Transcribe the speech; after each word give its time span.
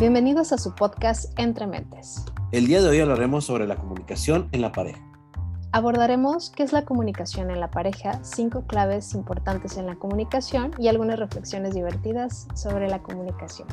Bienvenidos 0.00 0.52
a 0.52 0.58
su 0.58 0.76
podcast 0.76 1.36
Entre 1.40 1.66
Mentes. 1.66 2.24
El 2.52 2.68
día 2.68 2.80
de 2.80 2.88
hoy 2.88 3.00
hablaremos 3.00 3.46
sobre 3.46 3.66
la 3.66 3.74
comunicación 3.74 4.48
en 4.52 4.60
la 4.60 4.70
pareja. 4.70 5.02
Abordaremos 5.72 6.50
qué 6.50 6.62
es 6.62 6.72
la 6.72 6.84
comunicación 6.84 7.50
en 7.50 7.58
la 7.58 7.72
pareja, 7.72 8.20
cinco 8.22 8.62
claves 8.68 9.12
importantes 9.12 9.76
en 9.76 9.86
la 9.86 9.96
comunicación 9.96 10.70
y 10.78 10.86
algunas 10.86 11.18
reflexiones 11.18 11.74
divertidas 11.74 12.46
sobre 12.54 12.88
la 12.88 13.00
comunicación. 13.00 13.66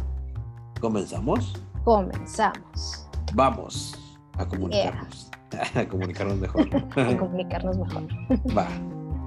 ¿Comenzamos? 0.81 1.61
Comenzamos. 1.83 3.07
Vamos 3.35 4.17
a 4.39 4.47
comunicarnos. 4.47 5.29
a 5.75 5.87
comunicarnos 5.87 6.37
mejor. 6.39 6.67
a 6.73 7.17
comunicarnos 7.17 7.77
mejor. 7.77 8.07
Va, 8.57 8.67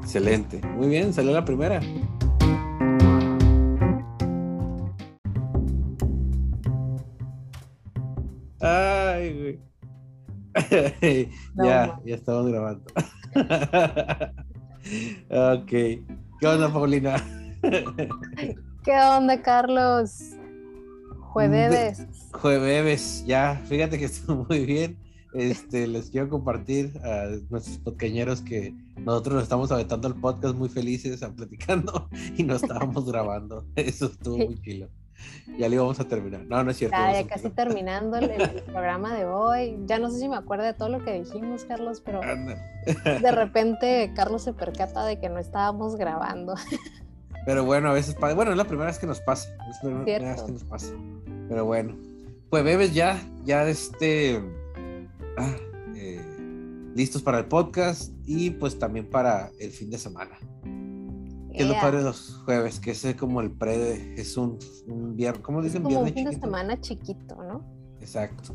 excelente. 0.03 0.61
Muy 0.76 0.89
bien, 0.89 1.14
salió 1.14 1.30
la 1.30 1.44
primera. 1.44 1.80
Güey. 9.32 9.61
ya, 11.57 12.00
ya 12.05 12.14
estamos 12.14 12.50
grabando. 12.50 12.85
ok. 15.31 15.68
¿Qué 15.68 16.46
onda, 16.46 16.73
Paulina? 16.73 17.17
¿Qué 18.85 18.93
onda, 18.93 19.43
Carlos? 19.43 20.35
Jueves. 21.32 22.07
Jueves, 22.32 23.25
ya. 23.27 23.61
Fíjate 23.67 23.99
que 23.99 24.07
estuvo 24.07 24.46
muy 24.49 24.64
bien. 24.64 24.99
Este, 25.35 25.87
les 25.87 26.11
quiero 26.11 26.31
compartir 26.31 26.99
a 27.04 27.26
nuestros 27.51 27.79
compañeros 27.79 28.40
que 28.40 28.75
nosotros 28.96 29.35
nos 29.35 29.43
estamos 29.43 29.71
aventando 29.71 30.09
el 30.09 30.15
podcast 30.15 30.57
muy 30.57 30.71
felices, 30.71 31.21
platicando 31.37 32.09
y 32.37 32.42
no 32.45 32.56
estábamos 32.56 33.06
grabando. 33.06 33.67
Eso 33.77 34.06
estuvo 34.06 34.39
muy 34.39 34.59
chido. 34.62 34.89
Ya 35.59 35.69
le 35.69 35.77
íbamos 35.77 35.98
a 35.98 36.05
terminar. 36.05 36.45
No, 36.47 36.62
no 36.62 36.70
es 36.70 36.77
cierto. 36.77 36.97
Ya, 36.97 37.27
casi 37.27 37.51
terminando 37.51 38.17
el, 38.17 38.31
programa 38.67 39.15
de 39.15 39.25
hoy. 39.25 39.79
Ya 39.87 39.98
no 39.98 40.11
sé 40.11 40.19
si 40.19 40.29
me 40.29 40.37
acuerdo 40.37 40.65
de 40.65 40.75
todo 40.75 40.89
lo 40.89 41.05
que 41.05 41.20
dijimos, 41.20 41.65
Carlos, 41.65 42.03
pero 42.05 42.20
de 42.20 43.33
repente 43.33 44.12
Carlos 44.15 44.42
se 44.42 44.53
percata 44.53 45.05
de 45.05 45.19
que 45.19 45.29
no 45.29 45.39
estábamos 45.39 45.97
grabando. 45.97 46.55
Pero 47.47 47.65
bueno, 47.65 47.89
a 47.89 47.95
veces 47.95 48.15
Bueno, 48.20 48.51
es 48.51 48.59
la 48.59 48.65
primera 48.65 48.89
vez 48.89 48.98
que 48.98 49.07
nos 49.07 49.20
pasa. 49.20 49.48
Es 49.70 49.83
la 49.83 50.03
primera 50.03 50.33
vez 50.33 50.42
que 50.42 50.53
nos 50.53 50.65
pasa. 50.65 50.92
Pero 51.48 51.64
bueno. 51.64 51.97
Pues 52.51 52.62
bebes 52.62 52.92
ya, 52.92 53.19
ya 53.45 53.67
este. 53.67 54.42
Ah, 55.39 55.57
eh, 55.95 56.20
listos 56.95 57.23
para 57.23 57.39
el 57.39 57.47
podcast 57.47 58.12
y 58.27 58.51
pues 58.51 58.79
también 58.79 59.09
para 59.09 59.51
el 59.59 59.70
fin 59.70 59.89
de 59.91 59.97
semana. 59.97 60.39
Que 61.59 61.64
es 61.64 61.69
lo 61.69 61.75
padre 61.75 61.98
de 61.98 62.05
los 62.05 62.41
jueves, 62.45 62.78
que 62.78 62.92
es 62.92 63.06
como 63.19 63.41
el 63.41 63.51
pre, 63.51 64.14
es 64.14 64.37
un, 64.37 64.59
un 64.87 65.17
viernes, 65.17 65.42
¿cómo 65.42 65.61
dicen? 65.61 65.83
Como 65.83 66.01
un 66.01 66.12
fin 66.12 66.31
de 66.31 66.39
semana 66.39 66.81
chiquito, 66.81 67.42
¿no? 67.42 67.64
Exacto. 68.01 68.53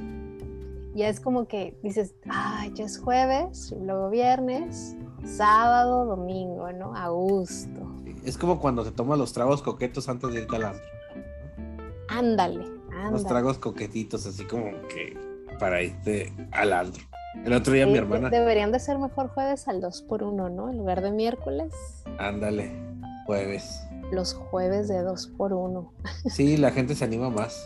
Ya 0.96 1.10
es 1.10 1.20
como 1.20 1.48
que 1.48 1.78
dices, 1.84 2.16
ay, 2.30 2.72
ya 2.76 2.86
es 2.86 2.98
jueves, 2.98 3.76
luego 3.78 4.10
viernes, 4.10 4.96
sábado, 5.26 6.06
domingo, 6.06 6.72
¿no? 6.72 6.96
A 6.96 7.10
gusto. 7.10 7.82
es 8.24 8.38
como 8.38 8.60
cuando 8.62 8.84
te 8.84 8.92
tomas 8.92 9.20
los 9.20 9.34
tragos 9.34 9.62
coquetos 9.62 10.08
antes 10.08 10.32
de 10.32 10.42
irte 10.42 10.56
al 10.56 10.64
antro. 10.64 10.84
Ándale, 12.08 12.66
ándale. 12.92 13.12
Los 13.12 13.26
tragos 13.26 13.58
coquetitos, 13.58 14.26
así 14.28 14.46
como 14.46 14.66
que 14.88 15.18
para 15.60 15.82
irte 15.82 16.32
al 16.52 16.72
antro. 16.72 17.04
El 17.44 17.54
otro 17.54 17.74
día 17.74 17.88
mi 17.88 17.98
hermana. 17.98 18.30
Deberían 18.30 18.72
de 18.72 18.80
ser 18.80 19.00
mejor 19.00 19.28
jueves 19.30 19.68
al 19.68 19.82
2 19.82 20.04
por 20.04 20.24
1 20.24 20.50
¿no? 20.50 20.70
En 20.70 20.78
lugar 20.78 21.02
de 21.02 21.12
miércoles. 21.12 21.74
Ándale. 22.20 22.93
Jueves. 23.34 23.82
Los 24.12 24.36
jueves 24.36 24.88
de 24.88 25.02
dos 25.02 25.26
por 25.26 25.54
uno. 25.54 25.92
Sí, 26.30 26.56
la 26.56 26.70
gente 26.70 26.94
se 26.94 27.04
anima 27.04 27.32
más. 27.32 27.60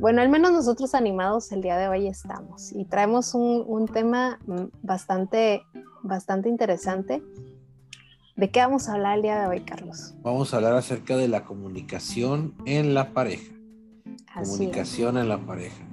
Bueno, 0.00 0.22
al 0.22 0.28
menos 0.28 0.50
nosotros 0.50 0.92
animados 0.96 1.52
el 1.52 1.62
día 1.62 1.78
de 1.78 1.86
hoy 1.86 2.08
estamos 2.08 2.72
y 2.72 2.84
traemos 2.84 3.32
un, 3.34 3.86
tema 3.86 4.40
bastante, 4.82 5.62
bastante 6.02 6.48
interesante. 6.48 7.22
¿De 8.34 8.50
qué 8.50 8.58
vamos 8.58 8.88
a 8.88 8.94
hablar 8.94 9.18
el 9.18 9.22
día 9.22 9.40
de 9.40 9.46
hoy, 9.46 9.60
Carlos? 9.60 10.14
Vamos 10.22 10.52
a 10.52 10.56
hablar 10.56 10.74
acerca 10.74 11.16
de 11.16 11.28
la 11.28 11.44
comunicación 11.44 12.54
en 12.66 12.92
la 12.92 13.12
pareja. 13.12 13.52
comunicación 14.34 15.16
en 15.16 15.28
la 15.28 15.38
pareja. 15.46 15.84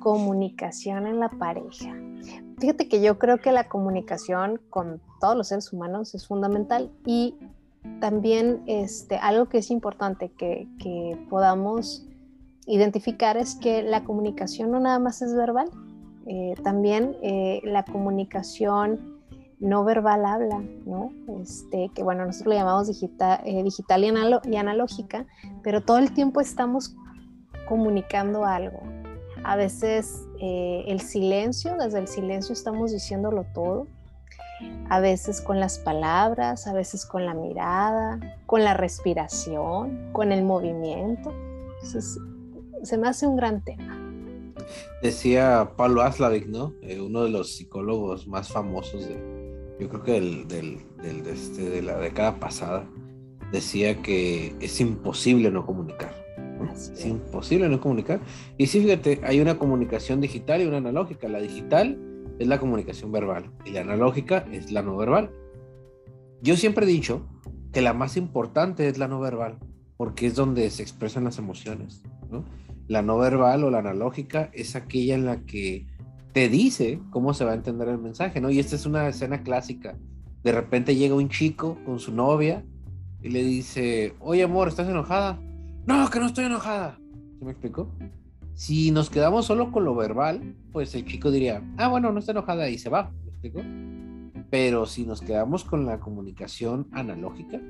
Comunicación 0.00 1.06
en 1.06 1.18
la 1.18 1.30
pareja. 1.30 1.96
Fíjate 2.58 2.88
que 2.88 3.02
yo 3.02 3.18
creo 3.18 3.38
que 3.38 3.52
la 3.52 3.68
comunicación 3.68 4.60
con 4.70 5.00
todos 5.20 5.36
los 5.36 5.48
seres 5.48 5.72
humanos 5.72 6.14
es 6.14 6.26
fundamental 6.26 6.90
y 7.04 7.36
también 8.00 8.62
este, 8.66 9.16
algo 9.16 9.48
que 9.48 9.58
es 9.58 9.70
importante 9.70 10.30
que, 10.30 10.68
podamos 11.28 12.06
identificar 12.66 13.36
es 13.36 13.56
que 13.56 13.82
la 13.82 14.04
comunicación 14.04 14.70
no 14.70 14.80
nada 14.80 14.98
más 14.98 15.20
es 15.20 15.34
verbal, 15.34 15.68
eh, 16.26 16.54
también 16.62 17.16
eh, 17.22 17.60
la 17.64 17.84
comunicación 17.84 19.20
no 19.60 19.84
verbal 19.84 20.24
habla, 20.24 20.62
¿no? 20.86 21.10
Este, 21.40 21.90
que 21.94 22.02
bueno, 22.02 22.24
nosotros 22.24 22.54
lo 22.54 22.60
llamamos 22.60 22.88
eh, 22.88 23.62
digital 23.62 24.04
y 24.44 24.56
analógica, 24.56 25.26
pero 25.62 25.82
todo 25.82 25.98
el 25.98 26.12
tiempo 26.12 26.40
estamos 26.40 26.96
comunicando 27.68 28.44
algo, 28.44 28.80
a 29.42 29.56
veces 29.56 30.26
eh, 30.46 30.84
el 30.88 31.00
silencio, 31.00 31.74
desde 31.78 32.00
el 32.00 32.06
silencio 32.06 32.52
estamos 32.52 32.92
diciéndolo 32.92 33.46
todo, 33.54 33.86
a 34.90 35.00
veces 35.00 35.40
con 35.40 35.58
las 35.58 35.78
palabras, 35.78 36.66
a 36.66 36.74
veces 36.74 37.06
con 37.06 37.24
la 37.24 37.32
mirada, 37.32 38.20
con 38.44 38.62
la 38.62 38.74
respiración, 38.74 40.10
con 40.12 40.32
el 40.32 40.44
movimiento. 40.44 41.32
Entonces, 41.76 42.18
se 42.82 42.98
me 42.98 43.08
hace 43.08 43.26
un 43.26 43.36
gran 43.36 43.64
tema. 43.64 43.98
Decía 45.00 45.72
Pablo 45.78 46.02
Aslavik, 46.02 46.46
¿no? 46.46 46.74
Eh, 46.82 47.00
uno 47.00 47.22
de 47.22 47.30
los 47.30 47.56
psicólogos 47.56 48.26
más 48.26 48.52
famosos 48.52 49.08
de, 49.08 49.14
yo 49.80 49.88
creo 49.88 50.02
que 50.02 50.12
del, 50.20 50.78
este, 51.26 51.70
de 51.70 51.80
la 51.80 51.96
década 51.96 52.38
pasada, 52.38 52.86
decía 53.50 54.02
que 54.02 54.54
es 54.60 54.78
imposible 54.78 55.50
no 55.50 55.64
comunicar 55.64 56.23
es 56.74 57.06
imposible 57.06 57.68
no 57.68 57.80
comunicar. 57.80 58.20
Y 58.58 58.66
sí, 58.66 58.80
fíjate, 58.80 59.20
hay 59.24 59.40
una 59.40 59.58
comunicación 59.58 60.20
digital 60.20 60.62
y 60.62 60.66
una 60.66 60.78
analógica. 60.78 61.28
La 61.28 61.40
digital 61.40 61.98
es 62.38 62.48
la 62.48 62.58
comunicación 62.58 63.12
verbal 63.12 63.50
y 63.64 63.70
la 63.70 63.82
analógica 63.82 64.46
es 64.52 64.72
la 64.72 64.82
no 64.82 64.96
verbal. 64.96 65.30
Yo 66.42 66.56
siempre 66.56 66.84
he 66.84 66.88
dicho 66.88 67.26
que 67.72 67.80
la 67.80 67.92
más 67.92 68.16
importante 68.16 68.88
es 68.88 68.98
la 68.98 69.08
no 69.08 69.20
verbal, 69.20 69.58
porque 69.96 70.26
es 70.26 70.34
donde 70.34 70.68
se 70.70 70.82
expresan 70.82 71.24
las 71.24 71.38
emociones. 71.38 72.02
La 72.86 73.02
no 73.02 73.18
verbal 73.18 73.64
o 73.64 73.70
la 73.70 73.78
analógica 73.78 74.50
es 74.52 74.76
aquella 74.76 75.14
en 75.14 75.24
la 75.24 75.44
que 75.44 75.86
te 76.32 76.48
dice 76.48 77.00
cómo 77.10 77.32
se 77.32 77.44
va 77.44 77.52
a 77.52 77.54
entender 77.54 77.88
el 77.88 77.98
mensaje, 77.98 78.40
¿no? 78.40 78.50
Y 78.50 78.58
esta 78.58 78.76
es 78.76 78.86
una 78.86 79.08
escena 79.08 79.42
clásica. 79.42 79.96
De 80.42 80.52
repente 80.52 80.96
llega 80.96 81.14
un 81.14 81.28
chico 81.28 81.78
con 81.86 81.98
su 81.98 82.12
novia 82.12 82.64
y 83.22 83.30
le 83.30 83.42
dice, 83.42 84.14
oye 84.20 84.42
amor, 84.42 84.68
¿estás 84.68 84.88
enojada? 84.88 85.40
No, 85.86 86.10
que 86.10 86.20
no 86.20 86.26
estoy 86.26 86.44
enojada. 86.44 86.98
¿Se 87.38 87.44
me 87.44 87.50
explicó? 87.50 87.90
Si 88.54 88.90
nos 88.90 89.10
quedamos 89.10 89.46
solo 89.46 89.72
con 89.72 89.84
lo 89.84 89.94
verbal, 89.94 90.54
pues 90.72 90.94
el 90.94 91.04
chico 91.04 91.30
diría, 91.30 91.62
ah, 91.76 91.88
bueno, 91.88 92.12
no 92.12 92.20
está 92.20 92.32
enojada 92.32 92.68
y 92.68 92.78
se 92.78 92.88
va. 92.88 93.10
¿Me 93.24 93.30
explico? 93.30 93.60
Pero 94.50 94.86
si 94.86 95.04
nos 95.04 95.20
quedamos 95.20 95.64
con 95.64 95.84
la 95.84 95.98
comunicación 95.98 96.88
analógica, 96.92 97.60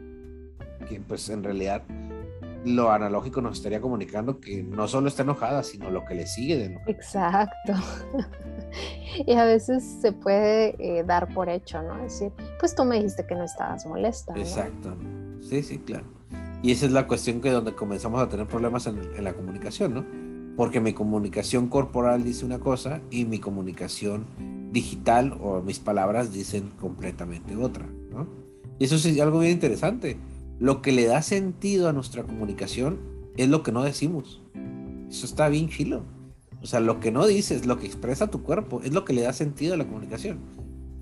que 0.89 1.01
pues 1.01 1.29
en 1.31 1.43
realidad 1.43 1.83
lo 2.65 2.91
analógico 2.91 3.41
nos 3.41 3.59
estaría 3.59 3.81
comunicando 3.81 4.41
que 4.41 4.63
no 4.63 4.89
solo 4.89 5.09
está 5.09 5.23
enojada, 5.23 5.63
sino 5.63 5.91
lo 5.91 6.05
que 6.05 6.15
le 6.15 6.27
sigue 6.27 6.57
de 6.57 6.65
enojar. 6.67 6.91
Exacto. 6.91 7.73
y 9.27 9.33
a 9.33 9.45
veces 9.45 9.85
se 10.01 10.13
puede 10.13 10.75
eh, 10.79 11.05
dar 11.05 11.33
por 11.33 11.49
hecho, 11.49 11.83
¿no? 11.83 11.97
Es 12.05 12.21
decir, 12.21 12.33
pues 12.59 12.75
tú 12.75 12.85
me 12.85 12.97
dijiste 12.97 13.27
que 13.27 13.35
no 13.35 13.45
estabas 13.45 13.87
molesta. 13.87 14.35
Exacto. 14.37 14.97
Sí, 15.41 15.63
sí, 15.63 15.79
claro. 15.79 16.14
Y 16.65 16.71
esa 16.71 16.87
es 16.87 16.93
la 16.93 17.07
cuestión 17.07 17.43
que 17.43 17.51
donde 17.51 17.75
comenzamos 17.75 18.23
a 18.23 18.29
tener 18.31 18.47
problemas 18.47 18.87
en, 18.87 19.23
la 19.23 19.35
comunicación, 19.35 19.93
¿no? 19.93 20.07
Porque 20.57 20.81
mi 20.81 20.95
comunicación 20.95 21.69
corporal 21.69 22.25
dice 22.25 22.47
una 22.47 22.59
cosa 22.59 23.03
y 23.11 23.27
mi 23.27 23.39
comunicación 23.39 24.25
digital 24.73 25.37
o 25.43 25.61
mis 25.61 25.79
palabras 25.79 26.33
dicen 26.33 26.71
completamente 26.81 27.55
otra, 27.55 27.87
¿no? 28.11 28.29
Y 28.79 28.87
eso 28.87 28.95
es 28.95 29.21
algo 29.21 29.41
bien 29.41 29.53
interesante. 29.53 30.17
Lo 30.59 30.81
que 30.81 30.93
le 30.93 31.05
da 31.05 31.21
sentido 31.21 31.87
a 31.87 31.93
nuestra 31.93 32.23
comunicación 32.23 32.99
es 33.37 33.51
lo 33.51 33.63
que 33.63 33.71
no 33.71 33.85
decimos. 33.85 34.41
Eso 35.11 35.27
está 35.27 35.51
bien 35.51 35.69
chilo. 35.69 36.03
O 36.63 36.67
sea, 36.67 36.81
lo 36.81 36.99
que 36.99 37.13
no 37.13 37.27
dices, 37.27 37.67
lo 37.67 37.79
que 37.79 37.85
expresa 37.85 38.31
tu 38.31 38.43
cuerpo, 38.43 38.81
es 38.83 38.95
lo 38.95 39.05
que 39.05 39.13
le 39.13 39.21
da 39.21 39.35
sentido 39.35 39.75
a 39.75 39.77
la 39.77 39.85
comunicación. 39.85 40.39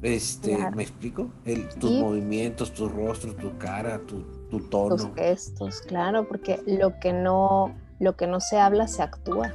Este, 0.03 0.59
¿me 0.75 0.83
explico? 0.83 1.31
El, 1.45 1.69
tus 1.69 1.93
movimientos, 1.93 2.75
tu 2.75 2.89
rostro, 2.89 3.37
tu 3.37 3.57
cara, 3.59 4.01
tu, 4.01 4.25
tu 4.53 4.61
tono. 4.69 4.97
Tus 4.97 5.15
gestos, 5.15 5.81
claro, 5.81 6.29
porque 6.29 6.61
lo 6.67 7.01
que 7.01 7.15
no, 7.15 7.75
lo 7.99 8.17
que 8.17 8.27
no 8.27 8.39
se 8.39 8.59
habla 8.59 8.87
se 8.87 9.03
actúa. 9.03 9.51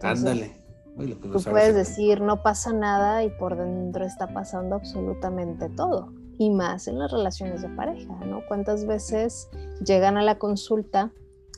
Ándale. 0.00 0.56
tú 0.96 1.42
puedes 1.44 1.74
decir 1.74 2.22
no 2.22 2.42
pasa 2.42 2.72
nada 2.72 3.22
y 3.24 3.30
por 3.38 3.56
dentro 3.56 4.06
está 4.06 4.28
pasando 4.28 4.76
absolutamente 4.76 5.68
todo. 5.68 6.14
Y 6.38 6.48
más 6.48 6.88
en 6.88 6.98
las 6.98 7.12
relaciones 7.12 7.60
de 7.60 7.68
pareja, 7.68 8.14
¿no? 8.24 8.40
¿Cuántas 8.48 8.86
veces 8.86 9.48
llegan 9.84 10.16
a 10.16 10.22
la 10.22 10.38
consulta 10.38 11.12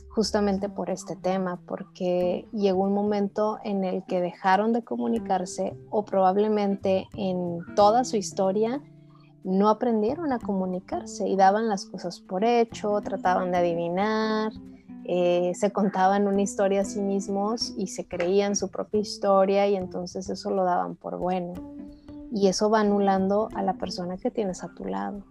justamente 0.09 0.67
por 0.67 0.89
este 0.89 1.15
tema, 1.15 1.61
porque 1.65 2.45
llegó 2.51 2.83
un 2.83 2.93
momento 2.93 3.57
en 3.63 3.85
el 3.85 4.03
que 4.05 4.19
dejaron 4.19 4.73
de 4.73 4.83
comunicarse 4.83 5.77
o 5.89 6.03
probablemente 6.03 7.07
en 7.15 7.59
toda 7.75 8.03
su 8.03 8.17
historia 8.17 8.81
no 9.43 9.69
aprendieron 9.69 10.31
a 10.31 10.39
comunicarse 10.39 11.27
y 11.27 11.35
daban 11.35 11.67
las 11.67 11.85
cosas 11.85 12.19
por 12.19 12.43
hecho, 12.43 12.99
trataban 13.01 13.51
de 13.51 13.57
adivinar, 13.57 14.51
eh, 15.05 15.53
se 15.55 15.71
contaban 15.71 16.27
una 16.27 16.41
historia 16.41 16.81
a 16.81 16.85
sí 16.85 16.99
mismos 16.99 17.73
y 17.77 17.87
se 17.87 18.07
creían 18.07 18.55
su 18.55 18.69
propia 18.69 18.99
historia 18.99 19.67
y 19.67 19.75
entonces 19.75 20.29
eso 20.29 20.51
lo 20.51 20.63
daban 20.65 20.95
por 20.95 21.17
bueno. 21.17 21.53
Y 22.31 22.47
eso 22.47 22.69
va 22.69 22.81
anulando 22.81 23.49
a 23.55 23.63
la 23.63 23.73
persona 23.73 24.17
que 24.17 24.29
tienes 24.29 24.63
a 24.63 24.73
tu 24.75 24.85
lado. 24.85 25.23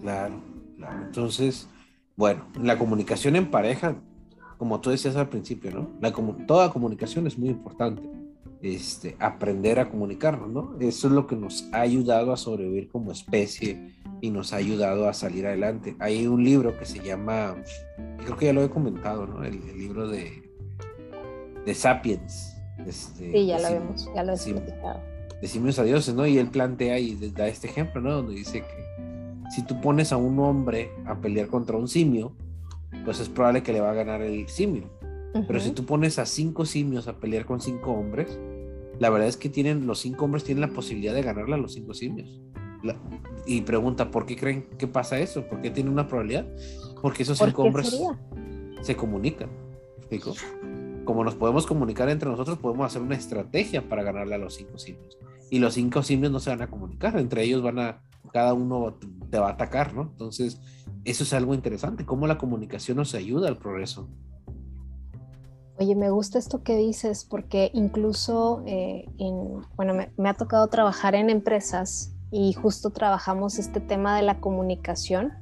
Claro, 0.00 0.40
claro. 0.76 1.02
Entonces, 1.04 1.68
bueno, 2.16 2.46
la 2.62 2.78
comunicación 2.78 3.36
en 3.36 3.50
pareja, 3.50 3.96
como 4.56 4.80
tú 4.80 4.88
decías 4.88 5.16
al 5.16 5.28
principio, 5.28 5.70
¿no? 5.70 5.90
La, 6.00 6.12
toda 6.46 6.72
comunicación 6.72 7.26
es 7.26 7.38
muy 7.38 7.50
importante. 7.50 8.02
Este, 8.62 9.16
aprender 9.20 9.80
a 9.80 9.88
comunicarnos, 9.88 10.50
¿no? 10.50 10.76
Eso 10.80 11.06
es 11.06 11.12
lo 11.14 11.26
que 11.26 11.34
nos 11.34 11.66
ha 11.72 11.80
ayudado 11.80 12.32
a 12.32 12.36
sobrevivir 12.36 12.88
como 12.90 13.10
especie 13.10 13.94
y 14.20 14.30
nos 14.30 14.52
ha 14.52 14.56
ayudado 14.56 15.08
a 15.08 15.14
salir 15.14 15.46
adelante. 15.46 15.96
Hay 15.98 16.26
un 16.26 16.44
libro 16.44 16.78
que 16.78 16.84
se 16.84 17.00
llama, 17.00 17.56
creo 18.18 18.36
que 18.36 18.46
ya 18.46 18.52
lo 18.52 18.62
he 18.62 18.68
comentado, 18.68 19.26
¿no? 19.26 19.44
El, 19.44 19.60
libro 19.78 20.08
de, 20.08 20.42
de 21.64 21.74
Sapiens. 21.74 22.54
Este, 22.86 23.32
sí, 23.32 23.46
ya 23.46 23.58
lo 23.58 23.70
vemos, 23.70 24.10
ya 24.14 24.24
lo 24.24 24.32
he 24.32 24.34
explicado. 24.34 25.00
De 25.40 25.48
simios 25.48 25.78
a 25.78 25.84
dioses, 25.84 26.14
¿no? 26.14 26.26
Y 26.26 26.36
él 26.36 26.50
plantea 26.50 26.98
y 26.98 27.14
da 27.30 27.48
este 27.48 27.66
ejemplo, 27.66 28.02
¿no? 28.02 28.12
Donde 28.12 28.34
dice 28.34 28.60
que 28.60 28.90
si 29.50 29.62
tú 29.62 29.80
pones 29.80 30.12
a 30.12 30.18
un 30.18 30.38
hombre 30.38 30.90
a 31.06 31.18
pelear 31.18 31.48
contra 31.48 31.78
un 31.78 31.88
simio, 31.88 32.32
pues 33.06 33.20
es 33.20 33.30
probable 33.30 33.62
que 33.62 33.72
le 33.72 33.80
va 33.80 33.90
a 33.90 33.94
ganar 33.94 34.20
el 34.20 34.46
simio. 34.48 34.90
Pero 35.46 35.60
si 35.60 35.70
tú 35.70 35.86
pones 35.86 36.18
a 36.18 36.26
cinco 36.26 36.66
simios 36.66 37.06
a 37.08 37.14
pelear 37.14 37.46
con 37.46 37.60
cinco 37.60 37.92
hombres, 37.92 38.38
la 39.00 39.08
verdad 39.08 39.28
es 39.28 39.38
que 39.38 39.48
tienen, 39.48 39.86
los 39.86 39.98
cinco 39.98 40.26
hombres 40.26 40.44
tienen 40.44 40.60
la 40.60 40.68
posibilidad 40.68 41.14
de 41.14 41.22
ganarle 41.22 41.54
a 41.54 41.58
los 41.58 41.72
cinco 41.72 41.94
simios. 41.94 42.40
y 43.46 43.62
pregunta, 43.62 44.10
¿por 44.10 44.26
qué 44.26 44.36
creen 44.36 44.68
que 44.78 44.86
pasa 44.86 45.18
eso? 45.18 45.48
¿Por 45.48 45.62
qué 45.62 45.70
tiene 45.70 45.90
una 45.90 46.06
probabilidad? 46.06 46.46
Porque 47.00 47.22
esos 47.22 47.38
cinco 47.38 47.62
hombres 47.62 47.98
se 48.82 48.96
comunican. 48.96 49.48
¿Explico? 49.96 50.34
Como 51.04 51.24
nos 51.24 51.34
podemos 51.34 51.66
comunicar 51.66 52.10
entre 52.10 52.28
nosotros, 52.28 52.58
podemos 52.58 52.86
hacer 52.86 53.00
una 53.00 53.16
estrategia 53.16 53.88
para 53.88 54.02
ganarle 54.02 54.34
a 54.34 54.38
los 54.38 54.54
cinco 54.54 54.78
simios. 54.78 55.18
Y 55.50 55.58
los 55.60 55.74
cinco 55.74 56.02
simios 56.02 56.30
no 56.30 56.38
se 56.38 56.50
van 56.50 56.60
a 56.60 56.68
comunicar, 56.68 57.18
entre 57.18 57.42
ellos 57.42 57.62
van 57.62 57.78
a 57.78 58.02
cada 58.32 58.52
uno 58.52 58.98
te 59.30 59.38
va 59.38 59.48
a 59.48 59.52
atacar, 59.52 59.94
¿no? 59.94 60.02
Entonces, 60.02 60.60
eso 61.04 61.24
es 61.24 61.32
algo 61.32 61.54
interesante, 61.54 62.04
cómo 62.04 62.26
la 62.26 62.36
comunicación 62.36 62.98
nos 62.98 63.14
ayuda 63.14 63.48
al 63.48 63.56
progreso. 63.56 64.10
Oye, 65.80 65.94
me 65.94 66.10
gusta 66.10 66.38
esto 66.38 66.62
que 66.62 66.76
dices 66.76 67.24
porque 67.24 67.70
incluso, 67.72 68.62
eh, 68.66 69.06
bueno, 69.76 69.94
me, 69.94 70.28
ha 70.28 70.34
tocado 70.34 70.66
trabajar 70.66 71.14
en 71.14 71.30
empresas 71.30 72.12
y 72.30 72.52
justo 72.52 72.90
trabajamos 72.90 73.58
este 73.58 73.80
tema 73.80 74.14
de 74.14 74.20
la 74.20 74.40
comunicación 74.40 75.32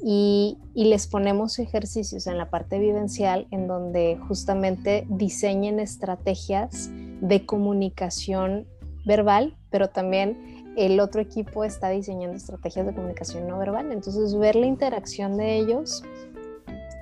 y, 0.00 0.56
y, 0.72 0.84
les 0.84 1.08
ponemos 1.08 1.58
ejercicios 1.58 2.28
en 2.28 2.38
la 2.38 2.48
parte 2.48 2.78
vivencial 2.78 3.48
en 3.50 3.66
donde 3.66 4.20
justamente 4.28 5.04
diseñen 5.08 5.80
estrategias 5.80 6.90
de 7.20 7.44
comunicación 7.44 8.68
verbal, 9.04 9.56
pero 9.70 9.88
también 9.88 10.74
el 10.76 11.00
otro 11.00 11.20
equipo 11.20 11.64
está 11.64 11.88
diseñando 11.88 12.36
estrategias 12.36 12.86
de 12.86 12.94
comunicación 12.94 13.48
no 13.48 13.58
verbal. 13.58 13.90
Entonces, 13.90 14.36
ver 14.36 14.54
la 14.54 14.66
interacción 14.66 15.36
de 15.36 15.56
ellos 15.56 16.04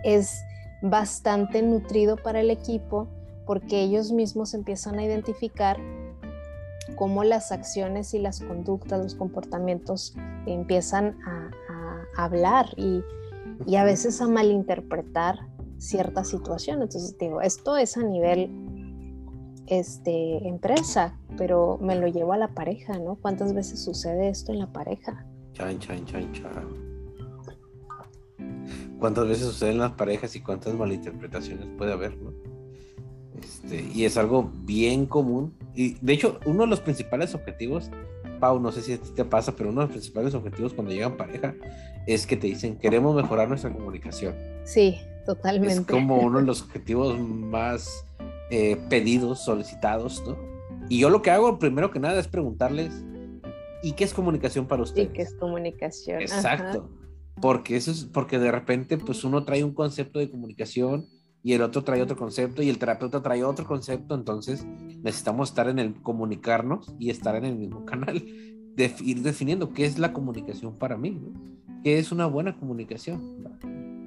es 0.02 0.40
bastante 0.82 1.62
nutrido 1.62 2.16
para 2.16 2.40
el 2.40 2.50
equipo 2.50 3.08
porque 3.46 3.82
ellos 3.82 4.12
mismos 4.12 4.54
empiezan 4.54 4.98
a 4.98 5.04
identificar 5.04 5.78
cómo 6.96 7.24
las 7.24 7.52
acciones 7.52 8.14
y 8.14 8.18
las 8.18 8.40
conductas, 8.40 9.02
los 9.02 9.14
comportamientos 9.14 10.14
empiezan 10.46 11.18
a, 11.26 11.50
hablar 12.16 12.66
y, 12.76 13.02
a 13.76 13.84
veces 13.84 14.20
a 14.20 14.28
malinterpretar 14.28 15.38
ciertas 15.78 16.28
situaciones. 16.28 16.82
Entonces, 16.82 17.16
digo, 17.18 17.40
esto 17.40 17.76
es 17.76 17.96
a 17.96 18.02
nivel 18.02 18.50
este, 19.66 20.46
empresa, 20.46 21.18
pero 21.38 21.78
me 21.80 21.96
lo 21.96 22.08
llevo 22.08 22.34
a 22.34 22.38
la 22.38 22.48
pareja, 22.48 22.98
¿no? 22.98 23.14
¿Cuántas 23.14 23.54
veces 23.54 23.82
sucede 23.82 24.28
esto 24.28 24.52
en 24.52 24.58
la 24.58 24.66
pareja? 24.66 25.24
¿Cuántas 29.00 29.26
veces 29.26 29.46
sucede 29.46 29.70
en 29.70 29.78
las 29.78 29.92
parejas 29.92 30.36
y 30.36 30.40
cuántas 30.40 30.74
malinterpretaciones 30.74 31.66
puede 31.76 31.92
haber, 31.92 32.16
¿no? 32.18 32.32
Este, 33.42 33.88
y 33.94 34.04
es 34.04 34.16
algo 34.16 34.50
bien 34.64 35.06
común. 35.06 35.54
Y 35.74 35.96
de 36.00 36.12
hecho, 36.12 36.38
uno 36.44 36.62
de 36.62 36.68
los 36.68 36.80
principales 36.80 37.34
objetivos, 37.34 37.90
Pau, 38.38 38.60
no 38.60 38.72
sé 38.72 38.82
si 38.82 38.92
a 38.92 38.98
ti 38.98 39.10
te 39.14 39.24
pasa, 39.24 39.56
pero 39.56 39.70
uno 39.70 39.80
de 39.80 39.86
los 39.86 39.92
principales 39.92 40.34
objetivos 40.34 40.74
cuando 40.74 40.92
llegan 40.92 41.16
pareja 41.16 41.54
es 42.06 42.26
que 42.26 42.36
te 42.36 42.46
dicen, 42.46 42.76
queremos 42.76 43.14
mejorar 43.14 43.48
nuestra 43.48 43.72
comunicación. 43.72 44.34
Sí, 44.64 44.98
totalmente. 45.26 45.74
Es 45.74 45.80
como 45.80 46.18
uno 46.18 46.38
de 46.38 46.44
los 46.44 46.62
objetivos 46.62 47.18
más 47.18 48.06
eh, 48.50 48.76
pedidos, 48.88 49.44
solicitados, 49.44 50.22
¿no? 50.26 50.36
Y 50.88 50.98
yo 50.98 51.08
lo 51.08 51.22
que 51.22 51.30
hago 51.30 51.58
primero 51.58 51.90
que 51.90 52.00
nada 52.00 52.18
es 52.18 52.28
preguntarles, 52.28 52.92
¿y 53.82 53.92
qué 53.92 54.04
es 54.04 54.12
comunicación 54.12 54.66
para 54.66 54.82
ustedes? 54.82 55.08
¿Y 55.08 55.12
qué 55.12 55.22
es 55.22 55.34
comunicación? 55.34 56.20
Exacto. 56.20 56.88
Porque 57.40 57.76
eso 57.76 57.90
es 57.90 58.04
porque 58.04 58.38
de 58.38 58.52
repente 58.52 58.98
pues 58.98 59.24
uno 59.24 59.44
trae 59.44 59.64
un 59.64 59.74
concepto 59.74 60.18
de 60.18 60.30
comunicación 60.30 61.06
y 61.42 61.54
el 61.54 61.62
otro 61.62 61.82
trae 61.82 62.02
otro 62.02 62.16
concepto 62.16 62.62
y 62.62 62.68
el 62.68 62.78
terapeuta 62.78 63.22
trae 63.22 63.44
otro 63.44 63.66
concepto, 63.66 64.14
entonces 64.14 64.66
necesitamos 65.02 65.48
estar 65.48 65.68
en 65.68 65.78
el 65.78 65.94
comunicarnos 66.02 66.94
y 66.98 67.10
estar 67.10 67.34
en 67.36 67.44
el 67.44 67.56
mismo 67.56 67.84
canal, 67.86 68.22
de 68.76 68.94
ir 69.02 69.22
definiendo 69.22 69.72
qué 69.72 69.84
es 69.86 69.98
la 69.98 70.12
comunicación 70.12 70.76
para 70.76 70.96
mí, 70.96 71.10
¿no? 71.10 71.32
qué 71.82 71.98
es 71.98 72.12
una 72.12 72.26
buena 72.26 72.56
comunicación. 72.56 73.20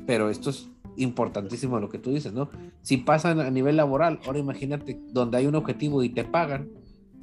Pero 0.06 0.30
esto 0.30 0.50
es 0.50 0.70
importantísimo 0.98 1.80
lo 1.80 1.90
que 1.90 1.98
tú 1.98 2.12
dices, 2.12 2.34
¿no? 2.34 2.50
Si 2.82 2.98
pasan 2.98 3.40
a 3.40 3.50
nivel 3.50 3.78
laboral, 3.78 4.20
ahora 4.26 4.40
imagínate 4.40 5.02
donde 5.12 5.38
hay 5.38 5.48
un 5.48 5.56
objetivo 5.56 6.04
y 6.04 6.10
te 6.10 6.24
pagan, 6.24 6.70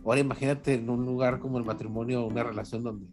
ahora 0.05 0.21
imagínate 0.21 0.75
en 0.75 0.91
un 0.91 1.05
lugar 1.05 1.39
como 1.39 1.59
el 1.59 1.65
matrimonio, 1.65 2.27
una 2.27 2.43
relación 2.43 2.83
donde 2.83 3.07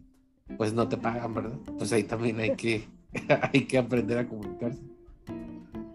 pues 0.56 0.72
no 0.72 0.88
te 0.88 0.96
pagan, 0.96 1.34
¿verdad? 1.34 1.58
Pues 1.76 1.92
ahí 1.92 2.04
también 2.04 2.40
hay 2.40 2.56
que, 2.56 2.88
hay 3.52 3.66
que 3.66 3.78
aprender 3.78 4.18
a 4.18 4.28
comunicarse. 4.28 4.80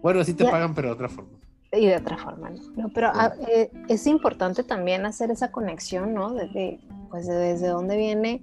Bueno, 0.02 0.22
sí 0.24 0.34
te 0.34 0.44
pagan, 0.44 0.74
pero 0.74 0.88
de 0.88 0.94
otra 0.94 1.08
forma. 1.08 1.38
Y 1.72 1.86
de 1.86 1.96
otra 1.96 2.16
forma, 2.16 2.50
¿no? 2.76 2.88
pero 2.94 3.08
ah, 3.12 3.32
eh, 3.48 3.68
es 3.88 4.06
importante 4.06 4.62
también 4.62 5.06
hacer 5.06 5.32
esa 5.32 5.50
conexión, 5.50 6.14
¿no? 6.14 6.32
Desde, 6.32 6.78
pues 7.10 7.26
desde 7.26 7.66
dónde 7.66 7.96
viene 7.96 8.42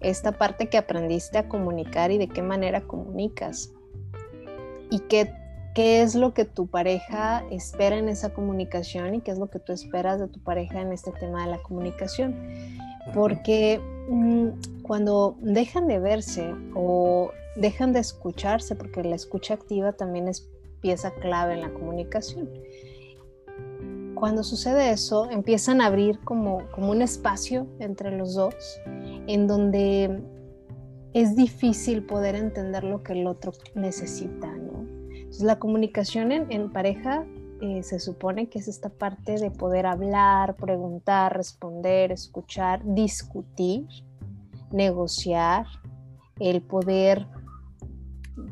esta 0.00 0.32
parte 0.32 0.68
que 0.68 0.76
aprendiste 0.76 1.38
a 1.38 1.48
comunicar 1.48 2.10
y 2.10 2.18
de 2.18 2.28
qué 2.28 2.42
manera 2.42 2.82
comunicas. 2.82 3.72
Y 4.90 5.00
qué 5.00 5.32
qué 5.76 6.00
es 6.00 6.14
lo 6.14 6.32
que 6.32 6.46
tu 6.46 6.68
pareja 6.68 7.44
espera 7.50 7.98
en 7.98 8.08
esa 8.08 8.32
comunicación 8.32 9.14
y 9.14 9.20
qué 9.20 9.30
es 9.30 9.38
lo 9.38 9.50
que 9.50 9.58
tú 9.58 9.74
esperas 9.74 10.18
de 10.18 10.26
tu 10.26 10.40
pareja 10.40 10.80
en 10.80 10.90
este 10.90 11.12
tema 11.12 11.44
de 11.44 11.50
la 11.50 11.62
comunicación. 11.62 12.34
Porque 13.12 13.78
mm, 14.08 14.80
cuando 14.80 15.36
dejan 15.42 15.86
de 15.86 15.98
verse 15.98 16.54
o 16.74 17.30
dejan 17.56 17.92
de 17.92 18.00
escucharse, 18.00 18.74
porque 18.74 19.04
la 19.04 19.16
escucha 19.16 19.52
activa 19.52 19.92
también 19.92 20.28
es 20.28 20.48
pieza 20.80 21.10
clave 21.10 21.52
en 21.52 21.60
la 21.60 21.74
comunicación. 21.74 22.48
Cuando 24.14 24.44
sucede 24.44 24.92
eso, 24.92 25.30
empiezan 25.30 25.82
a 25.82 25.86
abrir 25.88 26.20
como, 26.20 26.62
como 26.70 26.90
un 26.90 27.02
espacio 27.02 27.66
entre 27.80 28.16
los 28.16 28.34
dos 28.34 28.80
en 29.26 29.46
donde 29.46 30.22
es 31.12 31.36
difícil 31.36 32.02
poder 32.02 32.34
entender 32.34 32.82
lo 32.82 33.02
que 33.02 33.12
el 33.12 33.26
otro 33.26 33.52
necesita, 33.74 34.50
la 35.40 35.58
comunicación 35.58 36.32
en, 36.32 36.70
pareja 36.70 37.24
eh, 37.60 37.82
se 37.82 38.00
supone 38.00 38.48
que 38.48 38.58
es 38.58 38.68
esta 38.68 38.88
parte 38.88 39.38
de 39.38 39.50
poder 39.50 39.86
hablar, 39.86 40.56
preguntar, 40.56 41.36
responder, 41.36 42.12
escuchar, 42.12 42.82
discutir, 42.84 43.86
negociar, 44.70 45.66
el 46.38 46.60
poder 46.62 47.26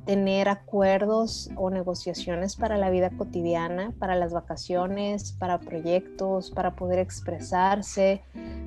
tener 0.06 0.48
acuerdos 0.48 1.50
o 1.56 1.70
negociaciones 1.70 2.56
para 2.56 2.78
la 2.78 2.90
vida 2.90 3.10
cotidiana, 3.10 3.92
para 3.98 4.16
las 4.16 4.32
vacaciones, 4.32 5.32
para 5.32 5.60
proyectos, 5.60 6.50
para 6.50 6.74
poder 6.74 6.98
expresarse, 6.98 8.22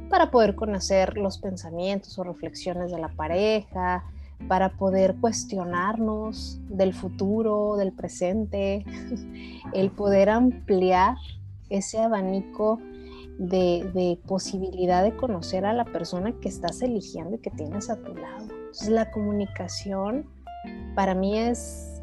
para 0.10 0.30
poder 0.30 0.56
conocer 0.56 1.18
los 1.18 1.40
pensamientos 1.40 2.18
o 2.20 2.24
reflexiones 2.24 2.92
de 2.92 3.00
la 3.00 3.10
pareja, 3.10 4.04
para 4.48 4.70
poder 4.70 5.16
cuestionarnos 5.16 6.60
del 6.70 6.94
futuro, 6.94 7.76
del 7.76 7.92
presente, 7.92 8.86
el 9.74 9.92
poder 9.92 10.30
ampliar 10.30 11.16
ese 11.70 12.00
abanico 12.00 12.80
de, 13.38 14.20
posibilidad 14.26 15.04
de 15.04 15.16
conocer 15.16 15.66
a 15.66 15.74
la 15.74 15.86
persona 15.86 16.34
que 16.40 16.50
estás 16.50 16.82
eligiendo 16.82 17.36
y 17.36 17.40
que 17.40 17.52
tienes 17.52 17.90
a 17.90 17.98
tu 17.98 18.16
lado. 18.16 18.48
La 18.90 19.12
comunicación 19.12 20.26
para 20.96 21.14
mí 21.14 21.38
es 21.38 22.02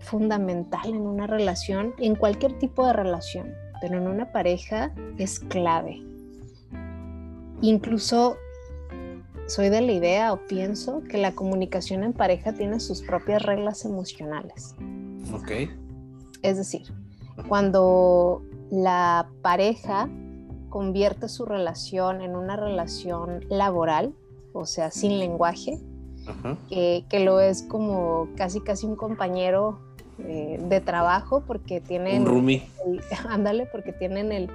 fundamental 0.00 0.88
en 0.90 1.00
una 1.00 1.26
relación, 1.26 1.94
en 1.98 2.14
cualquier 2.14 2.58
tipo 2.58 2.86
de 2.86 2.92
relación, 2.92 3.52
pero 3.80 3.98
en 3.98 4.06
una 4.06 4.32
pareja 4.32 4.92
es 5.18 5.40
clave. 5.40 6.02
Incluso 7.60 8.36
soy 9.48 9.70
de 9.70 9.80
la 9.80 9.92
idea 9.92 10.32
o 10.32 10.46
pienso 10.46 11.02
que 11.10 11.16
la 11.18 11.32
comunicación 11.32 12.04
en 12.04 12.12
pareja 12.12 12.52
tiene 12.52 12.80
sus 12.80 13.02
propias 13.02 13.42
reglas 13.42 13.84
emocionales. 13.84 14.76
Ok. 15.32 15.70
Es 16.42 16.58
decir, 16.58 16.82
cuando 17.48 18.42
la 18.70 19.28
pareja 19.42 20.08
convierte 20.68 21.28
su 21.28 21.46
relación 21.46 22.20
en 22.20 22.36
una 22.36 22.56
relación 22.56 23.44
laboral, 23.48 24.14
o 24.52 24.66
sea, 24.66 24.90
sin 24.90 25.18
lenguaje, 25.18 25.78
que, 26.68 27.20
lo 27.24 27.40
es 27.40 27.62
como 27.62 28.28
casi 28.36 28.60
casi 28.60 28.84
un 28.84 28.96
compañero 28.96 29.80
eh, 30.18 30.60
de 30.62 30.80
trabajo 30.82 31.42
porque 31.46 31.80
tienen... 31.80 32.22
Un 32.22 32.26
roomie. 32.26 32.68
ándale, 33.30 33.66
porque 33.72 33.94
tienen 33.94 34.30
el, 34.30 34.50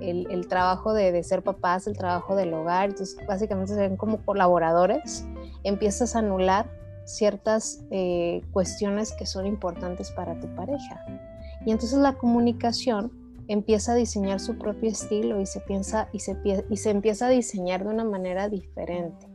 el, 0.00 0.48
trabajo 0.48 0.92
de, 0.92 1.22
ser 1.22 1.42
papás, 1.42 1.86
el 1.86 1.96
trabajo 1.96 2.36
del 2.36 2.52
hogar, 2.54 2.90
entonces 2.90 3.16
básicamente 3.26 3.74
se 3.74 3.80
ven 3.80 3.96
como 3.96 4.24
colaboradores, 4.24 5.26
empiezas 5.64 6.16
a 6.16 6.20
anular 6.20 6.70
ciertas 7.04 7.84
eh, 7.90 8.42
cuestiones 8.52 9.12
que 9.12 9.26
son 9.26 9.46
importantes 9.46 10.10
para 10.10 10.38
tu 10.38 10.46
pareja. 10.54 11.04
Y 11.64 11.72
entonces 11.72 11.98
la 11.98 12.14
comunicación 12.14 13.12
empieza 13.48 13.92
a 13.92 13.94
diseñar 13.94 14.40
su 14.40 14.58
propio 14.58 14.90
estilo 14.90 15.40
y 15.40 15.46
se, 15.46 15.60
piensa, 15.60 16.08
y 16.12 16.20
se, 16.20 16.36
y 16.68 16.76
se 16.76 16.90
empieza 16.90 17.26
a 17.26 17.30
diseñar 17.30 17.82
de 17.82 17.90
una 17.90 18.04
manera 18.04 18.48
diferente. 18.48 19.26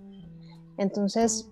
Entonces, 0.77 1.49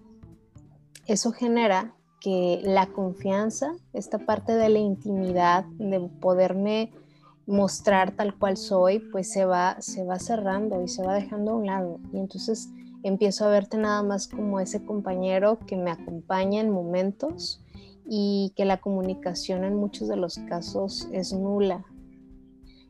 eso 1.08 1.32
genera 1.32 1.96
que 2.20 2.62
la 2.64 2.86
confianza, 2.88 3.74
esta 3.94 4.20
parte 4.20 4.54
de 4.54 4.70
la 4.70 4.80
intimidad, 4.80 5.66
de 5.80 6.00
poderme 6.22 6.94
mostrar 7.48 8.12
tal 8.12 8.38
cual 8.38 8.58
soy, 8.58 9.00
pues 9.00 9.32
se 9.32 9.46
va, 9.46 9.78
se 9.80 10.04
va 10.04 10.20
cerrando 10.20 10.82
y 10.84 10.88
se 10.88 11.04
va 11.04 11.16
dejando 11.16 11.52
a 11.52 11.56
un 11.56 11.66
lado. 11.66 12.00
Y 12.14 12.20
entonces 12.20 12.70
empiezo 13.04 13.46
a 13.46 13.50
verte 13.50 13.78
nada 13.78 14.04
más 14.04 14.28
como 14.28 14.60
ese 14.60 14.86
compañero 14.86 15.60
que 15.66 15.76
me 15.76 15.92
acompaña 15.92 16.62
en 16.62 16.70
momentos 16.70 17.64
y 18.06 18.54
que 18.56 18.66
la 18.66 18.78
comunicación 18.78 19.64
en 19.64 19.76
muchos 19.76 20.08
de 20.08 20.18
los 20.18 20.38
casos 20.50 21.08
es 21.12 21.34
nula. 21.34 21.86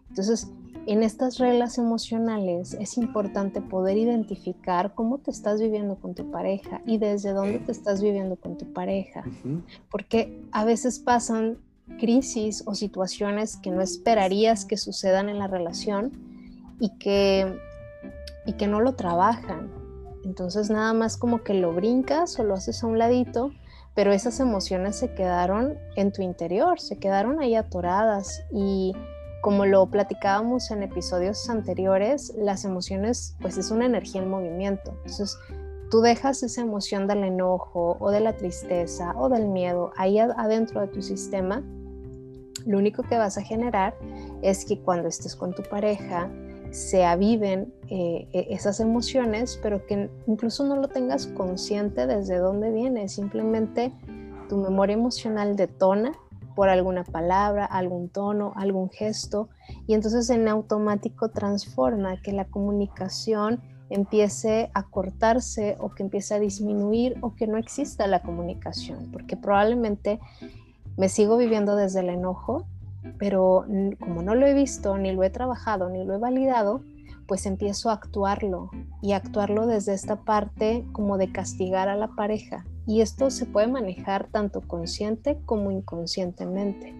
Entonces, 0.10 0.52
en 0.88 1.04
estas 1.04 1.38
reglas 1.38 1.78
emocionales 1.78 2.74
es 2.74 2.98
importante 2.98 3.62
poder 3.62 3.98
identificar 3.98 4.94
cómo 4.96 5.20
te 5.20 5.30
estás 5.32 5.62
viviendo 5.62 5.96
con 5.96 6.16
tu 6.16 6.32
pareja 6.32 6.82
y 6.86 6.98
desde 6.98 7.34
dónde 7.34 7.60
te 7.60 7.72
estás 7.72 8.02
viviendo 8.02 8.36
con 8.36 8.58
tu 8.58 8.74
pareja. 8.74 9.24
Porque 9.92 10.44
a 10.52 10.66
veces 10.66 11.00
pasan 11.00 11.60
crisis 11.98 12.64
o 12.66 12.76
situaciones 12.76 13.58
que 13.58 13.72
no 13.72 13.82
esperarías 13.82 14.66
que 14.66 14.78
sucedan 14.78 15.30
en 15.30 15.40
la 15.40 15.48
relación 15.48 16.12
y 16.80 16.98
que, 16.98 17.60
y 18.46 18.54
que 18.54 18.68
no 18.68 18.82
lo 18.82 18.96
trabajan. 18.96 19.72
Entonces 20.24 20.70
nada 20.70 20.94
más 20.94 21.18
como 21.18 21.44
que 21.44 21.54
lo 21.54 21.74
brincas 21.74 22.40
o 22.40 22.44
lo 22.44 22.56
haces 22.56 22.84
a 22.84 22.88
un 22.88 23.00
ladito, 23.00 23.52
pero 23.96 24.14
esas 24.14 24.40
emociones 24.40 24.96
se 24.96 25.14
quedaron 25.14 25.78
en 25.96 26.12
tu 26.12 26.22
interior, 26.22 26.80
se 26.80 26.98
quedaron 26.98 27.40
ahí 27.40 27.56
atoradas 27.56 28.44
y 28.52 28.94
como 29.42 29.66
lo 29.66 29.88
platicábamos 29.88 30.70
en 30.72 30.84
episodios 30.84 31.50
anteriores, 31.50 32.34
las 32.38 32.64
emociones 32.64 33.36
pues 33.42 33.58
es 33.58 33.72
una 33.72 33.86
energía 33.86 34.22
en 34.22 34.30
movimiento. 34.30 34.92
Entonces 34.98 35.38
tú 35.90 36.02
dejas 36.02 36.44
esa 36.44 36.62
emoción 36.62 37.08
del 37.08 37.24
enojo 37.24 37.98
o 38.00 38.12
de 38.12 38.22
la 38.22 38.34
tristeza 38.38 39.14
o 39.18 39.30
del 39.30 39.48
miedo 39.48 39.92
ahí 39.98 40.20
adentro 40.20 40.82
de 40.82 40.88
tu 40.88 41.02
sistema 41.02 41.64
lo 42.66 42.78
único 42.78 43.04
que 43.04 43.18
vas 43.18 43.38
a 43.38 43.42
generar 43.42 43.96
es 44.42 44.66
que 44.66 44.80
cuando 44.80 45.08
estés 45.08 45.36
con 45.36 45.54
tu 45.54 45.64
pareja 45.64 46.30
se 46.72 47.06
aviven 47.06 47.74
eh, 47.90 48.28
e, 48.32 48.48
esas 48.50 48.80
emociones, 48.80 49.60
pero 49.62 49.86
que 49.86 50.10
incluso 50.26 50.66
no 50.66 50.78
lo 50.78 50.88
tengas 50.88 51.28
consciente 51.28 52.08
desde 52.08 52.38
dónde 52.38 52.72
viene, 52.72 53.10
simplemente 53.10 53.92
tu 54.50 54.58
memoria 54.58 54.94
emocional 54.94 55.56
detona 55.56 56.14
por 56.56 56.70
alguna 56.70 57.04
palabra, 57.04 57.66
algún 57.66 58.10
tono, 58.10 58.54
algún 58.56 58.90
gesto, 58.90 59.50
y 59.88 59.94
entonces 59.94 60.30
en 60.30 60.48
automático 60.48 61.30
transforma 61.30 62.22
que 62.22 62.34
la 62.34 62.46
comunicación 62.46 63.62
empiece 63.90 64.72
a 64.74 64.84
cortarse 64.84 65.76
o 65.80 65.90
que 65.90 66.04
empiece 66.04 66.34
a 66.34 66.40
disminuir 66.40 67.18
o 67.22 67.36
que 67.36 67.48
no 67.48 67.58
exista 67.58 68.08
la 68.08 68.22
comunicación, 68.22 69.10
porque 69.12 69.36
probablemente 69.36 70.20
me 70.98 71.10
sigo 71.10 71.38
viviendo 71.38 71.76
desde 71.76 72.02
el 72.02 72.10
enojo, 72.10 72.66
pero 73.18 73.66
como 74.00 74.22
no 74.22 74.36
lo 74.36 74.46
he 74.46 74.54
visto, 74.54 74.98
ni 74.98 75.12
lo 75.12 75.24
he 75.24 75.30
trabajado, 75.30 75.90
ni 75.90 76.04
lo 76.04 76.14
he 76.14 76.18
validado, 76.18 76.82
pues 77.28 77.46
empiezo 77.46 77.90
a 77.90 77.94
actuarlo 77.94 78.70
y 79.02 79.14
actuarlo 79.14 79.66
desde 79.66 79.94
esta 79.94 80.18
parte 80.18 80.86
como 80.92 81.18
de 81.18 81.32
castigar 81.32 81.88
a 81.88 81.96
la 81.96 82.10
pareja. 82.10 82.66
Y 82.86 83.02
esto 83.02 83.30
se 83.30 83.46
puede 83.46 83.68
manejar 83.68 84.28
tanto 84.32 84.62
consciente 84.62 85.40
como 85.46 85.72
inconscientemente. 85.72 86.94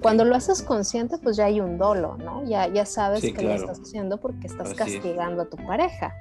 Cuando 0.00 0.24
lo 0.24 0.34
haces 0.34 0.62
consciente, 0.62 1.18
pues 1.18 1.36
ya 1.36 1.46
hay 1.46 1.60
un 1.60 1.76
dolo, 1.76 2.16
¿no? 2.16 2.44
Ya, 2.44 2.68
ya 2.68 2.86
sabes 2.86 3.20
que 3.20 3.42
lo 3.42 3.52
estás 3.52 3.80
haciendo 3.80 4.18
porque 4.18 4.46
estás 4.46 4.72
castigando 4.74 5.42
a 5.42 5.46
tu 5.46 5.56
pareja. 5.56 6.14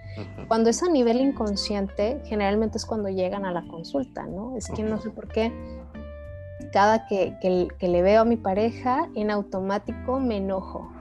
Cuando 0.47 0.69
es 0.69 0.83
a 0.83 0.89
nivel 0.89 1.21
inconsciente, 1.21 2.21
generalmente 2.25 2.77
es 2.77 2.85
cuando 2.85 3.09
llegan 3.09 3.45
a 3.45 3.51
la 3.51 3.65
consulta, 3.67 4.25
¿no? 4.25 4.57
Es 4.57 4.67
que 4.69 4.83
no 4.83 4.99
sé 4.99 5.11
por 5.11 5.27
qué 5.27 5.53
cada 6.75 7.07
que, 7.07 7.37
le 7.79 8.01
veo 8.01 8.23
a 8.23 8.25
mi 8.25 8.35
pareja, 8.35 9.07
en 9.15 9.31
automático 9.31 10.19
me 10.19 10.37
enojo. 10.37 10.91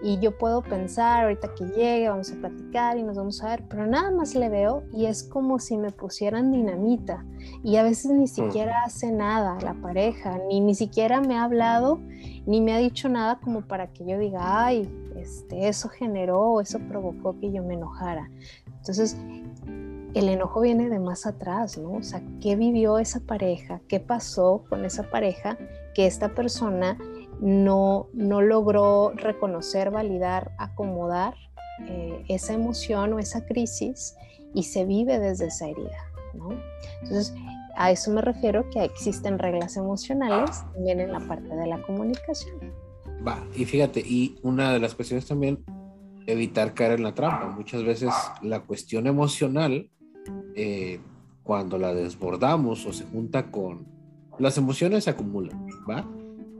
Y 0.00 0.20
yo 0.20 0.38
puedo 0.38 0.62
pensar, 0.62 1.24
ahorita 1.24 1.56
que 1.56 1.64
llegue, 1.64 2.08
vamos 2.08 2.30
a 2.30 2.36
platicar 2.36 2.98
y 2.98 3.02
nos 3.02 3.16
vamos 3.16 3.42
a 3.42 3.48
ver, 3.48 3.64
pero 3.68 3.84
nada 3.84 4.12
más 4.12 4.36
le 4.36 4.48
veo 4.48 4.84
y 4.92 5.06
es 5.06 5.24
como 5.24 5.58
si 5.58 5.76
me 5.76 5.90
pusieran 5.90 6.52
dinamita. 6.52 7.24
Y 7.64 7.78
a 7.78 7.82
veces 7.82 8.12
ni 8.12 8.28
siquiera 8.28 8.84
hace 8.84 9.10
nada 9.10 9.58
la 9.60 9.74
pareja, 9.74 10.38
ni 10.48 10.60
ni 10.60 10.76
siquiera 10.76 11.20
me 11.20 11.36
ha 11.36 11.42
hablado, 11.42 11.98
ni 12.46 12.60
me 12.60 12.72
ha 12.72 12.78
dicho 12.78 13.08
nada 13.08 13.40
como 13.40 13.62
para 13.62 13.88
que 13.88 14.04
yo 14.04 14.16
diga, 14.16 14.66
ay, 14.66 14.88
este, 15.16 15.66
eso 15.66 15.88
generó, 15.88 16.60
eso 16.60 16.78
provocó 16.88 17.40
que 17.40 17.50
yo 17.50 17.64
me 17.64 17.74
enojara. 17.74 18.30
Entonces, 18.66 19.16
el 20.14 20.28
enojo 20.28 20.60
viene 20.60 20.88
de 20.88 21.00
más 21.00 21.26
atrás, 21.26 21.76
¿no? 21.76 21.92
O 21.94 22.02
sea, 22.02 22.22
¿qué 22.40 22.56
vivió 22.56 22.98
esa 22.98 23.20
pareja? 23.20 23.80
¿Qué 23.88 24.00
pasó 24.00 24.64
con 24.68 24.84
esa 24.84 25.10
pareja 25.10 25.58
que 25.94 26.06
esta 26.06 26.34
persona 26.34 26.96
no, 27.40 28.08
no 28.12 28.40
logró 28.40 29.10
reconocer, 29.10 29.90
validar, 29.90 30.52
acomodar 30.58 31.34
eh, 31.86 32.24
esa 32.28 32.52
emoción 32.52 33.12
o 33.12 33.18
esa 33.18 33.44
crisis 33.44 34.14
y 34.54 34.62
se 34.62 34.84
vive 34.84 35.18
desde 35.18 35.46
esa 35.46 35.66
herida, 35.66 36.12
¿no? 36.32 36.50
Entonces, 37.02 37.34
a 37.76 37.90
eso 37.90 38.12
me 38.12 38.20
refiero 38.20 38.70
que 38.70 38.84
existen 38.84 39.40
reglas 39.40 39.76
emocionales 39.76 40.62
también 40.74 41.00
en 41.00 41.10
la 41.10 41.20
parte 41.20 41.54
de 41.54 41.66
la 41.66 41.82
comunicación. 41.82 42.72
Va, 43.26 43.44
y 43.56 43.64
fíjate, 43.64 44.00
y 44.00 44.38
una 44.42 44.72
de 44.72 44.78
las 44.78 44.94
cuestiones 44.94 45.26
también 45.26 45.64
evitar 46.26 46.74
caer 46.74 46.92
en 46.92 47.02
la 47.02 47.14
trampa. 47.14 47.48
Muchas 47.48 47.84
veces 47.84 48.12
la 48.42 48.60
cuestión 48.60 49.06
emocional 49.06 49.90
eh, 50.54 51.00
cuando 51.42 51.78
la 51.78 51.94
desbordamos 51.94 52.86
o 52.86 52.92
se 52.92 53.04
junta 53.04 53.50
con 53.50 53.86
las 54.38 54.58
emociones 54.58 55.04
se 55.04 55.10
acumulan, 55.10 55.66
¿va? 55.88 56.08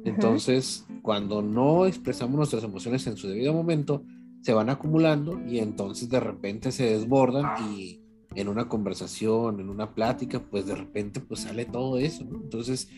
Entonces, 0.04 0.86
cuando 1.02 1.42
no 1.42 1.86
expresamos 1.86 2.36
nuestras 2.36 2.62
emociones 2.62 3.06
en 3.06 3.16
su 3.16 3.26
debido 3.26 3.52
momento, 3.52 4.04
se 4.42 4.52
van 4.52 4.68
acumulando 4.68 5.40
y 5.46 5.58
entonces 5.58 6.08
de 6.10 6.20
repente 6.20 6.70
se 6.70 6.84
desbordan 6.84 7.70
y 7.70 8.00
en 8.34 8.48
una 8.48 8.68
conversación, 8.68 9.60
en 9.60 9.70
una 9.70 9.94
plática, 9.94 10.40
pues 10.40 10.66
de 10.66 10.74
repente 10.74 11.20
pues 11.20 11.40
sale 11.40 11.64
todo 11.64 11.98
eso, 11.98 12.22
Entonces, 12.22 12.90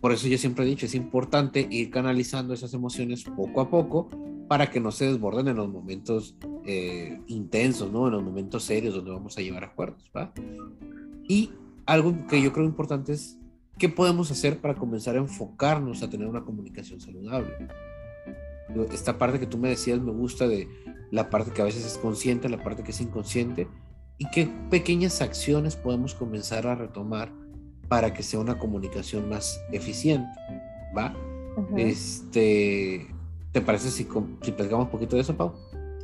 por 0.00 0.12
eso 0.12 0.28
yo 0.28 0.36
siempre 0.36 0.64
he 0.64 0.68
dicho, 0.68 0.86
es 0.86 0.94
importante 0.94 1.66
ir 1.70 1.90
canalizando 1.90 2.52
esas 2.52 2.74
emociones 2.74 3.24
poco 3.24 3.60
a 3.62 3.70
poco 3.70 4.10
para 4.48 4.70
que 4.70 4.78
no 4.80 4.92
se 4.92 5.06
desborden 5.06 5.48
en 5.48 5.56
los 5.56 5.68
momentos 5.68 6.36
eh, 6.66 7.20
intensos, 7.28 7.92
¿no? 7.92 8.06
En 8.06 8.14
los 8.14 8.22
momentos 8.22 8.64
serios 8.64 8.94
donde 8.94 9.10
vamos 9.10 9.38
a 9.38 9.40
llevar 9.40 9.64
acuerdos, 9.64 10.10
¿va? 10.16 10.32
Y 11.28 11.52
algo 11.86 12.26
que 12.26 12.42
yo 12.42 12.52
creo 12.52 12.66
importante 12.66 13.12
es, 13.12 13.38
¿qué 13.78 13.88
podemos 13.88 14.30
hacer 14.30 14.60
para 14.60 14.74
comenzar 14.74 15.16
a 15.16 15.18
enfocarnos 15.18 16.02
a 16.02 16.10
tener 16.10 16.26
una 16.26 16.44
comunicación 16.44 17.00
saludable? 17.00 17.52
Esta 18.92 19.16
parte 19.16 19.38
que 19.38 19.46
tú 19.46 19.58
me 19.58 19.68
decías 19.68 20.00
me 20.00 20.10
gusta 20.10 20.48
de 20.48 20.68
la 21.10 21.30
parte 21.30 21.52
que 21.52 21.62
a 21.62 21.64
veces 21.64 21.86
es 21.86 21.98
consciente, 21.98 22.48
la 22.48 22.62
parte 22.62 22.82
que 22.82 22.90
es 22.90 23.00
inconsciente, 23.00 23.68
y 24.18 24.28
qué 24.30 24.50
pequeñas 24.70 25.22
acciones 25.22 25.76
podemos 25.76 26.14
comenzar 26.14 26.66
a 26.66 26.74
retomar 26.74 27.30
para 27.88 28.12
que 28.12 28.22
sea 28.22 28.40
una 28.40 28.58
comunicación 28.58 29.28
más 29.28 29.60
eficiente, 29.70 30.28
¿va? 30.96 31.14
Este, 31.76 33.06
¿Te 33.52 33.60
parece 33.60 33.90
si, 33.90 34.06
si 34.42 34.52
platicamos 34.52 34.86
un 34.86 34.90
poquito 34.90 35.16
de 35.16 35.22
eso, 35.22 35.36
Pau? 35.36 35.54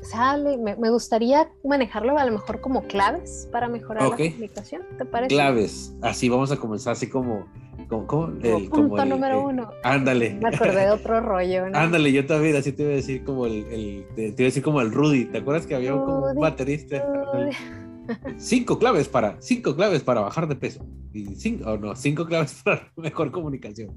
Sale, 0.03 0.59
me, 0.59 0.91
gustaría 0.91 1.49
manejarlo 1.65 2.19
a 2.19 2.25
lo 2.25 2.33
mejor 2.33 2.61
como 2.61 2.83
claves 2.83 3.49
para 3.53 3.69
mejorar 3.69 4.03
la 4.03 4.17
comunicación, 4.17 4.83
¿te 4.99 5.05
parece? 5.05 5.29
Claves, 5.29 5.95
así 6.03 6.29
vamos 6.29 6.51
a 6.51 6.57
comenzar 6.57 6.93
así 6.93 7.09
como, 7.09 7.47
¿Cómo, 7.89 8.33
El, 8.43 8.69
punto 8.69 9.05
número 9.05 9.45
uno. 9.45 9.71
Ándale. 9.83 10.35
Me 10.35 10.49
acordé 10.49 10.87
de 10.87 10.91
otro 10.91 11.21
rollo, 11.21 11.69
¿no? 11.69 11.79
Ándale, 11.79 12.13
yo 12.13 12.27
también 12.27 12.57
así 12.57 12.73
te 12.73 12.83
iba 12.83 12.93
a 12.93 12.97
decir 12.97 13.25
como 13.25 13.47
el, 13.47 13.65
el 13.67 14.07
te, 14.15 14.23
iba 14.29 14.35
a 14.39 14.45
decir 14.45 14.63
como 14.63 14.81
el 14.81 14.91
Rudy. 14.93 15.27
¿Te 15.27 15.39
acuerdas 15.39 15.67
que 15.67 15.75
había 15.75 15.95
un, 15.95 16.39
baterista? 16.39 17.05
Cinco 18.37 18.79
claves 18.79 19.09
para, 19.09 19.37
cinco 19.41 19.77
claves 19.77 20.03
para 20.03 20.21
bajar 20.21 20.49
de 20.49 20.57
peso. 20.57 20.85
Y 21.13 21.37
cinco, 21.37 21.71
o 21.71 21.77
no, 21.77 21.95
cinco 21.95 22.27
claves 22.27 22.61
para 22.65 22.91
mejor 22.97 23.31
comunicación. 23.31 23.97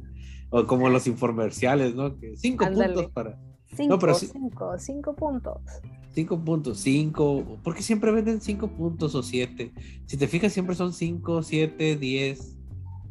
O 0.49 0.65
como 0.65 0.89
los 0.89 1.07
infomerciales, 1.07 1.95
¿no? 1.95 2.17
Que 2.17 2.35
cinco 2.37 2.65
puntos 2.65 3.11
para. 3.11 3.37
Cinco, 3.75 3.99
pero 3.99 4.15
cinco, 4.15 4.77
cinco 4.77 5.15
puntos. 5.15 5.57
Cinco 6.11 6.39
puntos, 6.39 6.79
cinco, 6.79 7.59
porque 7.63 7.81
siempre 7.81 8.11
venden 8.11 8.39
cinco 8.39 8.69
puntos 8.69 9.15
o 9.15 9.23
siete. 9.23 9.73
Si 10.05 10.15
te 10.17 10.27
fijas, 10.27 10.53
siempre 10.53 10.75
son 10.75 10.93
cinco, 10.93 11.43
siete, 11.43 11.97
diez. 11.97 12.55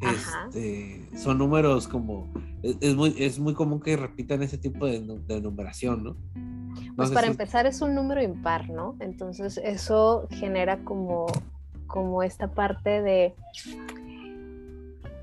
Este, 0.01 1.07
son 1.17 1.37
números 1.37 1.87
como. 1.87 2.27
Es, 2.63 2.95
muy, 2.95 3.15
es 3.17 3.39
muy 3.39 3.53
común 3.53 3.79
que 3.79 3.95
repitan 3.95 4.41
ese 4.41 4.57
tipo 4.57 4.85
de, 4.87 4.99
numeración, 5.41 6.03
¿no? 6.03 6.17
pues 6.95 7.11
para 7.11 7.27
empezar 7.27 7.65
es 7.65 7.81
un 7.81 7.93
número 7.93 8.21
impar, 8.21 8.69
¿no? 8.69 8.95
Entonces 8.99 9.59
eso 9.63 10.27
genera 10.31 10.83
como, 10.83 11.25
como 11.87 12.23
esta 12.23 12.51
parte 12.51 13.01
de 13.01 13.35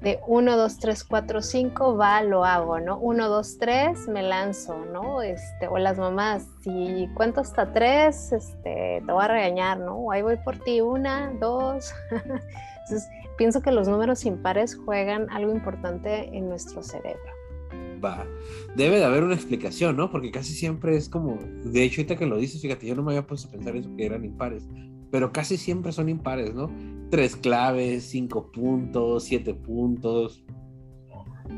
de 0.03 0.19
1, 0.27 0.57
2, 0.57 0.79
3, 0.79 1.05
4, 1.05 1.43
5, 1.43 1.97
va, 1.97 2.23
lo 2.23 2.45
hago, 2.45 2.81
¿no? 2.81 2.99
1, 2.99 3.29
2, 3.29 3.59
3, 3.59 4.09
me 4.09 4.23
lanzo, 4.23 4.85
¿no? 4.93 5.23
Este, 5.23 5.69
o 5.69 5.79
las 5.79 5.97
mamás, 5.97 6.47
si 6.63 7.09
cuento 7.15 7.41
hasta 7.41 7.73
3, 7.73 8.33
este, 8.33 9.03
te 9.07 9.13
voy 9.13 9.25
a 9.25 9.29
regañar, 9.29 9.79
¿no? 9.79 10.11
ahí 10.11 10.23
voy 10.23 10.37
por 10.45 10.59
ti, 10.59 10.81
1, 10.81 11.35
2. 11.41 11.95
Entonces, 12.11 13.09
pienso 13.39 13.63
que 13.63 13.71
los 13.71 13.87
números 13.87 14.25
impares 14.25 14.75
juegan 14.75 15.31
algo 15.31 15.53
importante 15.53 16.37
en 16.37 16.49
nuestro 16.49 16.83
cerebro. 16.83 17.23
Va, 18.05 18.27
debe 18.75 18.99
de 18.99 19.05
haber 19.05 19.23
una 19.23 19.35
explicación, 19.35 19.97
¿no? 19.97 20.11
Porque 20.11 20.33
casi 20.33 20.53
siempre 20.55 20.97
es 20.97 21.09
como, 21.09 21.39
de 21.65 21.85
hecho, 21.85 22.01
ahorita 22.01 22.17
que 22.17 22.27
lo 22.27 22.37
dices, 22.37 22.61
fíjate, 22.61 22.87
yo 22.87 22.97
no 22.97 23.05
me 23.05 23.13
había 23.13 23.27
puesto 23.27 23.47
a 23.47 23.53
pensar 23.53 23.77
eso, 23.77 23.89
que 23.97 24.05
eran 24.05 24.25
impares, 24.25 24.67
pero 25.13 25.31
casi 25.31 25.59
siempre 25.59 25.93
son 25.93 26.09
impares, 26.09 26.55
¿no? 26.55 26.71
Tres 27.11 27.37
claves, 27.37 28.05
cinco 28.05 28.51
puntos, 28.51 29.25
siete 29.25 29.53
puntos. 29.53 30.43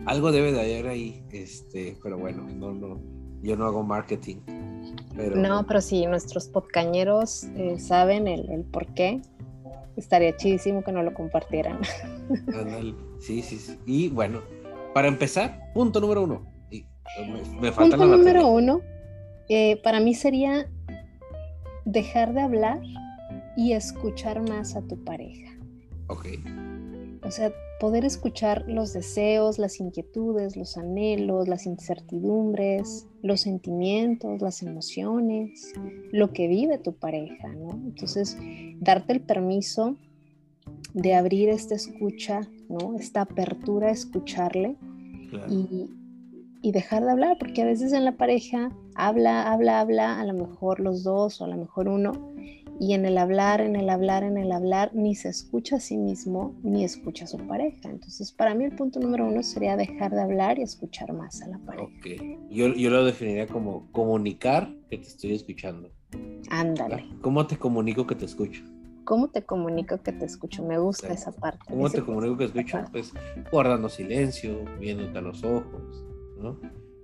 Algo 0.06 0.32
debe 0.32 0.50
de 0.50 0.60
haber 0.60 0.88
ahí, 0.88 1.24
este, 1.30 1.96
pero 2.02 2.18
bueno, 2.18 2.42
no, 2.42 2.72
no, 2.72 3.00
yo 3.42 3.56
no 3.56 3.64
hago 3.64 3.84
marketing. 3.84 4.38
Pero... 5.14 5.36
No, 5.36 5.64
pero 5.68 5.80
si 5.80 6.04
nuestros 6.04 6.48
podcañeros 6.48 7.44
eh, 7.54 7.78
saben 7.78 8.26
el, 8.26 8.50
el, 8.50 8.64
por 8.64 8.92
qué, 8.92 9.22
estaría 9.96 10.36
chidísimo 10.36 10.82
que 10.82 10.90
nos 10.90 11.04
lo 11.04 11.14
compartieran. 11.14 11.78
Sí, 13.20 13.40
sí, 13.42 13.56
sí. 13.56 13.78
Y 13.86 14.08
bueno, 14.08 14.40
para 14.92 15.08
empezar, 15.08 15.70
punto 15.72 16.00
número 16.00 16.22
uno. 16.22 16.46
me, 17.60 17.70
falta 17.70 17.96
punto 17.96 18.16
número 18.16 18.48
uno, 18.48 18.80
eh, 19.48 19.80
para 19.82 20.00
mí 20.00 20.14
sería 20.14 20.66
dejar 21.84 22.34
de 22.34 22.40
hablar 22.40 22.80
y 23.56 23.72
escuchar 23.72 24.48
más 24.48 24.76
a 24.76 24.82
tu 24.82 25.02
pareja. 25.04 25.52
Ok. 26.08 26.26
O 27.24 27.30
sea, 27.30 27.52
poder 27.80 28.04
escuchar 28.04 28.64
los 28.68 28.92
deseos, 28.92 29.58
las 29.58 29.80
inquietudes, 29.80 30.56
los 30.56 30.76
anhelos, 30.76 31.48
las 31.48 31.66
incertidumbres, 31.66 33.06
los 33.22 33.40
sentimientos, 33.40 34.42
las 34.42 34.62
emociones, 34.62 35.72
lo 36.12 36.32
que 36.32 36.48
vive 36.48 36.78
tu 36.78 36.94
pareja, 36.94 37.48
¿no? 37.48 37.70
Entonces, 37.70 38.36
darte 38.80 39.14
el 39.14 39.20
permiso 39.20 39.96
de 40.92 41.14
abrir 41.14 41.48
esta 41.48 41.74
escucha, 41.74 42.42
¿no? 42.68 42.96
Esta 42.98 43.22
apertura 43.22 43.88
a 43.88 43.92
escucharle 43.92 44.76
y, 45.48 45.90
y 46.62 46.72
dejar 46.72 47.04
de 47.04 47.10
hablar, 47.10 47.38
porque 47.38 47.62
a 47.62 47.66
veces 47.66 47.92
en 47.92 48.04
la 48.04 48.16
pareja 48.16 48.70
habla, 48.94 49.50
habla, 49.50 49.80
habla, 49.80 50.20
a 50.20 50.24
lo 50.24 50.34
mejor 50.34 50.80
los 50.80 51.02
dos 51.02 51.40
o 51.40 51.44
a 51.44 51.48
lo 51.48 51.56
mejor 51.56 51.88
uno, 51.88 52.12
y 52.80 52.94
en 52.94 53.06
el 53.06 53.18
hablar, 53.18 53.60
en 53.60 53.76
el 53.76 53.88
hablar, 53.88 54.24
en 54.24 54.36
el 54.36 54.50
hablar, 54.52 54.90
ni 54.94 55.14
se 55.14 55.28
escucha 55.28 55.76
a 55.76 55.80
sí 55.80 55.96
mismo 55.96 56.54
ni 56.62 56.84
escucha 56.84 57.24
a 57.24 57.28
su 57.28 57.38
pareja. 57.38 57.88
Entonces, 57.88 58.32
para 58.32 58.54
mí 58.54 58.64
el 58.64 58.74
punto 58.74 59.00
número 59.00 59.26
uno 59.26 59.42
sería 59.42 59.76
dejar 59.76 60.12
de 60.12 60.22
hablar 60.22 60.58
y 60.58 60.62
escuchar 60.62 61.12
más 61.12 61.40
a 61.42 61.48
la 61.48 61.58
pareja. 61.58 61.84
Ok, 61.84 62.06
yo, 62.50 62.74
yo 62.74 62.90
lo 62.90 63.04
definiría 63.04 63.46
como 63.46 63.90
comunicar 63.92 64.74
que 64.90 64.98
te 64.98 65.08
estoy 65.08 65.34
escuchando. 65.34 65.90
Ándale. 66.50 67.06
¿Cómo 67.20 67.46
te 67.46 67.56
comunico 67.56 68.06
que 68.06 68.14
te 68.14 68.24
escucho? 68.24 68.62
¿Cómo 69.04 69.28
te 69.28 69.42
comunico 69.42 70.02
que 70.02 70.12
te 70.12 70.24
escucho? 70.24 70.64
Me 70.64 70.78
gusta 70.78 71.12
esa 71.12 71.30
parte. 71.30 71.64
¿Cómo 71.68 71.90
te 71.90 72.02
comunico 72.02 72.38
que 72.38 72.48
te 72.48 72.60
escucho? 72.60 72.84
Pues 72.90 73.12
guardando 73.52 73.88
silencio, 73.88 74.64
viéndote 74.80 75.18
a 75.18 75.20
los 75.20 75.44
ojos, 75.44 76.04
¿no? 76.38 76.58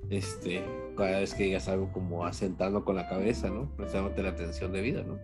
Este, 0.09 0.64
cada 0.96 1.20
vez 1.20 1.35
que 1.35 1.44
digas 1.44 1.68
algo 1.68 1.92
como 1.92 2.24
asentando 2.24 2.85
con 2.85 2.96
la 2.96 3.06
cabeza, 3.06 3.50
¿no? 3.50 3.70
Prestándote 3.76 4.22
la 4.22 4.30
atención 4.30 4.72
de 4.72 4.80
vida, 4.80 5.04
¿no? 5.04 5.18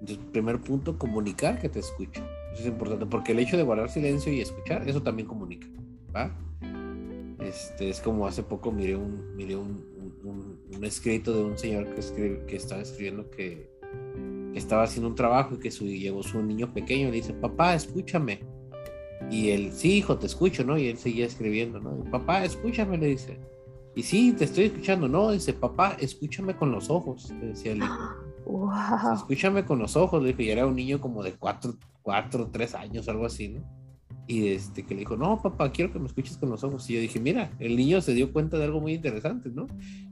Entonces, 0.00 0.24
primer 0.32 0.60
punto, 0.60 0.98
comunicar 0.98 1.58
que 1.58 1.68
te 1.68 1.78
escucho. 1.78 2.22
Eso 2.52 2.62
es 2.62 2.66
importante, 2.66 3.06
porque 3.06 3.32
el 3.32 3.38
hecho 3.38 3.56
de 3.56 3.62
guardar 3.62 3.90
silencio 3.90 4.32
y 4.32 4.40
escuchar, 4.40 4.88
eso 4.88 5.02
también 5.02 5.28
comunica, 5.28 5.66
¿va? 6.14 6.34
Este, 7.40 7.90
es 7.90 8.00
como 8.00 8.26
hace 8.26 8.42
poco 8.42 8.72
miré 8.72 8.96
un, 8.96 9.36
miré 9.36 9.56
un, 9.56 9.84
un, 10.24 10.84
escrito 10.84 11.32
de 11.32 11.42
un 11.44 11.58
señor 11.58 11.92
que, 11.94 12.00
escribe, 12.00 12.44
que 12.46 12.56
estaba 12.56 12.82
escribiendo 12.82 13.30
que, 13.30 13.70
que, 14.52 14.58
estaba 14.58 14.82
haciendo 14.82 15.08
un 15.08 15.14
trabajo 15.14 15.54
y 15.54 15.58
que 15.58 15.70
su, 15.70 15.86
llegó 15.86 16.22
su 16.22 16.42
niño 16.42 16.72
pequeño 16.72 17.08
y 17.08 17.10
le 17.10 17.16
dice, 17.16 17.32
papá, 17.32 17.74
escúchame. 17.74 18.40
Y 19.30 19.50
él, 19.50 19.72
sí, 19.72 19.98
hijo, 19.98 20.18
te 20.18 20.26
escucho, 20.26 20.64
¿no? 20.64 20.76
Y 20.78 20.88
él 20.88 20.98
seguía 20.98 21.26
escribiendo, 21.26 21.80
¿no? 21.80 22.04
papá, 22.10 22.44
escúchame, 22.44 22.98
le 22.98 23.08
dice. 23.08 23.38
Y 23.94 24.02
sí, 24.02 24.32
te 24.32 24.44
estoy 24.44 24.64
escuchando, 24.64 25.08
¿no? 25.08 25.30
Dice, 25.30 25.52
papá, 25.52 25.96
escúchame 26.00 26.56
con 26.56 26.70
los 26.70 26.90
ojos, 26.90 27.30
le 27.40 27.48
decía 27.48 27.72
el 27.72 27.78
hijo. 27.82 28.25
Escúchame 29.14 29.64
con 29.64 29.78
los 29.78 29.96
ojos, 29.96 30.22
le 30.22 30.28
dije, 30.28 30.44
y 30.44 30.50
era 30.50 30.66
un 30.66 30.76
niño 30.76 31.00
como 31.00 31.22
de 31.22 31.32
cuatro, 31.32 31.74
cuatro, 32.02 32.48
tres 32.52 32.74
años, 32.74 33.08
algo 33.08 33.26
así, 33.26 33.48
¿no? 33.48 33.60
Y 34.28 34.48
este, 34.48 34.84
que 34.84 34.94
le 34.94 35.00
dijo, 35.00 35.16
no, 35.16 35.40
papá, 35.40 35.70
quiero 35.70 35.92
que 35.92 35.98
me 35.98 36.06
escuches 36.06 36.36
con 36.36 36.50
los 36.50 36.64
ojos. 36.64 36.88
Y 36.90 36.94
yo 36.94 37.00
dije, 37.00 37.20
mira, 37.20 37.50
el 37.60 37.76
niño 37.76 38.00
se 38.00 38.12
dio 38.12 38.32
cuenta 38.32 38.58
de 38.58 38.64
algo 38.64 38.80
muy 38.80 38.94
interesante, 38.94 39.50
¿no? 39.50 39.66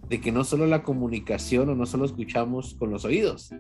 De 0.09 0.21
que 0.21 0.31
no 0.31 0.45
solo 0.45 0.67
la 0.67 0.83
comunicación 0.85 1.69
o 1.69 1.75
no 1.75 1.87
solo 1.87 2.05
escuchamos 2.05 2.75
con 2.75 2.91
los 2.91 3.05
oídos, 3.05 3.53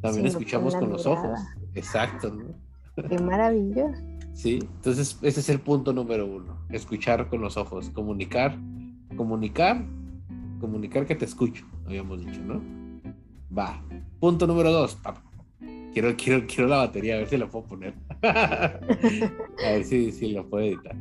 también 0.00 0.26
escuchamos 0.26 0.74
con, 0.74 0.90
los 0.90 1.06
ojos. 1.06 1.38
Exacto, 1.74 2.30
¿no? 2.30 3.08
Qué 3.08 3.18
maravilla. 3.18 3.90
Sí, 4.34 4.58
entonces 4.60 5.18
ese 5.22 5.40
es 5.40 5.48
el 5.48 5.60
punto 5.60 5.92
número 5.92 6.26
uno, 6.26 6.58
escuchar 6.70 7.28
con 7.28 7.40
los 7.40 7.56
ojos, 7.56 7.90
comunicar, 7.90 8.58
comunicar, 9.16 9.84
comunicar 10.60 11.06
que 11.06 11.14
te 11.14 11.24
escucho, 11.24 11.66
habíamos 11.86 12.20
dicho, 12.20 12.40
¿no? 12.42 12.81
Va. 13.56 13.82
Punto 14.20 14.46
número 14.46 14.70
dos. 14.70 14.98
Quiero, 15.92 16.16
quiero, 16.16 16.46
quiero 16.46 16.68
la 16.68 16.78
batería, 16.78 17.16
a 17.16 17.18
ver 17.18 17.28
si 17.28 17.36
la 17.36 17.48
puedo 17.48 17.66
poner. 17.66 17.94
a 18.22 18.78
ver 19.62 19.84
si, 19.84 20.10
si 20.10 20.32
lo 20.32 20.48
puedo 20.48 20.64
editar. 20.64 20.96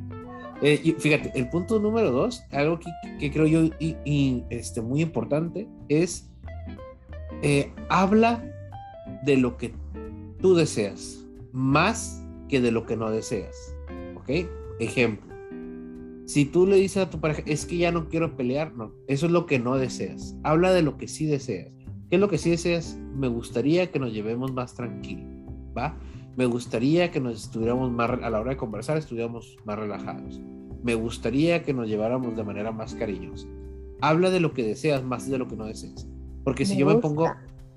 Eh, 0.62 0.96
fíjate, 1.00 1.32
el 1.34 1.50
punto 1.50 1.80
número 1.80 2.12
dos, 2.12 2.44
algo 2.52 2.80
que, 2.80 2.90
que 3.20 3.32
creo 3.32 3.48
yo 3.48 3.76
y, 3.80 4.44
este, 4.50 4.82
muy 4.82 5.02
importante, 5.02 5.68
es 5.90 6.30
eh, 7.42 7.72
habla 7.90 8.44
de 9.24 9.38
lo 9.38 9.58
que 9.58 9.74
tú 10.40 10.54
deseas, 10.54 11.26
más 11.52 12.24
que 12.48 12.62
de 12.62 12.72
lo 12.72 12.86
que 12.86 12.98
no 12.98 13.10
deseas. 13.10 13.76
¿Ok? 14.16 14.48
Ejemplo. 14.80 15.32
Si 16.26 16.46
tú 16.46 16.68
le 16.68 16.76
dices 16.76 16.98
a 16.98 17.10
tu 17.10 17.20
pareja, 17.20 17.42
es 17.46 17.66
que 17.66 17.78
ya 17.78 17.92
no 17.92 18.08
quiero 18.08 18.38
pelear, 18.38 18.74
no, 18.76 18.94
eso 19.08 19.26
es 19.26 19.32
lo 19.32 19.46
que 19.46 19.58
no 19.58 19.78
deseas. 19.78 20.36
Habla 20.44 20.72
de 20.74 20.82
lo 20.82 20.98
que 20.98 21.08
sí 21.08 21.26
deseas. 21.26 21.72
¿Qué 22.12 22.18
es 22.18 22.20
lo 22.20 22.28
que 22.28 22.38
sí 22.38 22.50
deseas? 22.50 23.00
Me 23.16 23.30
gustaría 23.30 23.90
que 23.90 23.98
nos 23.98 24.12
llevemos 24.12 24.52
más 24.52 24.74
tranquilo, 24.76 25.24
¿va? 25.76 25.98
Me 26.36 26.46
gustaría 26.46 27.10
que 27.10 27.22
nos 27.22 27.46
estuviéramos 27.46 27.90
más, 27.90 28.10
a 28.22 28.30
la 28.30 28.42
hora 28.42 28.50
de 28.50 28.58
conversar, 28.58 28.98
estuviéramos 28.98 29.56
más 29.64 29.80
relajados. 29.80 30.42
Me 30.84 30.94
gustaría 30.94 31.64
que 31.64 31.74
nos 31.74 31.88
lleváramos 31.88 32.36
de 32.36 32.44
manera 32.44 32.74
más 32.74 32.96
cariñosa. 32.96 33.48
Habla 34.02 34.30
de 34.30 34.42
lo 34.42 34.54
que 34.54 34.62
deseas 34.62 35.02
más 35.06 35.30
de 35.30 35.38
lo 35.38 35.48
que 35.48 35.56
no 35.56 35.66
deseas. 35.66 36.06
Porque 36.44 36.66
si 36.66 36.76
yo 36.76 36.86
me 36.86 36.96
pongo, 36.96 37.32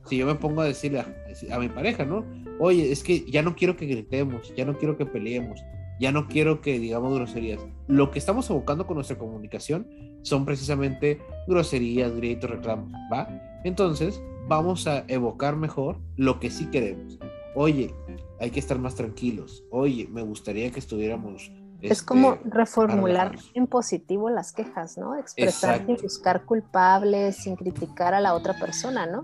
si 0.07 0.17
yo 0.17 0.27
me 0.27 0.35
pongo 0.35 0.63
a 0.63 0.65
decirle 0.65 0.99
a, 0.99 1.07
a, 1.53 1.61
mi 1.61 1.69
pareja, 1.69 2.05
¿no? 2.05 2.25
Oye, 2.59 2.91
es 2.91 3.05
que 3.05 3.25
ya 3.31 3.41
no 3.41 3.55
quiero 3.55 3.77
que 3.77 3.87
gritemos, 3.87 4.53
ya 4.57 4.65
no 4.65 4.77
quiero 4.77 4.97
que 4.97 5.07
peleemos, 5.07 5.61
ya 6.01 6.13
no 6.13 6.29
quiero 6.29 6.61
que 6.61 6.79
digamos 6.79 7.15
groserías. 7.15 7.61
Lo 7.87 8.11
que 8.11 8.19
estamos 8.19 8.49
evocando 8.51 8.87
con 8.87 8.97
nuestra 8.97 9.19
comunicación 9.19 9.89
son 10.23 10.45
precisamente 10.45 11.21
groserías, 11.47 12.15
gritos, 12.15 12.51
reclamos, 12.51 12.91
¿va? 13.13 13.29
Entonces, 13.65 14.21
vamos 14.49 14.87
a 14.87 15.05
evocar 15.09 15.57
mejor 15.57 15.99
lo 16.17 16.41
que 16.41 16.51
sí 16.51 16.67
queremos. 16.67 17.19
Oye, 17.55 17.95
hay 18.41 18.51
que 18.51 18.61
estar 18.61 18.79
más 18.79 18.95
tranquilos. 18.95 19.65
Oye, 19.71 20.09
me 20.11 20.23
gustaría 20.23 20.71
que 20.71 20.81
estuviéramos. 20.81 21.53
Es 21.81 22.03
como 22.03 22.35
este, 22.35 22.49
reformular 22.51 23.37
en 23.53 23.67
positivo 23.67 24.31
las 24.31 24.53
quejas, 24.53 24.97
¿no? 24.97 25.17
Expresar 25.17 25.85
sin 25.85 25.97
buscar 25.97 26.45
culpables, 26.47 27.37
sin 27.37 27.57
criticar 27.57 28.15
a 28.15 28.21
la 28.21 28.35
otra 28.35 28.59
persona, 28.59 29.07
¿no? 29.07 29.23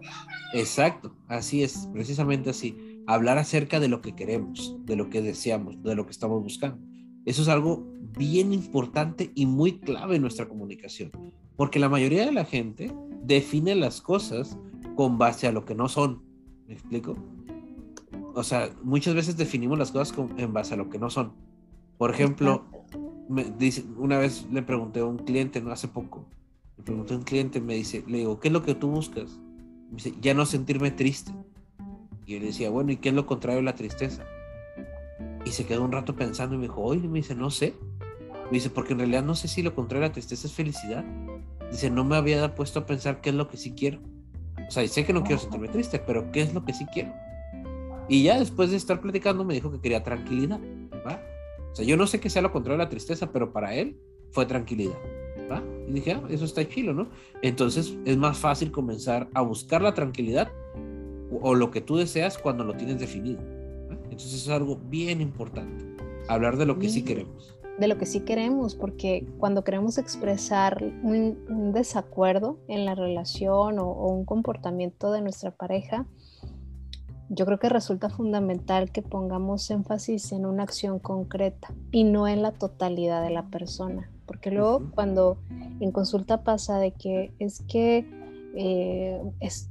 Exacto, 0.52 1.16
así 1.26 1.62
es, 1.62 1.88
precisamente 1.92 2.50
así. 2.50 2.89
Hablar 3.07 3.39
acerca 3.39 3.81
de 3.81 3.89
lo 3.89 4.01
que 4.01 4.15
queremos, 4.15 4.77
de 4.85 4.97
lo 4.97 5.11
que 5.11 5.23
deseamos, 5.23 5.83
de 5.83 5.95
lo 5.95 6.05
que 6.05 6.13
estamos 6.13 6.43
buscando. 6.43 6.79
Eso 7.25 7.43
es 7.43 7.49
algo 7.49 7.87
bien 8.17 8.53
importante 8.53 9.31
y 9.35 9.47
muy 9.47 9.79
clave 9.79 10.17
en 10.17 10.23
nuestra 10.23 10.49
comunicación, 10.49 11.11
porque 11.57 11.79
la 11.79 11.89
mayoría 11.89 12.25
de 12.25 12.33
la 12.33 12.45
gente 12.45 12.93
define 13.23 13.75
las 13.75 14.01
cosas 14.01 14.59
con 14.97 15.19
base 15.19 15.47
a 15.47 15.53
lo 15.53 15.65
que 15.65 15.75
no 15.75 15.89
son. 15.89 16.23
¿Me 16.67 16.75
explico? 16.75 17.17
O 18.35 18.43
sea, 18.43 18.71
muchas 18.83 19.15
veces 19.15 19.37
definimos 19.37 19.79
las 19.79 19.93
cosas 19.93 20.17
en 20.37 20.53
base 20.53 20.75
a 20.75 20.77
lo 20.77 20.89
que 20.89 20.99
no 20.99 21.11
son. 21.11 21.33
Por 21.99 22.11
ejemplo, 22.13 22.65
una 23.99 24.19
vez 24.19 24.47
le 24.51 24.63
pregunté 24.63 25.01
a 25.01 25.05
un 25.05 25.19
cliente, 25.19 25.61
no 25.61 25.73
hace 25.73 25.89
poco, 25.89 26.27
le 26.79 26.85
pregunté 26.85 27.15
a 27.15 27.19
un 27.19 27.25
cliente, 27.25 27.61
me 27.61 27.75
dice, 27.75 28.05
le 28.07 28.19
digo, 28.19 28.41
¿qué 28.41 28.49
es 28.49 28.53
lo 28.53 28.63
que 28.63 28.75
tú 28.75 28.89
buscas? 28.89 29.39
Me 29.91 29.97
dice, 29.97 30.15
ya 30.21 30.33
no 30.33 30.47
sentirme 30.47 30.91
triste. 30.91 31.33
Y 32.31 32.35
yo 32.35 32.38
le 32.38 32.47
decía, 32.47 32.71
bueno, 32.71 32.93
¿y 32.93 32.97
qué 32.97 33.09
es 33.09 33.14
lo 33.16 33.27
contrario 33.27 33.57
de 33.57 33.64
la 33.64 33.75
tristeza? 33.75 34.25
Y 35.45 35.51
se 35.51 35.66
quedó 35.66 35.83
un 35.83 35.90
rato 35.90 36.14
pensando 36.14 36.55
y 36.55 36.59
me 36.59 36.69
dijo, 36.69 36.81
oye, 36.81 37.09
me 37.09 37.19
dice, 37.19 37.35
no 37.35 37.51
sé. 37.51 37.75
Me 38.45 38.53
dice, 38.53 38.71
porque 38.71 38.93
en 38.93 39.01
realidad 39.01 39.25
no 39.25 39.35
sé 39.35 39.49
si 39.49 39.62
lo 39.62 39.75
contrario 39.75 40.03
de 40.03 40.09
la 40.11 40.12
tristeza 40.12 40.47
es 40.47 40.53
felicidad. 40.53 41.05
Dice, 41.73 41.90
no 41.90 42.05
me 42.05 42.14
había 42.14 42.55
puesto 42.55 42.79
a 42.79 42.87
pensar 42.87 43.21
qué 43.21 43.31
es 43.31 43.35
lo 43.35 43.49
que 43.49 43.57
sí 43.57 43.73
quiero. 43.73 43.99
O 44.69 44.71
sea, 44.71 44.87
sé 44.87 45.05
que 45.05 45.12
no 45.12 45.25
quiero 45.25 45.40
sentirme 45.40 45.66
triste, 45.66 45.99
pero 45.99 46.31
¿qué 46.31 46.43
es 46.43 46.55
lo 46.55 46.64
que 46.64 46.73
sí 46.73 46.87
quiero? 46.95 47.12
Y 48.09 48.23
ya 48.23 48.38
después 48.38 48.71
de 48.71 48.77
estar 48.77 49.01
platicando 49.01 49.43
me 49.43 49.55
dijo 49.55 49.73
que 49.73 49.81
quería 49.81 50.05
tranquilidad, 50.05 50.61
¿va? 51.05 51.21
O 51.73 51.75
sea, 51.75 51.85
yo 51.85 51.97
no 51.97 52.07
sé 52.07 52.21
qué 52.21 52.31
sea 52.31 52.43
lo 52.43 52.53
contrario 52.53 52.79
de 52.79 52.85
la 52.85 52.90
tristeza, 52.90 53.33
pero 53.33 53.53
para 53.53 53.75
él 53.75 53.99
fue 54.31 54.47
tranquilidad, 54.47 54.99
¿va? 55.51 55.64
Y 55.88 55.95
dije, 55.95 56.12
ah, 56.12 56.23
eso 56.31 56.45
está 56.45 56.69
chilo, 56.69 56.95
¿no? 56.95 57.09
Entonces 57.43 57.97
es 58.05 58.16
más 58.16 58.38
fácil 58.38 58.71
comenzar 58.71 59.29
a 59.35 59.40
buscar 59.40 59.83
la 59.83 59.95
tranquilidad 59.95 60.53
o, 61.31 61.55
lo 61.55 61.71
que 61.71 61.81
tú 61.81 61.97
deseas 61.97 62.38
cuando 62.38 62.64
lo 62.64 62.75
tienes 62.75 62.99
definido. 62.99 63.40
Entonces 63.90 64.35
es 64.35 64.49
algo 64.49 64.77
bien 64.77 65.21
importante, 65.21 65.85
hablar 66.29 66.57
de 66.57 66.66
lo 66.66 66.79
que 66.79 66.88
sí 66.88 67.03
queremos 67.03 67.57
de 67.81 67.88
lo 67.88 67.97
que 67.97 68.05
sí 68.05 68.21
queremos, 68.21 68.75
porque 68.75 69.27
cuando 69.38 69.64
queremos 69.64 69.97
expresar 69.97 70.85
un, 71.03 71.73
desacuerdo 71.73 72.59
en 72.69 72.85
la 72.85 72.95
relación 72.95 73.79
o, 73.79 73.90
un 74.09 74.27
comportamiento 74.27 75.11
de 75.12 75.23
nuestra 75.23 75.51
pareja, 75.51 76.05
yo 77.31 77.47
creo 77.47 77.59
que 77.59 77.71
resulta 77.71 78.11
fundamental 78.11 78.93
que 78.93 79.01
pongamos 79.01 79.71
énfasis 79.71 80.33
en 80.33 80.45
una 80.45 80.64
acción 80.64 80.99
concreta 80.99 81.73
y 81.90 82.05
no 82.05 82.29
en 82.29 82.43
la 82.43 82.53
totalidad 82.53 83.23
de 83.23 83.31
la 83.31 83.47
persona. 83.47 84.11
Porque 84.27 84.51
luego 84.51 84.90
cuando 84.95 85.38
en 85.81 85.90
consulta 85.90 86.45
pasa 86.45 86.79
de 86.79 86.90
que 86.90 87.33
es 87.38 87.62
que 87.62 88.05
eh, 88.57 89.23
es, 89.40 89.71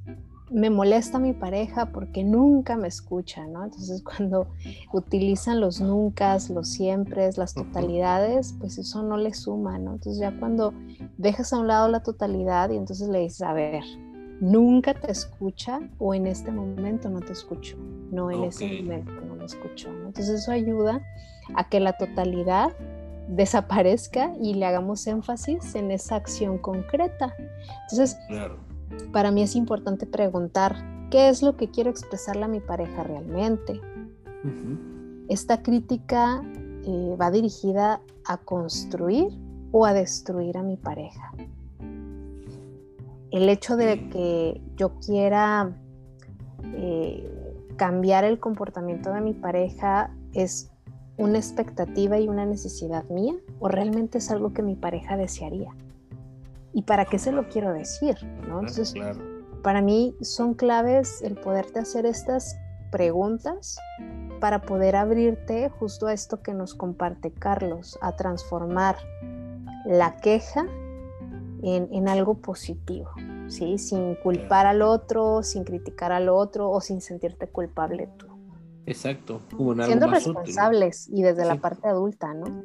me 0.51 0.69
molesta 0.69 1.19
mi 1.19 1.33
pareja 1.33 1.87
porque 1.87 2.23
nunca 2.23 2.75
me 2.75 2.87
escucha, 2.87 3.45
¿no? 3.47 3.65
Entonces 3.65 4.03
cuando 4.17 4.47
utilizan 4.93 5.59
los 5.59 5.81
nunca, 5.81 6.37
los 6.49 6.69
siempre, 6.69 7.29
las 7.35 7.53
totalidades, 7.53 8.55
pues 8.59 8.77
eso 8.77 9.03
no 9.03 9.17
le 9.17 9.33
suma, 9.33 9.77
¿no? 9.77 9.93
Entonces 9.93 10.19
ya 10.19 10.37
cuando 10.39 10.73
dejas 11.17 11.53
a 11.53 11.59
un 11.59 11.67
lado 11.67 11.87
la 11.87 12.01
totalidad 12.01 12.69
y 12.69 12.77
entonces 12.77 13.09
le 13.09 13.19
dices, 13.19 13.41
a 13.41 13.53
ver, 13.53 13.83
nunca 14.39 14.93
te 14.93 15.11
escucha 15.11 15.81
o 15.97 16.13
en 16.13 16.27
este 16.27 16.51
momento 16.51 17.09
no 17.09 17.19
te 17.19 17.33
escucho, 17.33 17.77
no 18.11 18.31
en 18.31 18.45
ese 18.45 18.81
momento 18.81 19.11
no 19.27 19.35
me 19.35 19.45
escucho. 19.45 19.89
Entonces 19.89 20.29
eso 20.29 20.51
ayuda 20.51 21.01
a 21.55 21.67
que 21.67 21.79
la 21.79 21.93
totalidad 21.93 22.73
desaparezca 23.27 24.33
y 24.41 24.55
le 24.55 24.65
hagamos 24.65 25.05
énfasis 25.05 25.75
en 25.75 25.91
esa 25.91 26.15
acción 26.15 26.57
concreta. 26.57 27.35
Entonces, 27.83 28.17
para 29.11 29.31
mí 29.31 29.41
es 29.41 29.55
importante 29.55 30.05
preguntar, 30.05 31.07
¿qué 31.09 31.29
es 31.29 31.41
lo 31.41 31.55
que 31.57 31.69
quiero 31.69 31.89
expresarle 31.89 32.45
a 32.45 32.47
mi 32.47 32.59
pareja 32.59 33.03
realmente? 33.03 33.79
¿Esta 35.27 35.61
crítica 35.61 36.41
eh, 36.85 37.15
va 37.19 37.31
dirigida 37.31 38.01
a 38.25 38.37
construir 38.37 39.27
o 39.71 39.85
a 39.85 39.93
destruir 39.93 40.57
a 40.57 40.63
mi 40.63 40.77
pareja? 40.77 41.33
el 43.31 43.49
hecho 43.49 43.77
de 43.77 44.09
que 44.09 44.61
yo 44.75 44.99
quiera 44.99 45.71
eh, 46.63 47.63
cambiar 47.75 48.23
el 48.23 48.39
comportamiento 48.39 49.13
de 49.13 49.21
mi 49.21 49.33
pareja 49.33 50.11
es 50.33 50.71
una 51.17 51.37
expectativa 51.37 52.19
y 52.19 52.27
una 52.27 52.45
necesidad 52.45 53.07
mía 53.09 53.35
o 53.59 53.67
realmente 53.67 54.17
es 54.17 54.31
algo 54.31 54.53
que 54.53 54.63
mi 54.63 54.75
pareja 54.75 55.17
desearía. 55.17 55.75
¿Y 56.73 56.83
para 56.83 57.05
qué 57.05 57.19
se 57.19 57.31
lo 57.31 57.47
quiero 57.49 57.73
decir? 57.73 58.15
Entonces, 58.43 58.93
para 59.63 59.81
mí 59.81 60.15
son 60.21 60.53
claves 60.53 61.21
el 61.21 61.35
poderte 61.35 61.79
hacer 61.79 62.05
estas 62.05 62.57
preguntas 62.91 63.77
para 64.39 64.61
poder 64.61 64.95
abrirte 64.95 65.69
justo 65.69 66.07
a 66.07 66.13
esto 66.13 66.41
que 66.41 66.53
nos 66.53 66.73
comparte 66.73 67.31
Carlos, 67.31 67.97
a 68.01 68.15
transformar 68.15 68.97
la 69.85 70.17
queja 70.17 70.65
en, 71.61 72.07
algo 72.07 72.35
positivo, 72.35 73.09
¿sí? 73.47 73.77
Sin 73.77 74.15
culpar 74.15 74.65
al 74.65 74.81
otro, 74.81 75.43
sin 75.43 75.63
criticar 75.63 76.11
al 76.11 76.29
otro 76.29 76.69
o 76.69 76.79
sin 76.79 77.01
sentirte 77.01 77.47
culpable 77.47 78.07
tú. 78.17 78.27
Exacto, 78.85 79.41
siendo 79.85 80.07
responsables 80.07 81.09
y 81.09 81.21
desde 81.21 81.45
la 81.45 81.57
parte 81.57 81.87
adulta, 81.87 82.33
¿no? 82.33 82.63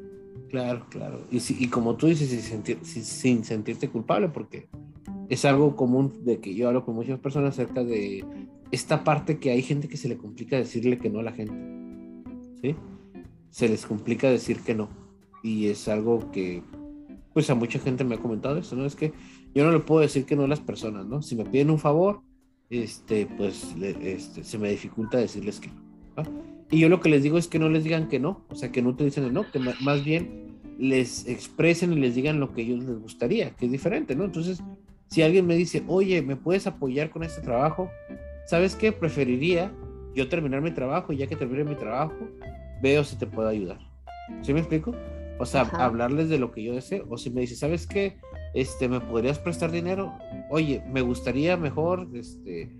Claro, 0.55 0.87
claro. 0.89 1.21
Y, 1.33 1.39
y 1.65 1.67
como 1.67 1.97
tú 1.97 2.07
dices, 2.07 2.29
sin, 2.29 2.41
sentir, 2.41 2.79
sin, 2.85 3.43
sentirte 3.43 3.89
culpable, 3.89 4.29
porque 4.29 4.69
es 5.29 5.45
algo 5.45 5.75
común 5.75 6.25
de 6.25 6.39
que 6.39 6.55
yo 6.55 6.69
hablo 6.69 6.85
con 6.85 6.95
muchas 6.95 7.19
personas 7.19 7.55
acerca 7.55 7.83
de 7.83 8.25
esta 8.71 9.03
parte 9.03 9.41
que 9.41 9.51
hay 9.51 9.63
gente 9.63 9.89
que 9.89 9.97
se 9.97 10.07
le 10.07 10.17
complica 10.17 10.57
decirle 10.57 10.99
que 10.99 11.11
no 11.11 11.19
a 11.19 11.25
la 11.25 11.33
gente. 11.33 11.57
¿Sí? 12.63 12.77
Se 13.51 13.69
les 13.69 13.85
complica 13.85 14.31
decir 14.31 14.61
que 14.61 14.77
no. 14.77 14.91
Y 15.43 15.67
es 15.67 15.89
algo 15.89 16.31
que 16.31 16.63
pues 17.33 17.51
a 17.51 17.57
mucha 17.57 17.81
gente 17.81 18.05
me 18.05 18.15
ha 18.15 18.19
comentado 18.19 18.57
eso, 18.57 18.77
¿no? 18.77 18.87
Es 18.87 18.95
que 18.95 19.13
yo 19.57 19.65
no 19.65 19.73
le 19.73 19.81
puedo 19.81 20.03
decir 20.03 20.25
que 20.25 20.37
no 20.37 20.45
a 20.45 20.49
las 20.49 20.61
personas, 20.61 21.05
¿no? 21.05 21.21
Si 21.21 21.35
me 21.35 21.45
piden 21.45 21.71
un 21.71 21.81
favor, 21.81 22.21
este, 22.71 23.27
pues 23.27 23.75
este, 23.83 24.45
se 24.45 24.59
me 24.59 24.71
dificulta 24.71 25.19
decirles 25.19 25.59
que 25.59 25.71
no. 26.17 26.23
Y 26.71 26.79
yo 26.79 26.89
lo 26.89 27.01
que 27.01 27.09
les 27.09 27.25
digo 27.25 27.39
es 27.39 27.49
que 27.49 27.59
no 27.59 27.69
les 27.69 27.83
digan 27.83 28.09
que 28.09 28.21
no, 28.21 28.45
o 28.51 28.55
sea, 28.55 28.71
que 28.71 28.83
no 28.83 28.95
te 28.95 29.03
dicen 29.03 29.25
el 29.25 29.33
no, 29.33 29.51
que 29.51 29.59
más 29.59 30.05
bien 30.05 30.44
les 30.79 31.27
expresen 31.27 31.93
y 31.93 31.97
les 31.97 32.15
digan 32.15 32.41
lo 32.41 32.53
que 32.53 32.63
ellos 32.63 32.85
les 32.85 32.99
gustaría, 32.99 33.51
que 33.51 33.67
es 33.67 33.73
diferente, 33.73 34.15
¿no? 34.15 34.25
Entonces, 34.25 34.63
si 35.09 35.23
alguien 35.23 35.47
me 35.47 35.55
dice, 35.55 35.83
oye, 35.87 36.23
¿me 36.23 36.37
puedes 36.37 36.67
apoyar 36.67 37.11
con 37.11 37.23
este 37.23 37.41
trabajo? 37.41 37.91
¿Sabes 38.47 38.75
qué? 38.75 38.93
Preferiría 38.93 39.73
yo 40.15 40.29
terminar 40.29 40.61
mi 40.61 40.71
trabajo 40.71 41.13
y 41.13 41.19
ya 41.19 41.27
que 41.27 41.37
termine 41.37 41.65
mi 41.65 41.77
trabajo, 41.77 42.15
veo 42.83 43.05
si 43.05 43.17
te 43.17 43.27
puedo 43.27 43.49
ayudar. 43.49 43.79
¿Sí 44.43 44.53
me 44.53 44.61
explico? 44.61 44.95
O 45.39 45.47
sea, 45.47 45.63
hablarles 45.63 46.29
de 46.29 46.39
lo 46.39 46.53
que 46.53 46.63
yo 46.63 46.75
deseo. 46.75 47.07
O 47.09 47.19
si 47.19 47.31
me 47.31 47.41
dice, 47.43 47.57
¿sabes 47.57 47.87
qué? 47.87 48.17
Este, 48.55 48.89
¿me 48.89 49.01
podrías 49.01 49.39
prestar 49.39 49.71
dinero? 49.71 50.13
Oye, 50.51 50.83
me 50.91 51.01
gustaría 51.01 51.57
mejor 51.57 52.09
este, 52.15 52.71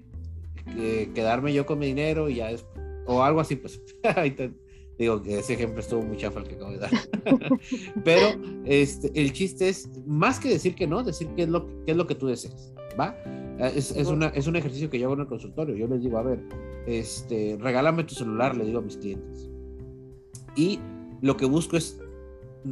quedarme 1.15 1.53
yo 1.53 1.67
con 1.67 1.79
mi 1.79 1.87
dinero 1.87 2.29
y 2.29 2.37
ya 2.37 2.51
o 3.07 3.23
algo 3.23 3.41
así, 3.41 3.57
pues. 3.57 3.81
digo 4.99 5.23
que 5.23 5.39
ese 5.39 5.55
ejemplo 5.55 5.81
estuvo 5.81 6.03
muy 6.03 6.17
chafa 6.17 6.41
el 6.41 6.49
que 6.49 6.55
acabo 6.55 6.73
de 6.73 6.79
dar. 6.79 6.91
Pero 8.05 8.41
este, 8.65 9.11
el 9.15 9.33
chiste 9.33 9.69
es, 9.69 9.89
más 10.07 10.39
que 10.39 10.49
decir 10.49 10.75
que 10.75 10.87
no, 10.87 11.03
decir 11.03 11.29
qué 11.37 11.43
es 11.43 11.49
lo, 11.49 11.67
qué 11.85 11.93
es 11.93 11.97
lo 11.97 12.07
que 12.07 12.15
tú 12.15 12.27
deseas, 12.27 12.73
¿va? 12.99 13.17
Es, 13.59 13.93
es, 13.93 14.09
una, 14.09 14.29
es 14.29 14.47
un 14.47 14.57
ejercicio 14.57 14.91
que 14.91 14.99
yo 14.99 15.07
hago 15.07 15.15
en 15.15 15.21
el 15.21 15.27
consultorio. 15.27 15.77
Yo 15.77 15.87
les 15.87 16.03
digo, 16.03 16.19
a 16.19 16.23
ver, 16.23 16.41
este, 16.87 17.57
regálame 17.61 18.05
tu 18.05 18.15
celular, 18.15 18.57
le 18.57 18.65
digo 18.65 18.81
a 18.81 18.83
mis 18.83 18.97
clientes. 18.97 19.49
Y 20.57 20.81
lo 21.23 21.37
que 21.37 21.47
busco 21.47 21.77
es 21.77 22.01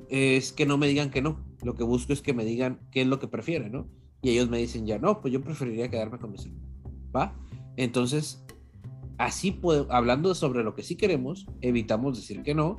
es 0.08 0.52
que 0.52 0.66
no 0.66 0.78
me 0.78 0.88
digan 0.88 1.10
que 1.10 1.22
no. 1.22 1.38
Lo 1.62 1.74
que 1.74 1.84
busco 1.84 2.12
es 2.12 2.22
que 2.22 2.32
me 2.32 2.44
digan 2.44 2.80
qué 2.90 3.02
es 3.02 3.06
lo 3.06 3.18
que 3.18 3.28
prefieren, 3.28 3.72
¿no? 3.72 3.88
Y 4.22 4.30
ellos 4.30 4.48
me 4.48 4.58
dicen 4.58 4.86
ya, 4.86 4.98
no, 4.98 5.20
pues 5.20 5.32
yo 5.32 5.42
preferiría 5.42 5.90
quedarme 5.90 6.18
con 6.18 6.32
mi 6.32 6.38
celular. 6.38 6.62
¿Va? 7.14 7.34
Entonces, 7.76 8.44
así 9.24 9.58
hablando 9.88 10.34
sobre 10.34 10.62
lo 10.62 10.74
que 10.74 10.82
sí 10.82 10.96
queremos, 10.96 11.46
evitamos 11.60 12.16
decir 12.16 12.42
que 12.42 12.54
no 12.54 12.76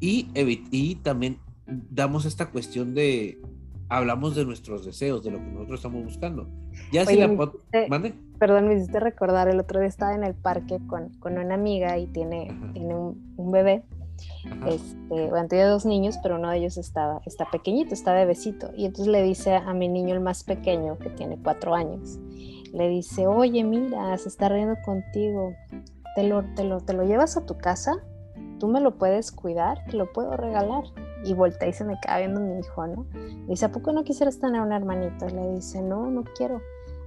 y, 0.00 0.28
y 0.70 0.96
también 0.96 1.38
damos 1.66 2.24
esta 2.24 2.50
cuestión 2.50 2.94
de, 2.94 3.40
hablamos 3.88 4.34
de 4.34 4.44
nuestros 4.44 4.84
deseos, 4.84 5.24
de 5.24 5.30
lo 5.30 5.38
que 5.38 5.44
nosotros 5.44 5.78
estamos 5.78 6.04
buscando. 6.04 6.48
Ya 6.92 7.06
si 7.06 7.16
la... 7.16 7.28
¿Mande? 7.88 8.14
Perdón, 8.38 8.68
me 8.68 8.74
hiciste 8.74 9.00
recordar, 9.00 9.48
el 9.48 9.60
otro 9.60 9.78
día 9.80 9.88
estaba 9.88 10.14
en 10.14 10.24
el 10.24 10.34
parque 10.34 10.78
con, 10.86 11.10
con 11.20 11.38
una 11.38 11.54
amiga 11.54 11.96
y 11.98 12.06
tiene, 12.08 12.48
tiene 12.74 12.94
un, 12.94 13.34
un 13.36 13.52
bebé 13.52 13.84
este, 14.66 15.28
bueno, 15.28 15.48
tenía 15.48 15.68
dos 15.68 15.84
niños, 15.84 16.18
pero 16.22 16.36
uno 16.36 16.50
de 16.50 16.58
ellos 16.58 16.76
estaba, 16.76 17.20
está 17.26 17.50
pequeñito, 17.50 17.94
está 17.94 18.12
bebecito. 18.12 18.70
Y 18.76 18.86
entonces 18.86 19.10
le 19.10 19.22
dice 19.22 19.54
a 19.54 19.72
mi 19.74 19.88
niño, 19.88 20.14
el 20.14 20.20
más 20.20 20.44
pequeño, 20.44 20.98
que 20.98 21.10
tiene 21.10 21.38
cuatro 21.42 21.74
años, 21.74 22.18
le 22.74 22.88
dice, 22.88 23.26
oye, 23.26 23.64
mira, 23.64 24.16
se 24.18 24.28
está 24.28 24.48
riendo 24.48 24.76
contigo, 24.84 25.54
¿te 26.16 26.24
lo, 26.24 26.44
te 26.54 26.64
lo, 26.64 26.80
te 26.80 26.92
lo 26.92 27.04
llevas 27.04 27.36
a 27.36 27.46
tu 27.46 27.56
casa? 27.56 27.96
¿Tú 28.58 28.68
me 28.68 28.80
lo 28.80 28.98
puedes 28.98 29.32
cuidar? 29.32 29.84
¿Te 29.86 29.96
lo 29.96 30.12
puedo 30.12 30.36
regalar? 30.36 30.84
Y 31.24 31.34
voltea 31.34 31.68
y 31.68 31.72
se 31.72 31.84
me 31.84 31.98
queda 32.00 32.18
viendo 32.18 32.40
mi 32.40 32.58
hijo, 32.58 32.86
¿no? 32.86 33.06
Le 33.14 33.46
dice, 33.48 33.66
¿a 33.66 33.72
poco 33.72 33.92
no 33.92 34.04
quisieras 34.04 34.38
tener 34.38 34.60
un 34.60 34.72
hermanito? 34.72 35.26
Le 35.28 35.52
dice, 35.52 35.80
no, 35.80 36.10
no 36.10 36.24
quiero. 36.36 36.60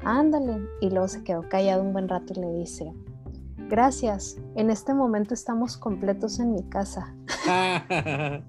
Ándale. 0.03 0.59
Y 0.81 0.89
luego 0.89 1.07
se 1.07 1.23
quedó 1.23 1.47
callado 1.49 1.83
un 1.83 1.93
buen 1.93 2.07
rato 2.07 2.33
y 2.35 2.39
le 2.39 2.53
dice, 2.53 2.93
Gracias. 3.69 4.37
En 4.55 4.69
este 4.69 4.93
momento 4.93 5.33
estamos 5.33 5.77
completos 5.77 6.39
en 6.39 6.53
mi 6.53 6.63
casa. 6.63 7.13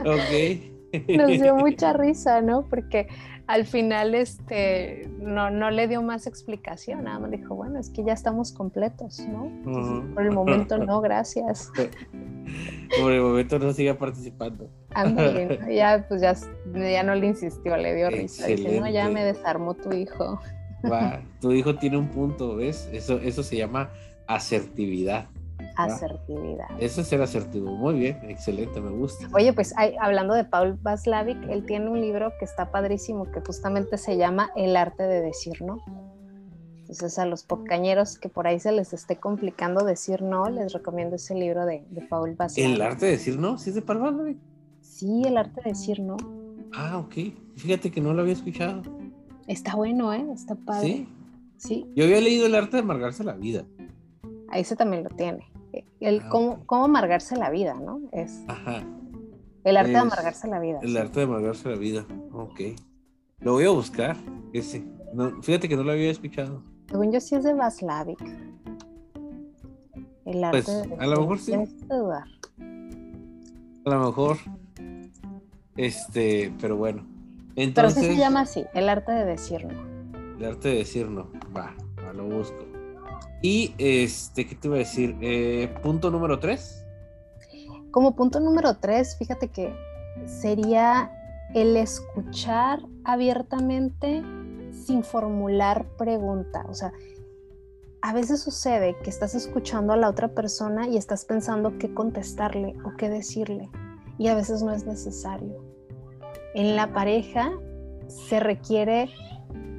ok. 0.00 0.70
Nos 1.16 1.28
dio 1.28 1.54
mucha 1.54 1.92
risa, 1.92 2.40
¿no? 2.40 2.64
Porque 2.68 3.06
al 3.50 3.66
final 3.66 4.14
este, 4.14 5.10
no, 5.18 5.50
no 5.50 5.72
le 5.72 5.88
dio 5.88 6.02
más 6.02 6.28
explicación, 6.28 7.02
nada 7.02 7.18
más 7.18 7.32
dijo, 7.32 7.56
bueno, 7.56 7.80
es 7.80 7.90
que 7.90 8.04
ya 8.04 8.12
estamos 8.12 8.52
completos, 8.52 9.18
¿no? 9.28 9.50
Por 10.14 10.24
el 10.24 10.30
momento 10.30 10.78
no, 10.78 11.00
gracias. 11.02 11.72
Por 13.00 13.10
el 13.10 13.20
momento 13.20 13.58
no 13.58 13.72
siga 13.72 13.98
participando. 13.98 14.70
Ándale, 14.94 15.58
ya, 15.74 16.06
pues 16.08 16.20
ya, 16.20 16.36
ya 16.74 17.02
no 17.02 17.16
le 17.16 17.26
insistió, 17.26 17.76
le 17.76 17.96
dio 17.96 18.08
risa. 18.08 18.46
Dice, 18.46 18.78
no, 18.78 18.88
ya 18.88 19.08
me 19.08 19.24
desarmó 19.24 19.74
tu 19.74 19.92
hijo. 19.92 20.40
Va, 20.88 21.20
tu 21.40 21.50
hijo 21.50 21.74
tiene 21.74 21.96
un 21.96 22.08
punto, 22.08 22.54
¿ves? 22.54 22.88
Eso, 22.92 23.18
eso 23.18 23.42
se 23.42 23.56
llama 23.56 23.90
asertividad. 24.28 25.26
Asertividad. 25.84 26.68
Eso 26.78 27.00
es 27.00 27.08
ser 27.08 27.22
asertivo. 27.22 27.70
Muy 27.72 27.94
bien, 27.98 28.18
excelente, 28.28 28.80
me 28.80 28.90
gusta. 28.90 29.28
Oye, 29.34 29.52
pues 29.52 29.74
hablando 30.00 30.34
de 30.34 30.44
Paul 30.44 30.78
Vaslavic, 30.82 31.38
él 31.48 31.64
tiene 31.66 31.88
un 31.88 32.00
libro 32.00 32.32
que 32.38 32.44
está 32.44 32.70
padrísimo, 32.70 33.30
que 33.30 33.40
justamente 33.40 33.98
se 33.98 34.16
llama 34.16 34.50
El 34.56 34.76
arte 34.76 35.02
de 35.02 35.20
decir 35.20 35.62
no. 35.62 35.78
Entonces 36.80 37.18
a 37.20 37.26
los 37.26 37.44
podcañeros 37.44 38.18
que 38.18 38.28
por 38.28 38.48
ahí 38.48 38.58
se 38.58 38.72
les 38.72 38.92
esté 38.92 39.16
complicando 39.16 39.84
decir 39.84 40.22
no, 40.22 40.50
les 40.50 40.72
recomiendo 40.72 41.16
ese 41.16 41.36
libro 41.36 41.64
de, 41.64 41.84
de 41.88 42.00
Paul 42.02 42.34
Vaslavic. 42.34 42.74
¿El 42.74 42.82
arte 42.82 43.06
de 43.06 43.12
decir 43.12 43.38
no? 43.38 43.58
¿Sí 43.58 43.70
es 43.70 43.76
de 43.76 43.82
Paul 43.82 43.98
Vaslavic? 44.00 44.38
Sí, 44.80 45.22
el 45.24 45.36
arte 45.36 45.60
de 45.62 45.70
decir 45.70 46.00
no. 46.00 46.16
Ah, 46.74 46.98
ok. 46.98 47.32
Fíjate 47.56 47.90
que 47.92 48.00
no 48.00 48.12
lo 48.12 48.22
había 48.22 48.32
escuchado. 48.32 48.82
Está 49.46 49.76
bueno, 49.76 50.12
¿eh? 50.12 50.26
Está 50.32 50.56
padre. 50.56 50.88
Sí. 50.88 51.08
Sí. 51.58 51.86
Yo 51.94 52.04
había 52.04 52.20
leído 52.20 52.46
el 52.46 52.54
arte 52.54 52.78
de 52.78 52.82
amargarse 52.82 53.22
la 53.22 53.34
vida. 53.34 53.64
Ahí 54.48 54.62
ese 54.62 54.74
también 54.74 55.04
lo 55.04 55.10
tiene 55.10 55.49
el 56.00 56.20
ah, 56.20 56.28
cómo, 56.30 56.66
cómo, 56.66 56.84
amargarse 56.84 57.36
la 57.36 57.50
vida, 57.50 57.74
¿no? 57.74 58.00
Es 58.12 58.42
Ajá. 58.48 58.82
el 59.64 59.76
arte 59.76 59.92
de 59.92 59.98
amargarse 59.98 60.48
la 60.48 60.60
vida. 60.60 60.80
El 60.82 60.96
arte 60.96 61.20
de 61.20 61.26
amargarse 61.26 61.68
la 61.68 61.76
vida, 61.76 62.06
ok. 62.32 62.60
Lo 63.40 63.52
voy 63.52 63.64
a 63.64 63.70
buscar, 63.70 64.16
ese. 64.52 64.84
No, 65.14 65.42
fíjate 65.42 65.68
que 65.68 65.76
no 65.76 65.82
lo 65.82 65.92
había 65.92 66.10
escuchado. 66.10 66.62
Según 66.90 67.12
yo 67.12 67.20
sí 67.20 67.34
es 67.34 67.44
de 67.44 67.54
Vaslavic. 67.54 68.20
El 70.24 70.44
arte 70.44 70.62
pues, 70.62 70.88
de... 70.88 70.96
A 70.98 71.06
lo 71.06 71.20
mejor 71.20 71.38
sí. 71.38 71.52
A 71.52 71.64
lo 73.90 74.00
mejor. 74.00 74.36
Este, 75.76 76.52
pero 76.60 76.76
bueno. 76.76 77.06
Entonces, 77.56 77.94
pero 77.94 78.06
sí 78.06 78.14
se 78.14 78.20
llama 78.20 78.40
así, 78.40 78.64
el 78.74 78.88
arte 78.88 79.12
de 79.12 79.24
decir 79.24 79.66
no. 79.66 80.38
El 80.38 80.44
arte 80.44 80.68
de 80.68 80.76
decir 80.76 81.08
no. 81.08 81.30
Va, 81.56 81.74
va 82.04 82.12
lo 82.12 82.24
busco. 82.24 82.69
Y 83.42 83.74
este, 83.78 84.46
¿qué 84.46 84.54
te 84.54 84.68
iba 84.68 84.76
a 84.76 84.80
decir? 84.80 85.16
Eh, 85.20 85.74
punto 85.82 86.10
número 86.10 86.38
tres. 86.38 86.84
Como 87.90 88.14
punto 88.14 88.38
número 88.40 88.76
tres, 88.76 89.16
fíjate 89.18 89.48
que 89.48 89.74
sería 90.26 91.10
el 91.54 91.76
escuchar 91.76 92.80
abiertamente 93.04 94.22
sin 94.72 95.02
formular 95.02 95.86
pregunta. 95.96 96.64
O 96.68 96.74
sea, 96.74 96.92
a 98.02 98.12
veces 98.12 98.40
sucede 98.40 98.96
que 99.02 99.10
estás 99.10 99.34
escuchando 99.34 99.92
a 99.92 99.96
la 99.96 100.08
otra 100.08 100.28
persona 100.28 100.86
y 100.86 100.96
estás 100.96 101.24
pensando 101.24 101.78
qué 101.78 101.92
contestarle 101.92 102.74
o 102.84 102.96
qué 102.96 103.08
decirle. 103.08 103.70
Y 104.18 104.28
a 104.28 104.34
veces 104.34 104.62
no 104.62 104.72
es 104.72 104.86
necesario. 104.86 105.64
En 106.54 106.76
la 106.76 106.92
pareja 106.92 107.52
se 108.08 108.40
requiere 108.40 109.08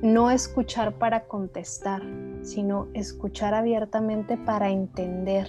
no 0.02 0.32
escuchar 0.32 0.94
para 0.94 1.26
contestar, 1.26 2.02
sino 2.42 2.88
escuchar 2.94 3.54
abiertamente 3.54 4.38
para 4.38 4.70
entender. 4.70 5.48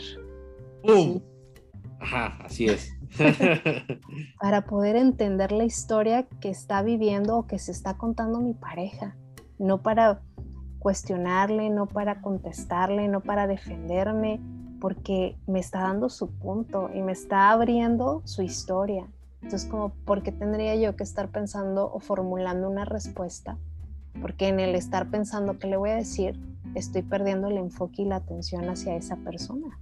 Ajá, 2.00 2.38
así 2.44 2.66
es. 2.66 2.90
para 4.40 4.64
poder 4.64 4.96
entender 4.96 5.52
la 5.52 5.64
historia 5.64 6.26
que 6.40 6.50
está 6.50 6.82
viviendo 6.82 7.38
o 7.38 7.46
que 7.46 7.58
se 7.58 7.72
está 7.72 7.96
contando 7.96 8.40
mi 8.40 8.54
pareja, 8.54 9.16
no 9.58 9.82
para 9.82 10.20
cuestionarle, 10.78 11.70
no 11.70 11.86
para 11.86 12.20
contestarle, 12.20 13.08
no 13.08 13.20
para 13.20 13.46
defenderme, 13.46 14.40
porque 14.80 15.38
me 15.46 15.60
está 15.60 15.82
dando 15.82 16.08
su 16.08 16.30
punto 16.30 16.90
y 16.92 17.02
me 17.02 17.12
está 17.12 17.52
abriendo 17.52 18.22
su 18.24 18.42
historia. 18.42 19.06
Entonces, 19.42 19.68
como, 19.68 19.90
¿por 19.90 20.22
qué 20.22 20.32
tendría 20.32 20.74
yo 20.74 20.96
que 20.96 21.04
estar 21.04 21.28
pensando 21.28 21.90
o 21.92 22.00
formulando 22.00 22.68
una 22.68 22.84
respuesta 22.84 23.58
porque 24.20 24.48
en 24.48 24.60
el 24.60 24.74
estar 24.74 25.10
pensando 25.10 25.58
qué 25.58 25.66
le 25.66 25.76
voy 25.76 25.90
a 25.90 25.96
decir, 25.96 26.38
estoy 26.74 27.02
perdiendo 27.02 27.48
el 27.48 27.56
enfoque 27.56 28.02
y 28.02 28.04
la 28.04 28.16
atención 28.16 28.68
hacia 28.68 28.96
esa 28.96 29.16
persona. 29.16 29.78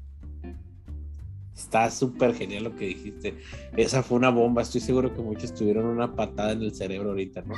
Está 1.55 1.91
súper 1.91 2.35
genial 2.35 2.65
lo 2.65 2.77
que 2.77 2.87
dijiste. 2.87 3.35
Esa 3.77 4.03
fue 4.03 4.17
una 4.17 4.31
bomba. 4.31 4.63
Estoy 4.63 4.81
seguro 4.81 5.15
que 5.15 5.21
muchos 5.21 5.53
tuvieron 5.53 5.85
una 5.85 6.15
patada 6.15 6.53
en 6.53 6.63
el 6.63 6.75
cerebro 6.75 7.11
ahorita, 7.11 7.43
¿no? 7.43 7.55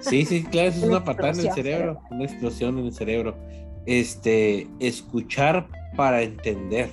Sí, 0.00 0.24
sí, 0.24 0.42
claro, 0.44 0.68
eso 0.68 0.78
es 0.78 0.84
una, 0.84 1.04
patada 1.04 1.30
en 1.30 1.40
el 1.46 1.52
cerebro, 1.52 2.00
una 2.10 2.24
explosión 2.24 2.78
en 2.78 2.86
el 2.86 2.92
cerebro. 2.92 3.36
Este, 3.86 4.68
escuchar 4.80 5.68
para 5.96 6.22
entender. 6.22 6.90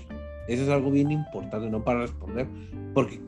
Eso 0.48 0.64
es 0.64 0.70
algo 0.70 0.92
bien 0.92 1.12
importante, 1.12 1.70
no 1.70 1.84
para 1.84 2.02
responder. 2.02 2.48
Porque 2.94 3.20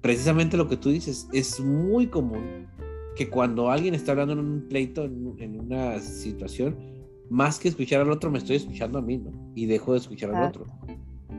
precisamente 0.00 0.56
lo 0.56 0.68
que 0.68 0.76
tú 0.76 0.90
dices 0.90 1.28
es 1.32 1.58
muy 1.60 2.08
común 2.08 2.66
que 3.16 3.28
cuando 3.28 3.70
alguien 3.70 3.94
está 3.94 4.12
hablando 4.12 4.32
en 4.34 4.38
un 4.38 4.68
pleito, 4.68 5.04
en, 5.04 5.60
una 5.60 5.98
situación, 6.00 6.76
más 7.28 7.58
que 7.58 7.68
escuchar 7.68 8.00
al 8.00 8.10
otro, 8.10 8.30
me 8.30 8.38
estoy 8.38 8.56
escuchando 8.56 8.98
a 8.98 9.02
mí, 9.02 9.18
¿no? 9.18 9.30
Y 9.54 9.66
dejo 9.66 9.92
de 9.92 9.98
escuchar 9.98 10.34
al 10.34 10.48
otro. 10.48 10.66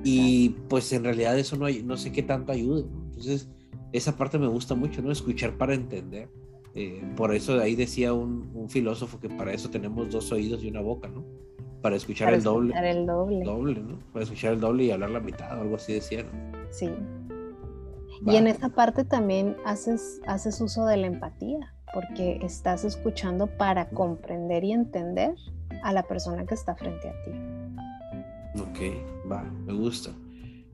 Y 0.03 0.49
pues 0.69 0.91
en 0.93 1.03
realidad 1.03 1.38
eso 1.38 1.55
no, 1.55 1.65
hay, 1.65 1.83
no 1.83 1.97
sé 1.97 2.12
qué 2.12 2.23
tanto 2.23 2.51
ayude, 2.51 2.83
¿no? 2.83 3.03
Entonces, 3.05 3.47
esa 3.91 4.17
parte 4.17 4.38
me 4.38 4.47
gusta 4.47 4.75
mucho, 4.75 5.01
¿no? 5.01 5.12
Escuchar 5.12 5.57
para 5.57 5.73
entender. 5.73 6.29
Eh, 6.75 7.03
por 7.15 7.33
eso 7.33 7.55
de 7.55 7.63
ahí 7.63 7.75
decía 7.75 8.13
un, 8.13 8.49
un, 8.55 8.67
filósofo 8.67 9.19
que 9.19 9.29
para 9.29 9.53
eso 9.53 9.69
tenemos 9.69 10.09
dos 10.09 10.31
oídos 10.31 10.63
y 10.63 10.67
una 10.67 10.81
boca, 10.81 11.07
¿no? 11.07 11.23
Para 11.83 11.95
escuchar 11.95 12.33
el 12.33 12.41
doble. 12.41 12.73
el 12.83 13.05
doble. 13.05 13.43
Doble, 13.43 13.79
¿no? 13.81 13.99
Para 14.12 14.23
escuchar 14.23 14.53
el 14.53 14.59
doble 14.59 14.86
y 14.86 14.91
hablar 14.91 15.12
la 15.12 15.19
mitad, 15.19 15.59
algo 15.59 15.75
así 15.75 15.93
decía, 15.93 16.23
¿no? 16.23 16.31
Sí. 16.71 16.89
Y 18.25 18.36
en 18.36 18.47
esa 18.47 18.69
parte 18.69 19.03
también 19.03 19.57
haces, 19.65 20.21
haces 20.25 20.62
uso 20.62 20.86
de 20.86 20.97
la 20.97 21.07
empatía, 21.07 21.73
porque 21.93 22.39
estás 22.41 22.86
escuchando 22.86 23.47
para 23.47 23.89
comprender 23.89 24.63
y 24.63 24.71
entender 24.71 25.36
a 25.83 25.91
la 25.93 26.03
persona 26.03 26.45
que 26.45 26.53
está 26.53 26.75
frente 26.75 27.09
a 27.09 27.23
ti. 27.23 27.31
Ok, 28.62 29.29
va, 29.31 29.43
me 29.65 29.73
gusta. 29.73 30.12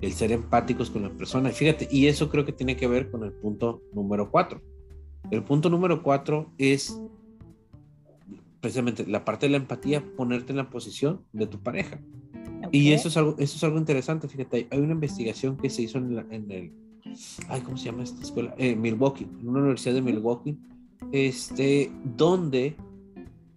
El 0.01 0.13
ser 0.13 0.31
empáticos 0.31 0.89
con 0.89 1.03
la 1.03 1.09
persona. 1.09 1.49
Fíjate, 1.49 1.87
y 1.91 2.07
eso 2.07 2.29
creo 2.29 2.45
que 2.45 2.53
tiene 2.53 2.77
que 2.77 2.87
ver 2.87 3.09
con 3.09 3.23
el 3.23 3.33
punto 3.33 3.81
número 3.93 4.31
cuatro. 4.31 4.61
El 5.31 5.43
punto 5.43 5.69
número 5.69 6.03
cuatro 6.03 6.53
es 6.57 6.97
precisamente 8.61 9.05
la 9.05 9.25
parte 9.25 9.47
de 9.47 9.51
la 9.51 9.57
empatía, 9.57 10.03
ponerte 10.15 10.51
en 10.51 10.57
la 10.57 10.69
posición 10.69 11.25
de 11.33 11.47
tu 11.47 11.59
pareja. 11.59 11.99
Y 12.71 12.91
eso 12.91 13.07
es, 13.07 13.17
algo, 13.17 13.35
eso 13.39 13.55
es 13.55 13.63
algo 13.63 13.77
interesante, 13.77 14.27
fíjate, 14.27 14.67
hay 14.69 14.79
una 14.79 14.93
investigación 14.93 15.57
que 15.57 15.69
se 15.69 15.81
hizo 15.81 15.97
en, 15.97 16.17
en 16.29 16.51
el 16.51 16.73
ay, 17.47 17.61
¿cómo 17.61 17.77
se 17.77 17.85
llama 17.85 18.03
esta 18.03 18.21
escuela? 18.21 18.53
Eh, 18.57 18.75
Milwaukee, 18.75 19.27
en 19.39 19.47
una 19.47 19.59
universidad 19.59 19.95
de 19.95 20.01
Milwaukee, 20.01 20.57
este, 21.11 21.91
donde 22.03 22.75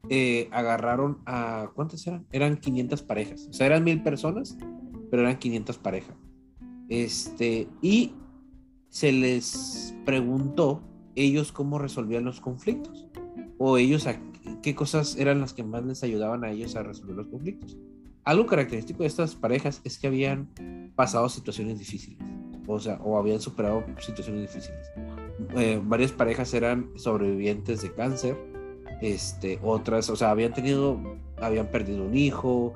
eh, 0.09 0.49
agarraron 0.51 1.19
a, 1.27 1.71
¿cuántas 1.75 2.07
eran? 2.07 2.27
Eran 2.33 2.57
500 2.57 3.03
parejas, 3.03 3.49
o 3.49 3.53
sea, 3.53 3.67
eran 3.67 3.85
mil 3.85 4.03
personas, 4.03 4.57
pero 5.11 5.23
eran 5.23 5.39
500 5.39 5.79
parejas. 5.79 6.17
Este, 6.89 7.69
y 7.81 8.13
se 8.89 9.13
les 9.13 9.95
preguntó 10.05 10.83
ellos 11.15 11.53
cómo 11.53 11.79
resolvían 11.79 12.25
los 12.25 12.41
conflictos, 12.41 13.09
o 13.59 13.79
ellos 13.79 14.07
qué 14.63 14.75
cosas 14.75 15.17
eran 15.17 15.41
las 15.41 15.53
que 15.53 15.63
más 15.63 15.85
les 15.85 16.03
ayudaban 16.03 16.45
a 16.45 16.51
ellos 16.51 16.75
a 16.77 16.83
resolver 16.83 17.17
los 17.17 17.29
conflictos. 17.29 17.77
Algo 18.25 18.47
característico 18.47 19.03
de 19.03 19.09
estas 19.09 19.35
parejas 19.35 19.81
es 19.85 19.99
que 19.99 20.07
habían 20.07 20.49
pasado 20.95 21.29
situaciones 21.29 21.79
difíciles 21.79 22.19
o 22.67 22.79
sea, 22.79 22.99
o 23.03 23.19
habían 23.19 23.41
superado 23.41 23.85
situaciones 23.99 24.43
difíciles. 24.43 24.91
Eh, 25.57 25.81
varias 25.83 26.13
parejas 26.13 26.53
eran 26.55 26.91
sobrevivientes 26.97 27.83
de 27.83 27.93
cáncer, 27.93 28.37
este, 29.01 29.59
otras, 29.63 30.09
o 30.11 30.17
sea, 30.17 30.31
habían 30.31 30.55
tenido, 30.55 30.99
habían 31.41 31.67
perdido 31.67 32.05
un 32.05 32.17
hijo, 32.17 32.75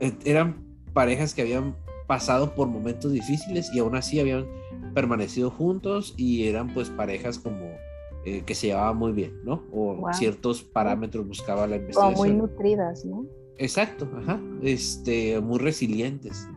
eh, 0.00 0.12
eran 0.24 0.64
parejas 0.92 1.34
que 1.34 1.42
habían 1.42 1.76
pasado 2.06 2.54
por 2.54 2.68
momentos 2.68 3.12
difíciles 3.12 3.70
y 3.72 3.78
aún 3.78 3.94
así 3.94 4.18
habían 4.18 4.46
permanecido 4.94 5.50
juntos 5.50 6.14
y 6.16 6.48
eran 6.48 6.72
pues 6.72 6.88
parejas 6.88 7.38
como 7.38 7.76
eh, 8.24 8.42
que 8.44 8.54
se 8.54 8.68
llevaban 8.68 8.96
muy 8.96 9.12
bien, 9.12 9.40
¿no? 9.44 9.62
O 9.72 10.08
ciertos 10.12 10.62
parámetros 10.62 11.26
buscaba 11.26 11.66
la 11.66 11.76
investigación. 11.76 12.16
muy 12.16 12.36
nutridas, 12.36 13.04
¿no? 13.04 13.26
Exacto, 13.58 14.08
ajá, 14.16 14.40
este, 14.62 15.40
muy 15.40 15.58
resilientes. 15.58 16.48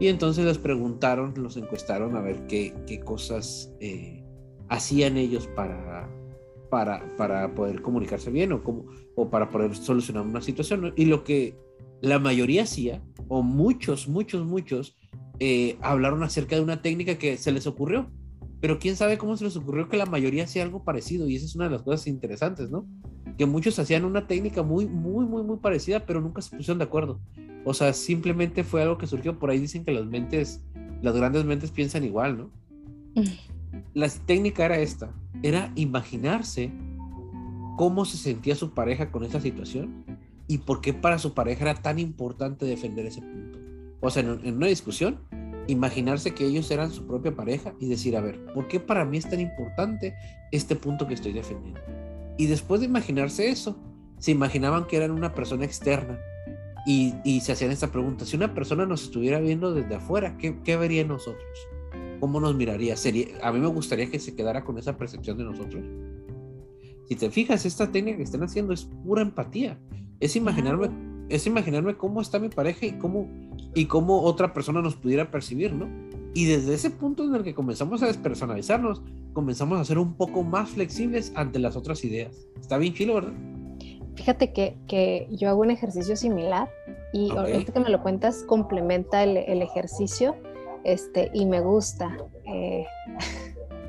Y 0.00 0.08
entonces 0.08 0.44
les 0.44 0.58
preguntaron, 0.58 1.34
los 1.36 1.56
encuestaron 1.56 2.16
a 2.16 2.20
ver 2.20 2.46
qué, 2.46 2.74
qué 2.86 3.00
cosas 3.00 3.72
eh, 3.80 4.24
hacían 4.68 5.16
ellos 5.16 5.46
para, 5.54 6.08
para, 6.70 7.16
para, 7.16 7.54
poder 7.54 7.82
comunicarse 7.82 8.30
bien 8.30 8.52
o, 8.52 8.64
como, 8.64 8.86
o 9.14 9.30
para 9.30 9.50
poder 9.50 9.76
solucionar 9.76 10.24
una 10.24 10.40
situación. 10.40 10.92
Y 10.96 11.04
lo 11.04 11.22
que 11.22 11.56
la 12.00 12.18
mayoría 12.18 12.64
hacía, 12.64 13.02
o 13.28 13.42
muchos, 13.42 14.08
muchos, 14.08 14.44
muchos, 14.44 14.96
eh, 15.38 15.76
hablaron 15.80 16.22
acerca 16.22 16.56
de 16.56 16.62
una 16.62 16.82
técnica 16.82 17.16
que 17.16 17.36
se 17.36 17.52
les 17.52 17.66
ocurrió. 17.66 18.10
pero 18.60 18.78
quién 18.78 18.94
sabe 18.94 19.18
cómo 19.18 19.36
se 19.36 19.44
les 19.44 19.56
ocurrió 19.56 19.88
que 19.88 19.96
la 19.96 20.06
mayoría 20.06 20.44
hacía 20.44 20.62
algo 20.62 20.84
parecido 20.84 21.28
y 21.28 21.34
esa 21.34 21.46
es 21.46 21.56
una 21.56 21.64
de 21.64 21.72
las 21.72 21.82
cosas 21.82 22.06
interesantes, 22.06 22.70
¿no? 22.70 22.86
Que 23.36 23.44
muchos 23.44 23.76
hacían 23.80 24.04
una 24.04 24.28
técnica 24.28 24.62
muy, 24.62 24.86
muy, 24.86 25.26
muy, 25.26 25.42
muy 25.42 25.56
parecida, 25.56 26.06
pero 26.06 26.20
nunca 26.20 26.42
se 26.42 26.56
pusieron 26.56 26.78
de 26.78 26.84
acuerdo. 26.84 27.20
O 27.64 27.74
sea, 27.74 27.92
simplemente 27.92 28.64
fue 28.64 28.82
algo 28.82 28.98
que 28.98 29.06
surgió. 29.06 29.38
Por 29.38 29.50
ahí 29.50 29.58
dicen 29.58 29.84
que 29.84 29.92
las 29.92 30.06
mentes, 30.06 30.62
las 31.00 31.14
grandes 31.14 31.44
mentes 31.44 31.70
piensan 31.70 32.04
igual, 32.04 32.38
¿no? 32.38 32.50
La 33.94 34.08
técnica 34.08 34.64
era 34.64 34.78
esta, 34.78 35.12
era 35.42 35.72
imaginarse 35.76 36.72
cómo 37.76 38.04
se 38.04 38.16
sentía 38.16 38.54
su 38.54 38.72
pareja 38.74 39.10
con 39.10 39.24
esa 39.24 39.40
situación 39.40 40.04
y 40.48 40.58
por 40.58 40.80
qué 40.80 40.92
para 40.92 41.18
su 41.18 41.34
pareja 41.34 41.62
era 41.62 41.74
tan 41.74 41.98
importante 41.98 42.66
defender 42.66 43.06
ese 43.06 43.20
punto. 43.22 43.58
O 44.00 44.10
sea, 44.10 44.22
en, 44.22 44.56
una 44.56 44.66
discusión, 44.66 45.20
imaginarse 45.68 46.34
que 46.34 46.44
ellos 46.44 46.70
eran 46.70 46.90
su 46.90 47.06
propia 47.06 47.34
pareja 47.34 47.74
y 47.78 47.88
decir, 47.88 48.16
a 48.16 48.20
ver, 48.20 48.44
¿por 48.52 48.66
qué 48.66 48.80
para 48.80 49.04
mí 49.04 49.18
es 49.18 49.28
tan 49.28 49.40
importante 49.40 50.14
este 50.50 50.74
punto 50.74 51.06
que 51.06 51.14
estoy 51.14 51.32
defendiendo? 51.32 51.80
Y 52.36 52.46
después 52.46 52.80
de 52.80 52.86
imaginarse 52.86 53.48
eso, 53.48 53.76
se 54.18 54.32
imaginaban 54.32 54.86
que 54.86 54.96
eran 54.96 55.12
una 55.12 55.34
persona 55.34 55.64
externa 55.64 56.18
y, 56.84 57.40
se 57.40 57.52
hacían 57.52 57.70
esta 57.70 57.92
pregunta, 57.92 58.24
si 58.24 58.36
una 58.36 58.54
persona 58.54 58.86
nos 58.86 59.04
estuviera 59.04 59.38
viendo 59.40 59.72
desde 59.72 59.94
afuera, 59.94 60.36
¿qué, 60.36 60.60
qué 60.64 60.76
vería 60.76 61.02
en 61.02 61.08
nosotros? 61.08 61.46
¿Cómo 62.18 62.40
nos 62.40 62.54
miraría? 62.54 62.96
Sería, 62.96 63.26
a 63.42 63.52
mí 63.52 63.60
me 63.60 63.68
gustaría 63.68 64.10
que 64.10 64.18
se 64.18 64.34
quedara 64.34 64.64
con 64.64 64.78
esa 64.78 64.96
percepción 64.96 65.38
de 65.38 65.44
nosotros. 65.44 65.84
Si 67.08 67.16
te 67.16 67.30
fijas, 67.30 67.66
esta 67.66 67.90
técnica 67.90 68.16
que 68.16 68.22
están 68.24 68.42
haciendo 68.42 68.72
es 68.72 68.84
pura 68.84 69.22
empatía. 69.22 69.78
Es 70.18 70.34
imaginarme, 70.36 70.90
es 71.28 71.46
imaginarme 71.46 71.96
cómo 71.96 72.20
está 72.20 72.38
mi 72.38 72.48
pareja 72.48 72.86
y 72.86 72.92
cómo, 72.92 73.28
y 73.74 73.86
cómo 73.86 74.22
otra 74.22 74.52
persona 74.52 74.82
nos 74.82 74.96
pudiera 74.96 75.30
percibir, 75.30 75.72
¿no? 75.72 75.88
Y 76.34 76.46
desde 76.46 76.74
ese 76.74 76.90
punto 76.90 77.24
en 77.24 77.34
el 77.34 77.42
que 77.42 77.54
comenzamos 77.54 78.02
a 78.02 78.06
despersonalizarnos, 78.06 79.02
comenzamos 79.32 79.78
a 79.78 79.84
ser 79.84 79.98
un 79.98 80.14
poco 80.14 80.42
más 80.42 80.70
flexibles 80.70 81.32
ante 81.34 81.58
las 81.58 81.76
otras 81.76 82.04
ideas. 82.04 82.48
Está 82.60 82.78
bien 82.78 82.94
chilo, 82.94 83.14
¿verdad? 83.14 83.51
Fíjate 84.14 84.52
que, 84.52 84.76
que, 84.86 85.26
yo 85.30 85.48
hago 85.48 85.60
un 85.62 85.70
ejercicio 85.70 86.16
similar 86.16 86.70
y 87.12 87.30
ahorita 87.30 87.72
que 87.72 87.80
me 87.80 87.88
lo 87.88 88.02
cuentas 88.02 88.44
complementa 88.46 89.22
el, 89.22 89.36
el 89.36 89.62
ejercicio 89.62 90.36
este, 90.84 91.30
y 91.32 91.46
me 91.46 91.60
gusta. 91.60 92.16
Eh, 92.44 92.84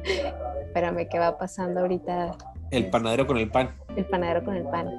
espérame, 0.66 1.08
¿qué 1.10 1.20
va 1.20 1.38
pasando 1.38 1.82
ahorita? 1.82 2.38
El 2.72 2.90
panadero 2.90 3.28
con 3.28 3.38
el 3.38 3.50
pan. 3.50 3.76
El 3.96 4.06
panadero 4.06 4.44
con 4.44 4.56
el 4.56 4.64
pan. 4.64 4.90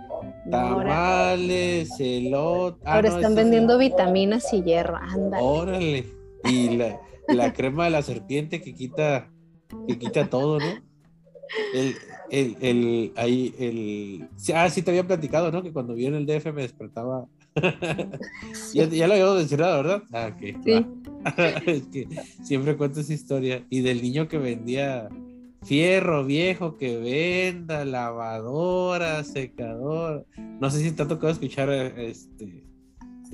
Tamales, 0.50 1.90
ahora, 2.32 2.76
ahora 2.84 3.08
están 3.08 3.34
vendiendo 3.34 3.78
vitaminas 3.78 4.52
y 4.52 4.62
hierro, 4.62 4.96
anda. 4.96 5.40
Órale. 5.40 6.04
Y 6.44 6.76
la, 6.76 7.00
la 7.28 7.52
crema 7.52 7.84
de 7.84 7.90
la 7.90 8.02
serpiente 8.02 8.60
que 8.60 8.74
quita, 8.74 9.30
que 9.88 9.98
quita 9.98 10.28
todo, 10.28 10.60
¿no? 10.60 10.66
El, 11.74 11.94
el, 12.30 12.56
el, 12.60 13.12
ahí, 13.16 13.54
el... 13.58 14.28
Ah, 14.54 14.68
sí 14.70 14.82
te 14.82 14.90
había 14.90 15.06
platicado, 15.06 15.50
¿no? 15.50 15.62
Que 15.62 15.72
cuando 15.72 15.94
vi 15.94 16.06
en 16.06 16.14
el 16.14 16.26
DF 16.26 16.46
me 16.52 16.62
despertaba. 16.62 17.26
ya, 18.74 18.88
ya, 18.88 19.06
lo 19.06 19.14
habíamos 19.14 19.36
mencionado, 19.36 19.82
¿verdad? 19.82 20.02
Ah, 20.12 20.32
ok. 20.34 20.62
Sí. 20.64 20.86
es 21.66 21.82
que 21.88 22.08
siempre 22.42 22.76
cuento 22.76 23.00
esa 23.00 23.12
historia. 23.12 23.64
Y 23.70 23.80
del 23.80 24.02
niño 24.02 24.28
que 24.28 24.38
vendía 24.38 25.08
fierro 25.62 26.24
viejo 26.24 26.76
que 26.76 26.98
venda, 26.98 27.84
lavadora, 27.84 29.24
secador. 29.24 30.26
No 30.36 30.70
sé 30.70 30.80
si 30.80 30.92
te 30.92 31.02
ha 31.02 31.08
tocado 31.08 31.32
escuchar 31.32 31.70
este 31.70 32.64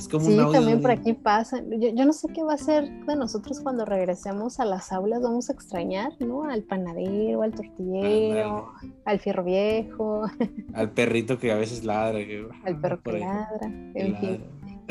sí, 0.00 0.36
también 0.52 0.80
por 0.80 0.90
aquí 0.90 1.12
pasa. 1.12 1.62
Yo, 1.78 2.04
no 2.04 2.12
sé 2.12 2.28
qué 2.32 2.42
va 2.42 2.54
a 2.54 2.58
ser 2.58 2.88
de 3.06 3.16
nosotros 3.16 3.60
cuando 3.60 3.84
regresemos 3.84 4.60
a 4.60 4.64
las 4.64 4.92
aulas. 4.92 5.22
Vamos 5.22 5.50
a 5.50 5.52
extrañar, 5.52 6.12
¿no? 6.20 6.44
Al 6.44 6.62
panadero, 6.62 7.42
al 7.42 7.52
tortillero, 7.52 8.72
al 9.04 9.20
fierro 9.20 9.44
viejo. 9.44 10.22
Al 10.74 10.90
perrito 10.90 11.38
que 11.38 11.52
a 11.52 11.56
veces 11.56 11.84
ladra. 11.84 12.18
al 12.64 12.80
perro 12.80 13.02
que 13.02 13.12
ladra. 13.12 13.66
En 13.94 14.16
fin. 14.16 14.44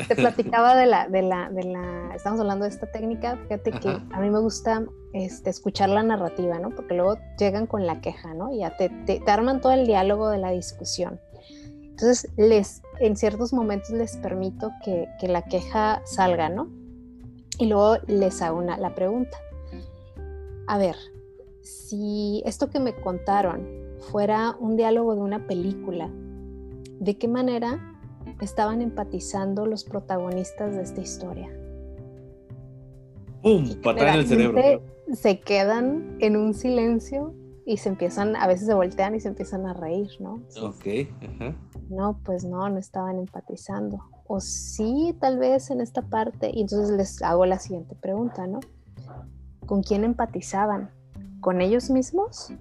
Te 0.08 0.14
platicaba 0.14 0.76
de 0.76 0.86
la, 0.86 1.08
de 1.08 1.22
la, 1.22 1.50
de 1.50 1.64
la, 1.64 2.14
estamos 2.14 2.40
hablando 2.40 2.64
de 2.64 2.70
esta 2.70 2.86
técnica, 2.86 3.36
fíjate 3.42 3.70
que 3.72 3.88
a 3.88 4.20
mí 4.20 4.30
me 4.30 4.38
gusta 4.38 4.86
este, 5.12 5.50
escuchar 5.50 5.90
la 5.90 6.02
narrativa, 6.02 6.58
¿no? 6.58 6.70
Porque 6.70 6.94
luego 6.94 7.18
llegan 7.38 7.66
con 7.66 7.86
la 7.86 8.00
queja, 8.00 8.32
¿no? 8.32 8.50
Y 8.50 8.60
ya 8.60 8.76
te, 8.78 8.88
te 8.88 9.30
arman 9.30 9.60
todo 9.60 9.72
el 9.72 9.86
diálogo 9.86 10.30
de 10.30 10.38
la 10.38 10.52
discusión. 10.52 11.20
Entonces, 12.00 12.30
les, 12.38 12.80
en 13.00 13.16
ciertos 13.16 13.52
momentos 13.52 13.90
les 13.90 14.16
permito 14.18 14.70
que, 14.84 15.08
la 15.22 15.42
queja 15.42 16.02
salga, 16.04 16.48
¿no? 16.48 16.68
Y 17.58 17.66
luego 17.66 17.96
les 18.06 18.40
hago 18.42 18.58
una, 18.58 18.76
la 18.76 18.94
pregunta. 18.94 19.36
A 20.66 20.78
ver, 20.78 20.96
si 21.62 22.42
esto 22.44 22.70
que 22.70 22.78
me 22.78 22.94
contaron 22.94 23.66
fuera 24.10 24.54
un 24.60 24.76
diálogo 24.76 25.14
de 25.14 25.22
una 25.22 25.46
película, 25.46 26.10
¿de 27.00 27.18
qué 27.18 27.26
manera 27.26 27.80
estaban 28.40 28.82
empatizando 28.82 29.66
los 29.66 29.84
protagonistas 29.84 30.76
de 30.76 30.82
esta 30.82 31.00
historia? 31.00 31.50
¡Pum! 33.42 33.74
Patada 33.82 34.14
en 34.14 34.20
el 34.20 34.26
cerebro. 34.26 34.82
Se 35.14 35.40
quedan 35.40 36.16
en 36.20 36.36
un 36.36 36.54
silencio 36.54 37.34
y 37.66 37.76
se 37.76 37.88
empiezan, 37.88 38.36
a 38.36 38.46
veces 38.46 38.66
se 38.66 38.74
voltean 38.74 39.14
y 39.14 39.20
se 39.20 39.28
empiezan 39.28 39.66
a 39.66 39.74
reír, 39.74 40.08
¿no? 40.18 40.42
ok, 40.62 40.86
ajá. 41.22 41.56
No, 41.88 42.20
pues 42.24 42.44
no, 42.44 42.68
no 42.68 42.78
estaban 42.78 43.18
empatizando. 43.18 43.98
O 44.26 44.40
sí, 44.40 45.16
tal 45.20 45.38
vez 45.38 45.70
en 45.70 45.80
esta 45.80 46.02
parte. 46.02 46.50
Y 46.54 46.62
entonces 46.62 46.96
les 46.96 47.22
hago 47.22 47.46
la 47.46 47.58
siguiente 47.58 47.96
pregunta, 47.96 48.46
¿no? 48.46 48.60
¿Con 49.66 49.82
quién 49.82 50.04
empatizaban? 50.04 50.90
¿Con 51.40 51.60
ellos 51.60 51.90
mismos 51.90 52.52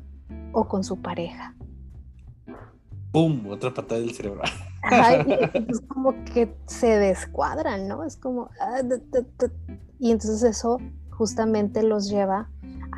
o 0.52 0.68
con 0.68 0.84
su 0.84 1.02
pareja? 1.02 1.56
¡Pum! 3.12 3.48
Otra 3.50 3.74
patada 3.74 4.02
del 4.02 4.12
cerebro. 4.12 4.42
es 5.68 5.82
como 5.82 6.14
que 6.26 6.56
se 6.66 6.98
descuadran, 6.98 7.88
¿no? 7.88 8.04
Es 8.04 8.18
como... 8.18 8.50
Ah, 8.60 8.82
y 10.00 10.12
entonces 10.12 10.44
eso 10.44 10.78
justamente 11.12 11.84
los 11.84 12.10
lleva 12.10 12.50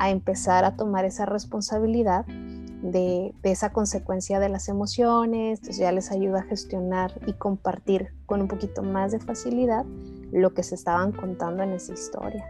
a 0.02 0.10
empezar 0.10 0.64
a 0.64 0.74
tomar 0.74 1.04
esa 1.04 1.26
responsabilidad 1.26 2.26
de, 2.26 3.32
esa 3.44 3.72
consecuencia 3.72 4.40
de 4.40 4.48
las 4.48 4.68
emociones, 4.68 5.60
entonces 5.60 5.76
ya 5.76 5.92
les 5.92 6.10
ayuda 6.10 6.40
a 6.40 6.42
gestionar 6.42 7.12
y 7.24 7.34
compartir 7.34 8.12
con 8.26 8.40
un 8.40 8.48
poquito 8.48 8.82
más 8.82 9.12
de 9.12 9.20
facilidad 9.20 9.84
lo 10.32 10.54
que 10.54 10.64
se 10.64 10.74
estaban 10.74 11.12
contando 11.12 11.62
en 11.62 11.70
esa 11.70 11.92
historia, 11.92 12.44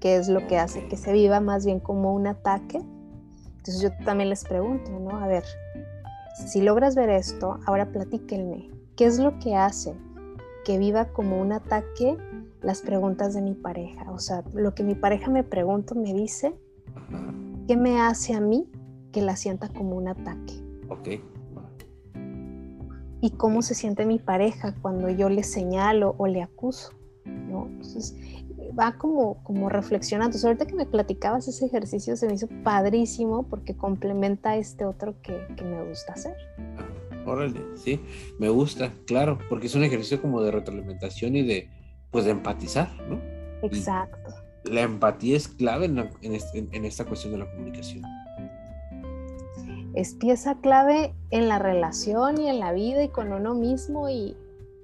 que 0.00 0.16
es 0.16 0.30
lo 0.30 0.46
que 0.46 0.56
hace 0.56 0.88
que 0.88 0.96
se 0.96 1.12
viva 1.12 1.40
más 1.40 1.66
bien 1.66 1.80
como 1.80 2.14
un 2.14 2.26
ataque. 2.26 2.78
Entonces 3.58 3.82
yo 3.82 3.90
también 4.02 4.30
les 4.30 4.44
pregunto, 4.44 4.90
¿no? 4.90 5.18
A 5.18 5.26
ver, 5.26 5.44
si 6.46 6.62
logras 6.62 6.94
ver 6.94 7.10
esto, 7.10 7.58
ahora 7.66 7.92
platíquenme, 7.92 8.70
¿qué 8.96 9.04
es 9.04 9.18
lo 9.18 9.38
que 9.38 9.54
hace 9.54 9.94
que 10.64 10.78
viva 10.78 11.12
como 11.12 11.38
un 11.38 11.52
ataque 11.52 12.16
las 12.62 12.82
preguntas 12.82 13.34
de 13.34 13.42
mi 13.42 13.54
pareja. 13.54 14.10
O 14.12 14.18
sea, 14.18 14.44
lo 14.54 14.74
que 14.74 14.82
mi 14.82 14.94
pareja 14.94 15.30
me 15.30 15.44
pregunta, 15.44 15.94
me 15.94 16.14
dice, 16.14 16.54
¿qué 17.66 17.76
me 17.76 18.00
hace 18.00 18.34
a 18.34 18.40
mí 18.40 18.66
que 19.12 19.22
la 19.22 19.36
sienta 19.36 19.68
como 19.68 19.96
un 19.96 20.08
ataque? 20.08 20.54
Ok. 20.88 21.08
¿Y 23.20 23.30
cómo 23.30 23.62
se 23.62 23.74
siente 23.74 24.04
mi 24.04 24.18
pareja 24.18 24.74
cuando 24.82 25.08
yo 25.08 25.28
le 25.28 25.42
señalo 25.42 26.14
o 26.18 26.26
le 26.26 26.42
acuso? 26.42 26.92
¿no? 27.24 27.66
Entonces, 27.66 28.16
va 28.78 28.96
como, 28.98 29.42
como 29.44 29.68
reflexionando. 29.68 30.36
Entonces, 30.36 30.44
ahorita 30.44 30.66
que 30.66 30.74
me 30.74 30.86
platicabas 30.86 31.48
ese 31.48 31.66
ejercicio 31.66 32.16
se 32.16 32.26
me 32.26 32.34
hizo 32.34 32.48
padrísimo 32.64 33.44
porque 33.44 33.76
complementa 33.76 34.56
este 34.56 34.84
otro 34.84 35.14
que, 35.22 35.46
que 35.56 35.64
me 35.64 35.82
gusta 35.84 36.14
hacer. 36.14 36.36
Órale, 37.24 37.60
sí, 37.76 38.00
me 38.38 38.48
gusta, 38.48 38.92
claro, 39.06 39.38
porque 39.48 39.68
es 39.68 39.74
un 39.76 39.84
ejercicio 39.84 40.20
como 40.20 40.42
de 40.42 40.50
retroalimentación 40.50 41.36
y 41.36 41.42
de, 41.46 41.70
pues, 42.12 42.24
de 42.24 42.30
empatizar, 42.30 42.88
¿no? 43.08 43.20
Exacto. 43.62 44.18
la 44.64 44.82
empatía 44.82 45.36
es 45.36 45.48
clave 45.48 45.86
en, 45.86 46.84
esta 46.84 47.04
cuestión 47.04 47.32
de 47.32 47.38
la 47.38 47.50
comunicación. 47.50 48.02
Es 49.94 50.14
pieza 50.14 50.56
clave 50.60 51.14
en 51.30 51.48
la 51.48 51.58
relación 51.58 52.40
y 52.40 52.48
en 52.48 52.60
la 52.60 52.72
vida 52.72 53.02
y 53.02 53.08
con 53.08 53.32
uno 53.32 53.54
mismo 53.54 54.08
y, 54.08 54.36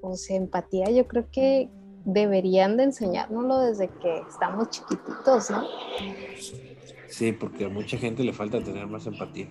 o 0.03 0.17
sea, 0.17 0.37
empatía 0.37 0.91
yo 0.91 1.07
creo 1.07 1.27
que 1.31 1.69
deberían 2.05 2.77
de 2.77 2.85
enseñárnoslo 2.85 3.61
desde 3.61 3.89
que 3.89 4.19
estamos 4.29 4.71
chiquititos, 4.71 5.51
¿no? 5.51 5.65
Sí, 7.09 7.33
porque 7.33 7.67
a 7.67 7.69
mucha 7.69 7.97
gente 7.97 8.25
le 8.25 8.33
falta 8.33 8.63
tener 8.63 8.87
más 8.87 9.07
empatía 9.07 9.49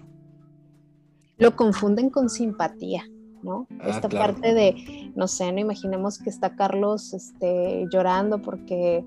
lo 1.38 1.56
confunden 1.56 2.10
con 2.10 2.30
simpatía, 2.30 3.04
¿no? 3.48 3.68
Ah, 3.80 3.90
Esta 3.90 4.10
parte 4.10 4.54
de, 4.54 5.12
no 5.16 5.28
sé, 5.28 5.52
no 5.52 5.60
imaginemos 5.60 6.20
que 6.20 6.30
está 6.30 6.56
Carlos 6.56 7.14
este, 7.14 7.86
llorando 7.92 8.42
porque 8.42 9.04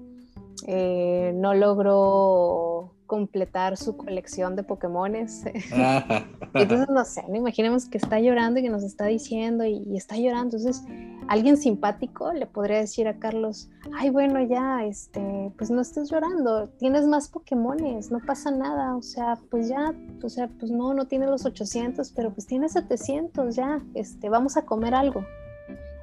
eh, 0.66 1.32
no 1.36 1.54
logró 1.54 2.89
completar 3.10 3.76
su 3.76 3.96
colección 3.96 4.54
de 4.54 4.62
Pokémones. 4.62 5.42
Entonces, 6.54 6.88
no 6.88 7.04
sé, 7.04 7.24
no 7.28 7.34
imaginemos 7.34 7.86
que 7.86 7.98
está 7.98 8.20
llorando 8.20 8.60
y 8.60 8.62
que 8.62 8.70
nos 8.70 8.84
está 8.84 9.06
diciendo 9.06 9.64
y, 9.64 9.96
está 9.96 10.16
llorando. 10.16 10.56
Entonces, 10.56 10.84
alguien 11.26 11.56
simpático 11.56 12.32
le 12.32 12.46
podría 12.46 12.78
decir 12.78 13.08
a 13.08 13.18
Carlos, 13.18 13.68
ay, 13.98 14.10
bueno, 14.10 14.40
ya, 14.44 14.84
este, 14.84 15.52
pues 15.58 15.72
no 15.72 15.80
estés 15.80 16.08
llorando, 16.08 16.68
tienes 16.78 17.04
más 17.08 17.26
Pokémones, 17.26 18.12
no 18.12 18.20
pasa 18.24 18.52
nada, 18.52 18.94
o 18.94 19.02
sea, 19.02 19.40
pues 19.50 19.68
ya, 19.68 19.92
o 20.22 20.28
sea, 20.28 20.46
pues 20.60 20.70
no, 20.70 20.94
no 20.94 21.06
tiene 21.06 21.26
los 21.26 21.44
800, 21.44 22.12
pero 22.12 22.32
pues 22.32 22.46
tiene 22.46 22.68
700, 22.68 23.56
ya, 23.56 23.82
este, 23.94 24.28
vamos 24.28 24.56
a 24.56 24.62
comer 24.62 24.94
algo. 24.94 25.24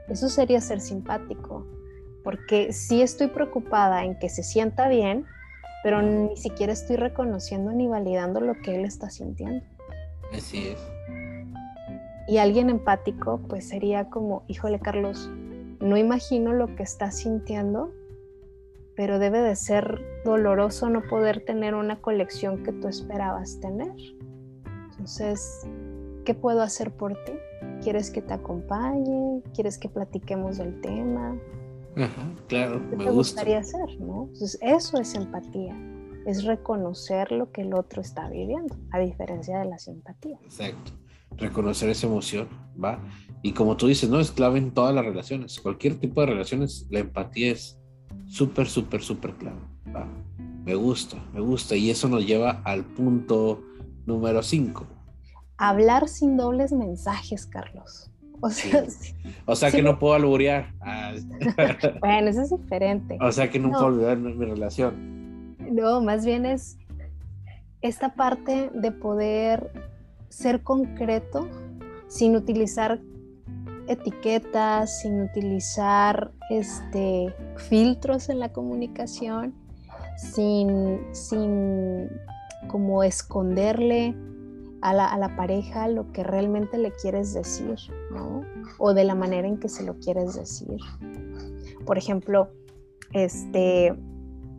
Eso 0.10 0.28
sería 0.28 0.60
ser 0.60 0.82
simpático, 0.82 1.66
porque 2.26 2.74
sí 2.74 3.02
estoy 3.02 3.28
preocupada 3.28 4.04
en 4.04 4.20
que 4.20 4.28
se 4.28 4.44
sienta 4.44 4.90
bien, 4.90 5.26
pero 5.88 6.02
ni 6.02 6.36
siquiera 6.36 6.74
estoy 6.74 6.98
reconociendo 6.98 7.72
ni 7.72 7.88
validando 7.88 8.42
lo 8.42 8.56
que 8.56 8.76
él 8.76 8.84
está 8.84 9.10
sintiendo. 9.10 9.64
Así 10.34 10.68
es. 10.68 10.78
Y 12.28 12.40
alguien 12.40 12.70
empático, 12.70 13.40
pues 13.48 13.70
sería 13.70 14.10
como, 14.10 14.44
híjole 14.50 14.82
Carlos, 14.82 15.32
no 15.80 15.96
imagino 15.96 16.52
lo 16.52 16.76
que 16.76 16.84
estás 16.84 17.20
sintiendo, 17.20 17.94
pero 18.98 19.18
debe 19.18 19.40
de 19.40 19.56
ser 19.56 20.02
doloroso 20.26 20.90
no 20.90 21.04
poder 21.04 21.46
tener 21.46 21.74
una 21.74 22.02
colección 22.02 22.64
que 22.64 22.74
tú 22.74 22.90
esperabas 22.90 23.62
tener. 23.62 23.96
Entonces, 24.90 25.66
¿qué 26.26 26.34
puedo 26.34 26.64
hacer 26.64 26.92
por 26.92 27.14
ti? 27.24 27.32
¿Quieres 27.82 28.12
que 28.12 28.22
te 28.22 28.34
acompañe? 28.34 29.42
¿Quieres 29.56 29.78
que 29.78 29.88
platiquemos 29.88 30.58
del 30.58 30.82
tema? 30.82 31.40
Claro, 32.48 32.82
¿Qué 32.90 32.98
te 32.98 33.12
gustaría 33.12 33.60
hacer? 33.60 34.00
¿no? 34.00 34.30
Entonces, 34.34 34.60
eso 34.62 35.00
es 35.00 35.14
empatía, 35.16 35.76
es 36.26 36.44
reconocer 36.44 37.32
lo 37.32 37.52
que 37.52 37.62
el 37.62 37.74
otro 37.74 38.02
está 38.02 38.30
viviendo, 38.30 38.76
a 38.92 39.00
diferencia 39.00 39.60
de 39.60 39.66
la 39.66 39.80
simpatía. 39.80 40.38
Exacto 40.44 40.92
reconocer 41.38 41.90
esa 41.90 42.08
emoción, 42.08 42.48
¿va? 42.82 43.00
Y 43.42 43.54
como 43.54 43.78
tú 43.78 43.88
dices, 43.88 44.10
¿no? 44.10 44.20
Es 44.20 44.32
clave 44.32 44.60
en 44.60 44.72
todas 44.72 44.94
las 44.94 45.06
relaciones. 45.06 45.60
Cualquier 45.60 46.00
tipo 46.00 46.22
de 46.22 46.28
relaciones, 46.28 46.88
la 46.90 47.00
empatía 47.00 47.52
es 47.52 47.80
súper, 48.26 48.68
súper, 48.68 49.02
súper 49.02 49.36
clave, 49.36 49.60
¿va? 49.96 50.08
Me 50.66 50.76
gusta, 50.76 51.18
me 51.34 51.40
gusta. 51.40 51.76
Y 51.76 51.90
eso 51.90 52.10
nos 52.10 52.26
lleva 52.26 52.62
al 52.66 52.84
punto 52.84 53.64
número 54.06 54.42
5. 54.42 54.86
Hablar 55.58 56.08
sin 56.08 56.38
dobles 56.38 56.72
mensajes, 56.72 57.46
Carlos. 57.46 58.12
O 58.40 58.50
sea, 58.50 58.84
o 59.46 59.56
sea 59.56 59.72
que 59.72 59.82
no 59.82 59.98
puedo 59.98 60.14
alburear. 60.14 60.74
Ah. 60.82 61.14
bueno, 62.00 62.30
eso 62.30 62.42
es 62.44 62.50
diferente. 62.50 63.18
O 63.20 63.32
sea 63.32 63.50
que 63.50 63.60
no, 63.60 63.72
puedo 63.72 63.86
olvidar 63.86 64.18
mi 64.18 64.46
relación. 64.46 65.56
No, 65.72 66.02
más 66.02 66.26
bien 66.26 66.46
es 66.46 66.78
esta 67.82 68.14
parte 68.14 68.70
de 68.74 68.92
poder 68.92 69.72
ser 70.30 70.62
concreto 70.64 71.48
sin 72.08 72.36
utilizar 72.36 73.00
etiquetas, 73.88 75.02
sin 75.02 75.22
utilizar 75.22 76.32
este, 76.50 77.34
filtros 77.70 78.30
en 78.30 78.40
la 78.40 78.52
comunicación, 78.52 79.54
sin, 80.18 81.00
sin 81.14 82.10
como 82.68 83.04
esconderle 83.04 84.16
a 84.82 84.94
la, 84.94 85.36
pareja 85.36 85.88
lo 85.88 86.12
que 86.12 86.24
realmente 86.24 86.78
le 86.78 86.92
quieres 86.92 87.34
decir, 87.34 87.76
¿no? 88.12 88.44
O 88.78 88.94
de 88.94 89.04
la 89.04 89.16
manera 89.16 89.48
en 89.48 89.58
que 89.58 89.70
se 89.70 89.84
lo 89.84 89.98
quieres 90.00 90.36
decir. 90.36 90.78
Por 91.86 91.98
ejemplo, 91.98 92.50
este, 93.14 93.98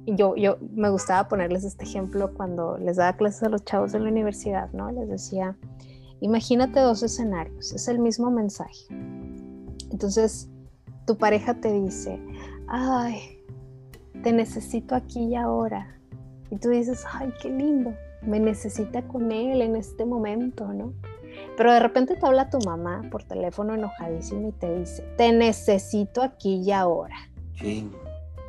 yo, 0.06 0.34
yo 0.36 0.58
me 0.74 0.90
gustaba 0.90 1.28
ponerles 1.28 1.64
este 1.64 1.84
ejemplo 1.84 2.32
cuando 2.34 2.78
les 2.78 2.96
daba 2.96 3.16
clases 3.16 3.44
a 3.44 3.48
los 3.48 3.64
chavos 3.64 3.92
de 3.92 4.00
la 4.00 4.08
universidad, 4.08 4.72
¿no? 4.72 4.90
Les 4.90 5.08
decía, 5.08 5.56
imagínate 6.20 6.80
dos 6.80 7.02
escenarios, 7.02 7.72
es 7.72 7.88
el 7.88 7.98
mismo 7.98 8.30
mensaje. 8.30 8.86
Entonces, 9.90 10.50
tu 11.06 11.16
pareja 11.16 11.54
te 11.54 11.72
dice, 11.72 12.20
ay, 12.66 13.38
te 14.22 14.32
necesito 14.32 14.94
aquí 14.94 15.24
y 15.24 15.34
ahora. 15.36 15.98
Y 16.50 16.56
tú 16.56 16.70
dices, 16.70 17.04
ay, 17.12 17.32
qué 17.40 17.50
lindo, 17.50 17.94
me 18.22 18.40
necesita 18.40 19.06
con 19.06 19.32
él 19.32 19.62
en 19.62 19.76
este 19.76 20.04
momento, 20.04 20.72
¿no? 20.72 20.92
Pero 21.56 21.72
de 21.72 21.80
repente 21.80 22.16
te 22.16 22.26
habla 22.26 22.50
tu 22.50 22.58
mamá 22.64 23.02
por 23.10 23.24
teléfono 23.24 23.74
enojadísima 23.74 24.48
y 24.48 24.52
te 24.52 24.78
dice, 24.78 25.02
te 25.16 25.32
necesito 25.32 26.22
aquí 26.22 26.62
y 26.62 26.72
ahora. 26.72 27.16
Sí 27.54 27.90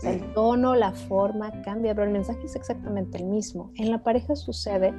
el 0.03 0.33
tono, 0.33 0.75
la 0.75 0.91
forma 0.91 1.61
cambia, 1.61 1.93
pero 1.93 2.07
el 2.07 2.13
mensaje 2.13 2.45
es 2.45 2.55
exactamente 2.55 3.17
el 3.17 3.25
mismo. 3.25 3.71
En 3.75 3.91
la 3.91 4.03
pareja 4.03 4.35
sucede 4.35 4.93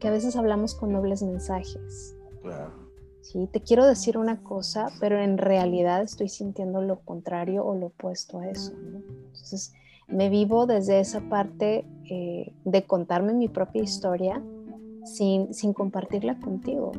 que 0.00 0.08
a 0.08 0.10
veces 0.10 0.36
hablamos 0.36 0.74
con 0.74 0.92
dobles 0.92 1.22
mensajes. 1.22 2.16
Claro. 2.42 2.86
Sí, 3.20 3.48
te 3.52 3.60
quiero 3.60 3.86
decir 3.86 4.16
una 4.16 4.42
cosa, 4.42 4.86
pero 5.00 5.20
en 5.20 5.36
realidad 5.36 6.02
estoy 6.02 6.28
sintiendo 6.28 6.80
lo 6.80 7.00
contrario 7.00 7.64
o 7.64 7.74
lo 7.74 7.86
opuesto 7.86 8.38
a 8.38 8.48
eso. 8.48 8.72
Entonces, 8.72 9.72
me 10.08 10.28
vivo 10.28 10.66
desde 10.66 11.00
esa 11.00 11.20
parte 11.28 11.84
eh, 12.08 12.52
de 12.64 12.84
contarme 12.84 13.34
mi 13.34 13.48
propia 13.48 13.82
historia 13.82 14.42
sin, 15.04 15.52
sin 15.54 15.72
compartirla 15.72 16.38
contigo. 16.38 16.92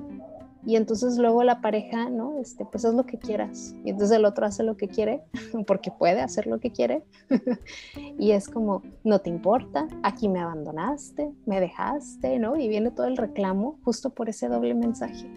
Y 0.67 0.75
entonces 0.75 1.17
luego 1.17 1.45
la 1.45 1.61
pareja, 1.61 2.09
¿no? 2.09 2.39
Este, 2.39 2.65
pues 2.65 2.83
haz 2.83 2.93
lo 2.93 3.05
que 3.05 3.17
quieras. 3.17 3.73
Y 3.85 3.89
entonces 3.91 4.17
el 4.17 4.25
otro 4.25 4.45
hace 4.45 4.63
lo 4.63 4.75
que 4.75 4.89
quiere, 4.89 5.23
porque 5.65 5.91
puede 5.91 6.19
hacer 6.19 6.45
lo 6.45 6.59
que 6.59 6.71
quiere. 6.71 7.03
y 8.19 8.31
es 8.31 8.49
como, 8.49 8.83
no 9.05 9.19
te 9.19 9.29
importa, 9.29 9.87
aquí 10.03 10.27
me 10.27 10.41
abandonaste, 10.41 11.31
me 11.45 11.61
dejaste, 11.61 12.37
¿no? 12.37 12.57
Y 12.57 12.67
viene 12.67 12.91
todo 12.91 13.07
el 13.07 13.15
reclamo 13.15 13.79
justo 13.85 14.09
por 14.09 14.27
ese 14.27 14.49
doble 14.49 14.73
mensaje. 14.73 15.31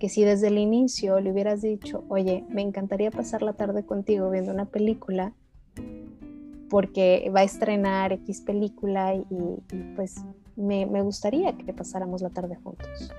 Que 0.00 0.08
si 0.08 0.24
desde 0.24 0.48
el 0.48 0.58
inicio 0.58 1.20
le 1.20 1.30
hubieras 1.30 1.62
dicho, 1.62 2.02
oye, 2.08 2.44
me 2.48 2.62
encantaría 2.62 3.12
pasar 3.12 3.42
la 3.42 3.52
tarde 3.52 3.84
contigo 3.84 4.30
viendo 4.30 4.50
una 4.50 4.64
película, 4.64 5.32
porque 6.70 7.30
va 7.34 7.40
a 7.40 7.44
estrenar 7.44 8.12
X 8.12 8.40
película 8.40 9.14
y, 9.14 9.24
pues 9.96 10.24
me, 10.56 10.86
me 10.86 11.02
gustaría 11.02 11.56
que 11.56 11.72
pasáramos 11.74 12.22
la 12.22 12.30
tarde 12.30 12.56
juntos 12.56 13.12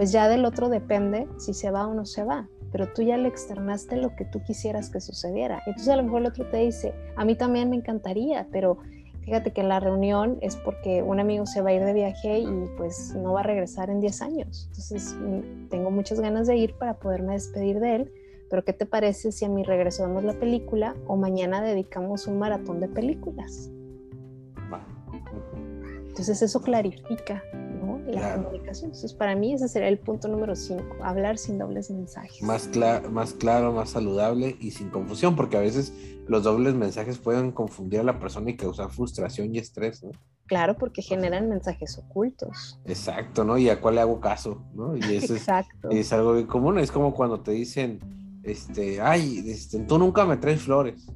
pues 0.00 0.12
ya 0.12 0.28
del 0.28 0.46
otro 0.46 0.70
depende 0.70 1.28
si 1.36 1.52
se 1.52 1.70
va 1.70 1.86
o 1.86 1.92
no 1.92 2.06
se 2.06 2.24
va, 2.24 2.48
pero 2.72 2.90
tú 2.90 3.02
ya 3.02 3.18
le 3.18 3.28
externaste 3.28 3.96
lo 3.96 4.16
que 4.16 4.24
tú 4.24 4.42
quisieras 4.42 4.88
que 4.88 4.98
sucediera. 4.98 5.62
Entonces 5.66 5.88
a 5.92 5.96
lo 5.96 6.04
mejor 6.04 6.22
el 6.22 6.28
otro 6.28 6.46
te 6.46 6.56
dice, 6.56 6.94
a 7.16 7.24
mí 7.26 7.34
también 7.34 7.68
me 7.68 7.76
encantaría, 7.76 8.46
pero 8.50 8.78
fíjate 9.20 9.52
que 9.52 9.62
la 9.62 9.78
reunión 9.78 10.38
es 10.40 10.56
porque 10.56 11.02
un 11.02 11.20
amigo 11.20 11.44
se 11.44 11.60
va 11.60 11.68
a 11.68 11.74
ir 11.74 11.84
de 11.84 11.92
viaje 11.92 12.38
y 12.38 12.64
pues 12.78 13.14
no 13.14 13.34
va 13.34 13.40
a 13.40 13.42
regresar 13.42 13.90
en 13.90 14.00
10 14.00 14.22
años. 14.22 14.68
Entonces 14.68 15.14
mm, 15.20 15.68
tengo 15.68 15.90
muchas 15.90 16.18
ganas 16.18 16.46
de 16.46 16.56
ir 16.56 16.74
para 16.78 16.94
poderme 16.94 17.34
despedir 17.34 17.78
de 17.78 17.96
él, 17.96 18.12
pero 18.50 18.64
¿qué 18.64 18.72
te 18.72 18.84
parece 18.84 19.32
si 19.32 19.44
a 19.44 19.48
mi 19.48 19.62
regreso 19.62 20.06
vemos 20.06 20.24
la 20.24 20.38
película 20.38 20.96
o 21.06 21.16
mañana 21.16 21.62
dedicamos 21.62 22.26
un 22.26 22.38
maratón 22.38 22.80
de 22.80 22.88
películas? 22.88 23.70
Entonces 26.08 26.42
eso 26.42 26.60
clarifica 26.60 27.42
la 28.08 28.34
comunicación. 28.34 28.86
Entonces, 28.86 29.14
para 29.14 29.34
mí 29.34 29.54
ese 29.54 29.68
sería 29.68 29.88
el 29.88 29.98
punto 29.98 30.28
número 30.28 30.56
5, 30.56 30.82
hablar 31.02 31.38
sin 31.38 31.58
dobles 31.58 31.90
mensajes. 31.90 32.42
Más, 32.42 32.68
más 33.10 33.32
claro, 33.34 33.72
más 33.72 33.90
saludable 33.90 34.56
y 34.60 34.72
sin 34.72 34.90
confusión, 34.90 35.36
porque 35.36 35.56
a 35.56 35.60
veces 35.60 35.92
los 36.26 36.42
dobles 36.42 36.74
mensajes 36.74 37.18
pueden 37.18 37.52
confundir 37.52 38.00
a 38.00 38.02
la 38.02 38.18
persona 38.18 38.50
y 38.50 38.56
causar 38.56 38.90
frustración 38.90 39.54
y 39.54 39.58
estrés, 39.58 40.02
¿no? 40.02 40.10
Claro, 40.46 40.76
porque 40.76 41.00
generan 41.00 41.48
mensajes 41.48 41.96
ocultos. 41.96 42.78
Exacto, 42.84 43.44
¿no? 43.44 43.56
Y 43.56 43.68
a 43.68 43.80
cuál 43.80 43.94
le 43.94 44.00
hago 44.00 44.20
caso, 44.20 44.64
¿no? 44.74 44.96
Y 44.96 45.00
eso 45.14 45.34
Exacto. 45.34 45.90
Es, 45.90 45.98
es, 45.98 46.12
algo 46.12 46.34
muy 46.34 46.44
común, 46.46 46.78
es 46.80 46.90
como 46.90 47.14
cuando 47.14 47.40
te 47.40 47.52
dicen, 47.52 48.00
este, 48.42 49.00
ay, 49.00 49.44
este, 49.46 49.80
tú 49.80 49.98
nunca 49.98 50.24
me 50.24 50.36
traes 50.36 50.62
flores. 50.62 51.06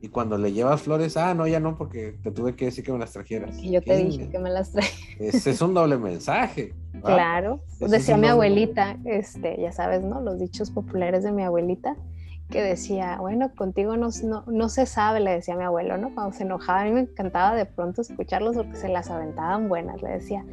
Y 0.00 0.08
cuando 0.08 0.38
le 0.38 0.52
llevas 0.52 0.82
flores, 0.82 1.16
ah, 1.16 1.34
no, 1.34 1.46
ya 1.48 1.58
no, 1.58 1.76
porque 1.76 2.16
te 2.22 2.30
tuve 2.30 2.54
que 2.54 2.66
decir 2.66 2.84
que 2.84 2.92
me 2.92 2.98
las 2.98 3.12
trajeras. 3.12 3.58
Y 3.58 3.72
yo 3.72 3.82
te 3.82 3.96
dije 3.96 4.28
que 4.28 4.38
me 4.38 4.48
las 4.48 4.70
traje. 4.70 5.16
Ese 5.18 5.50
es 5.50 5.60
un 5.60 5.74
doble 5.74 5.98
mensaje. 5.98 6.72
Claro, 7.02 7.60
decía 7.80 8.16
mi 8.16 8.28
abuelita, 8.28 8.96
este, 9.04 9.60
ya 9.60 9.72
sabes, 9.72 10.02
¿no? 10.02 10.20
Los 10.20 10.38
dichos 10.38 10.70
populares 10.70 11.24
de 11.24 11.32
mi 11.32 11.42
abuelita, 11.42 11.96
que 12.48 12.62
decía, 12.62 13.18
bueno, 13.20 13.52
contigo 13.54 13.96
no, 13.96 14.08
no, 14.46 14.68
se 14.68 14.86
sabe, 14.86 15.20
le 15.20 15.32
decía 15.32 15.56
mi 15.56 15.64
abuelo, 15.64 15.98
¿no? 15.98 16.14
Cuando 16.14 16.32
se 16.32 16.44
enojaba, 16.44 16.82
a 16.82 16.84
mí 16.84 16.92
me 16.92 17.00
encantaba 17.00 17.54
de 17.54 17.66
pronto 17.66 18.00
escucharlos 18.00 18.56
porque 18.56 18.76
se 18.76 18.88
las 18.88 19.10
aventaban 19.10 19.68
buenas, 19.68 20.00
le 20.00 20.10
decía, 20.10 20.44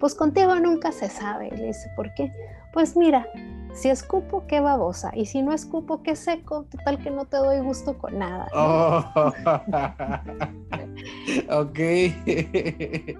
pues 0.00 0.14
contigo 0.14 0.56
nunca 0.56 0.92
se 0.92 1.08
sabe. 1.08 1.50
Le 1.50 1.66
dice, 1.66 1.90
¿por 1.94 2.12
qué? 2.14 2.32
Pues 2.72 2.96
mira, 2.96 3.26
si 3.74 3.90
escupo, 3.90 4.46
qué 4.46 4.60
babosa. 4.60 5.10
Y 5.14 5.26
si 5.26 5.42
no 5.42 5.52
escupo, 5.52 6.02
qué 6.02 6.16
seco. 6.16 6.64
Total 6.70 7.02
que 7.02 7.10
no 7.10 7.26
te 7.26 7.36
doy 7.36 7.60
gusto 7.60 7.98
con 7.98 8.18
nada. 8.18 8.48
Oh. 8.54 9.04
ok. 11.50 11.74
qué 11.74 13.16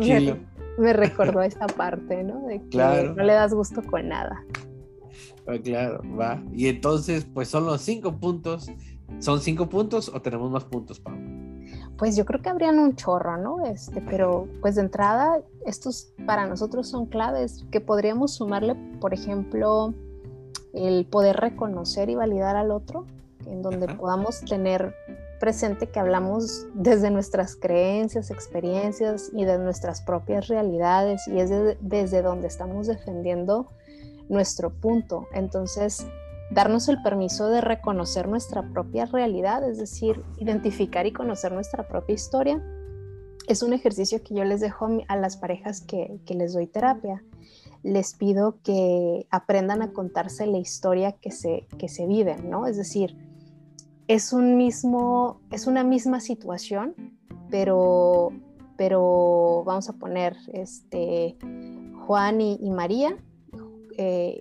chido. 0.00 0.38
Me, 0.78 0.92
recordó 0.92 1.42
esta 1.42 1.66
parte, 1.66 2.22
¿no? 2.24 2.46
De 2.46 2.62
que 2.68 2.78
no 2.78 3.22
le 3.22 3.32
das 3.32 3.52
gusto 3.52 3.82
con 3.82 4.08
nada. 4.08 4.44
Ah, 5.46 5.58
claro, 5.62 6.00
va. 6.18 6.42
Y 6.52 6.68
entonces, 6.68 7.24
pues 7.24 7.48
son 7.48 7.66
los 7.66 7.82
cinco 7.82 8.18
puntos. 8.18 8.70
¿Son 9.18 9.40
cinco 9.40 9.68
puntos 9.68 10.10
o 10.14 10.20
tenemos 10.20 10.50
más 10.50 10.64
puntos, 10.64 11.00
Pau? 11.00 11.14
Pues 11.96 12.16
yo 12.16 12.24
creo 12.24 12.40
que 12.40 12.48
habrían 12.48 12.78
un 12.78 12.94
chorro, 12.94 13.36
¿no? 13.38 13.64
Este, 13.64 14.00
pero 14.00 14.46
pues 14.60 14.76
de 14.76 14.82
entrada, 14.82 15.40
estos 15.68 16.12
para 16.26 16.46
nosotros 16.46 16.88
son 16.88 17.06
claves 17.06 17.64
que 17.70 17.80
podríamos 17.80 18.34
sumarle, 18.34 18.74
por 19.00 19.14
ejemplo, 19.14 19.94
el 20.72 21.06
poder 21.06 21.36
reconocer 21.36 22.10
y 22.10 22.14
validar 22.14 22.56
al 22.56 22.70
otro, 22.70 23.06
en 23.46 23.62
donde 23.62 23.86
podamos 23.94 24.40
tener 24.40 24.94
presente 25.40 25.88
que 25.88 26.00
hablamos 26.00 26.66
desde 26.74 27.10
nuestras 27.10 27.54
creencias, 27.54 28.30
experiencias 28.30 29.30
y 29.32 29.44
de 29.44 29.58
nuestras 29.58 30.02
propias 30.02 30.48
realidades 30.48 31.26
y 31.28 31.38
es 31.38 31.50
desde 31.80 32.22
donde 32.22 32.48
estamos 32.48 32.86
defendiendo 32.86 33.66
nuestro 34.28 34.70
punto. 34.70 35.28
Entonces, 35.32 36.06
darnos 36.50 36.88
el 36.88 37.00
permiso 37.02 37.48
de 37.48 37.60
reconocer 37.60 38.26
nuestra 38.28 38.62
propia 38.62 39.06
realidad, 39.06 39.68
es 39.68 39.78
decir, 39.78 40.24
identificar 40.38 41.06
y 41.06 41.12
conocer 41.12 41.52
nuestra 41.52 41.86
propia 41.86 42.14
historia, 42.14 42.62
es 43.48 43.62
un 43.62 43.72
ejercicio 43.72 44.22
que 44.22 44.34
yo 44.34 44.44
les 44.44 44.60
dejo 44.60 44.88
a 45.08 45.16
las 45.16 45.38
parejas 45.38 45.80
que, 45.80 46.20
les 46.28 46.52
doy 46.52 46.66
terapia. 46.66 47.24
Les 47.82 48.14
pido 48.14 48.58
que 48.62 49.26
aprendan 49.30 49.82
a 49.82 49.92
contarse 49.92 50.46
la 50.46 50.58
historia 50.58 51.12
que 51.12 51.30
se, 51.30 51.66
que 51.78 51.88
se 51.88 52.06
vive, 52.06 52.36
¿no? 52.42 52.66
Es 52.66 52.76
decir, 52.76 53.16
es, 54.06 54.32
un 54.32 54.56
mismo, 54.56 55.40
es 55.50 55.66
una 55.66 55.82
misma 55.82 56.20
situación, 56.20 56.94
pero, 57.50 58.32
pero 58.76 59.62
vamos 59.64 59.88
a 59.88 59.94
poner 59.94 60.36
este, 60.52 61.36
Juan 62.06 62.40
y, 62.42 62.70
María. 62.70 63.16
Eh, 63.96 64.38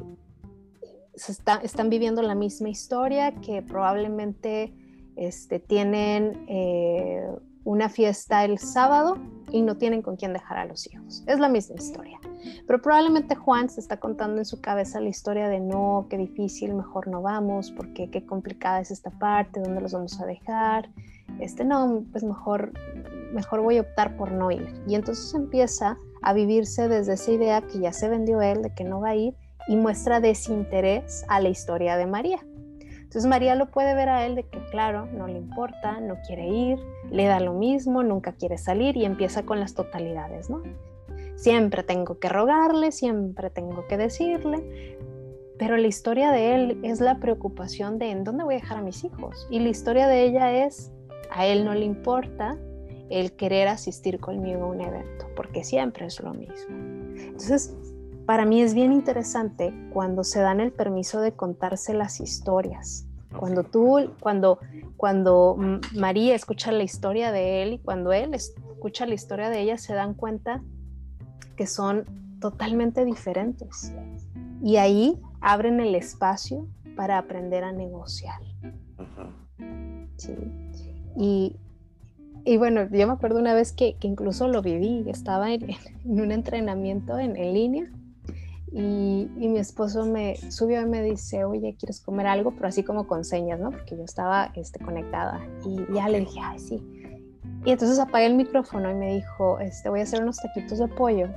están 1.63 1.89
viviendo 1.89 2.21
la 2.21 2.35
misma 2.35 2.69
historia 2.69 3.31
que 3.35 3.61
probablemente 3.61 4.73
este, 5.15 5.59
tienen 5.59 6.45
eh, 6.47 7.25
una 7.67 7.89
fiesta 7.89 8.45
el 8.45 8.59
sábado 8.59 9.17
y 9.51 9.61
no 9.61 9.75
tienen 9.75 10.01
con 10.01 10.15
quién 10.15 10.31
dejar 10.31 10.57
a 10.57 10.65
los 10.65 10.87
hijos. 10.87 11.25
Es 11.27 11.37
la 11.37 11.49
misma 11.49 11.75
historia. 11.75 12.17
Pero 12.65 12.81
probablemente 12.81 13.35
Juan 13.35 13.69
se 13.69 13.81
está 13.81 13.99
contando 13.99 14.37
en 14.37 14.45
su 14.45 14.61
cabeza 14.61 15.01
la 15.01 15.09
historia 15.09 15.49
de 15.49 15.59
no, 15.59 16.07
qué 16.09 16.17
difícil, 16.17 16.73
mejor 16.73 17.09
no 17.09 17.21
vamos, 17.21 17.71
porque 17.71 18.09
qué 18.09 18.25
complicada 18.25 18.79
es 18.79 18.89
esta 18.91 19.11
parte, 19.11 19.59
dónde 19.59 19.81
los 19.81 19.91
vamos 19.91 20.17
a 20.21 20.25
dejar. 20.25 20.89
Este 21.41 21.65
no, 21.65 22.05
pues 22.13 22.23
mejor, 22.23 22.71
mejor 23.33 23.61
voy 23.61 23.79
a 23.79 23.81
optar 23.81 24.15
por 24.15 24.31
no 24.31 24.49
ir. 24.49 24.73
Y 24.87 24.95
entonces 24.95 25.33
empieza 25.33 25.97
a 26.21 26.31
vivirse 26.31 26.87
desde 26.87 27.13
esa 27.15 27.31
idea 27.33 27.61
que 27.63 27.79
ya 27.79 27.91
se 27.91 28.07
vendió 28.07 28.41
él 28.41 28.61
de 28.61 28.73
que 28.73 28.85
no 28.85 29.01
va 29.01 29.09
a 29.09 29.15
ir 29.15 29.35
y 29.67 29.75
muestra 29.75 30.21
desinterés 30.21 31.25
a 31.27 31.41
la 31.41 31.49
historia 31.49 31.97
de 31.97 32.05
María. 32.05 32.39
Entonces 33.07 33.25
María 33.25 33.55
lo 33.55 33.71
puede 33.71 33.93
ver 33.93 34.09
a 34.09 34.25
él 34.25 34.35
de 34.35 34.43
que, 34.43 34.59
claro, 34.69 35.05
no 35.05 35.27
le 35.27 35.37
importa, 35.37 36.01
no 36.01 36.17
quiere 36.27 36.45
ir, 36.45 36.77
le 37.09 37.23
da 37.23 37.39
lo 37.39 37.53
mismo, 37.53 38.03
nunca 38.03 38.33
quiere 38.33 38.57
salir 38.57 38.97
y 38.97 39.05
empieza 39.05 39.43
con 39.43 39.61
las 39.61 39.75
totalidades, 39.75 40.49
¿no? 40.49 40.61
Siempre 41.35 41.83
tengo 41.83 42.19
que 42.19 42.27
rogarle, 42.27 42.91
siempre 42.91 43.49
tengo 43.49 43.87
que 43.87 43.95
decirle, 43.95 44.97
pero 45.57 45.77
la 45.77 45.87
historia 45.87 46.31
de 46.31 46.53
él 46.53 46.79
es 46.83 46.99
la 46.99 47.17
preocupación 47.19 47.97
de 47.97 48.11
en 48.11 48.25
dónde 48.25 48.43
voy 48.43 48.55
a 48.55 48.59
dejar 48.59 48.79
a 48.79 48.81
mis 48.81 49.05
hijos. 49.05 49.47
Y 49.49 49.59
la 49.59 49.69
historia 49.69 50.07
de 50.07 50.25
ella 50.25 50.65
es, 50.65 50.91
a 51.31 51.45
él 51.45 51.63
no 51.63 51.73
le 51.75 51.85
importa 51.85 52.57
el 53.09 53.31
querer 53.37 53.69
asistir 53.69 54.19
conmigo 54.19 54.63
a 54.63 54.67
un 54.67 54.81
evento, 54.81 55.27
porque 55.33 55.63
siempre 55.63 56.07
es 56.07 56.19
lo 56.19 56.33
mismo. 56.33 56.75
Entonces, 57.15 57.73
para 58.27 58.45
mí 58.45 58.61
es 58.61 58.73
bien 58.73 58.91
interesante 58.91 59.73
cuando 59.93 60.25
se 60.25 60.41
dan 60.41 60.59
el 60.59 60.73
permiso 60.73 61.21
de 61.21 61.31
contarse 61.31 61.93
las 61.93 62.19
historias. 62.19 63.07
Cuando 63.39 63.63
tú, 63.63 64.11
cuando, 64.19 64.59
cuando 64.97 65.55
María 65.95 66.35
escucha 66.35 66.73
la 66.73 66.83
historia 66.83 67.31
de 67.31 67.63
él 67.63 67.73
y 67.73 67.79
cuando 67.79 68.11
él 68.11 68.33
escucha 68.33 69.05
la 69.05 69.13
historia 69.13 69.49
de 69.49 69.61
ella, 69.61 69.77
se 69.77 69.93
dan 69.93 70.13
cuenta 70.13 70.61
que 71.55 71.67
son 71.67 72.03
totalmente 72.41 73.05
diferentes. 73.05 73.93
Y 74.61 74.75
ahí 74.75 75.17
abren 75.39 75.79
el 75.79 75.95
espacio 75.95 76.67
para 76.97 77.17
aprender 77.19 77.63
a 77.63 77.71
negociar. 77.71 78.41
Sí. 80.17 80.35
Y, 81.15 81.55
y, 82.43 82.57
bueno, 82.57 82.89
yo 82.91 83.07
me 83.07 83.13
acuerdo 83.13 83.39
una 83.39 83.53
vez 83.53 83.71
que, 83.71 83.95
que 83.95 84.07
incluso 84.07 84.49
lo 84.49 84.61
viví, 84.61 85.05
estaba 85.07 85.53
en, 85.53 85.69
en 86.03 86.19
un 86.19 86.33
entrenamiento 86.33 87.17
en, 87.19 87.37
en 87.37 87.53
línea 87.53 87.91
y, 88.71 89.29
mi 89.35 89.59
esposo 89.59 90.05
me 90.05 90.35
subió 90.51 90.81
y 90.81 90.85
me 90.85 91.01
dice, 91.01 91.45
oye, 91.45 91.75
¿quieres 91.79 92.01
comer 92.01 92.27
algo? 92.27 92.51
Pero 92.51 92.67
así 92.67 92.83
como 92.83 93.07
con 93.07 93.23
señas, 93.23 93.59
¿no? 93.59 93.71
Porque 93.71 93.95
yo 93.95 94.03
estaba 94.03 94.51
este, 94.55 94.79
conectada. 94.79 95.41
Y 95.65 95.93
ya 95.93 96.09
le 96.09 96.19
dije, 96.21 96.39
ay, 96.43 96.59
sí. 96.59 96.83
Y 97.65 97.71
entonces 97.71 97.99
apagué 97.99 98.25
el 98.25 98.35
micrófono 98.35 98.89
y 98.91 98.93
me 98.93 99.15
dijo, 99.15 99.59
este, 99.59 99.89
voy 99.89 100.01
a 100.01 100.03
hacer 100.03 100.21
unos 100.21 100.37
taquitos 100.37 100.79
de 100.79 100.87
pollo 100.87 101.29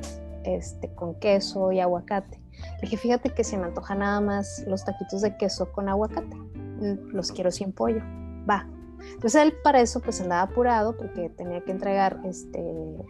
este, 0.45 0.93
con 0.95 1.14
queso 1.14 1.72
y 1.72 1.81
aguacate. 1.81 2.41
Le 2.76 2.81
dije, 2.83 2.97
fíjate 2.97 3.31
que 3.31 3.45
se 3.45 3.57
me 3.57 3.64
antoja 3.64 3.95
nada 3.95 4.20
más 4.20 4.64
los 4.66 4.85
taquitos 4.85 5.22
de 5.22 5.37
queso 5.37 5.70
con 5.72 5.89
aguacate. 5.89 6.37
Mm, 6.37 7.12
los 7.12 7.31
quiero 7.33 7.51
sin 7.51 7.72
pollo. 7.72 8.03
Va. 8.49 8.66
Entonces 9.14 9.43
él 9.43 9.55
para 9.64 9.81
eso 9.81 10.01
pues 10.01 10.20
andaba 10.20 10.43
apurado 10.43 10.97
porque 10.97 11.31
tenía 11.31 11.62
que 11.62 11.70
entregar 11.70 12.20
este, 12.24 12.61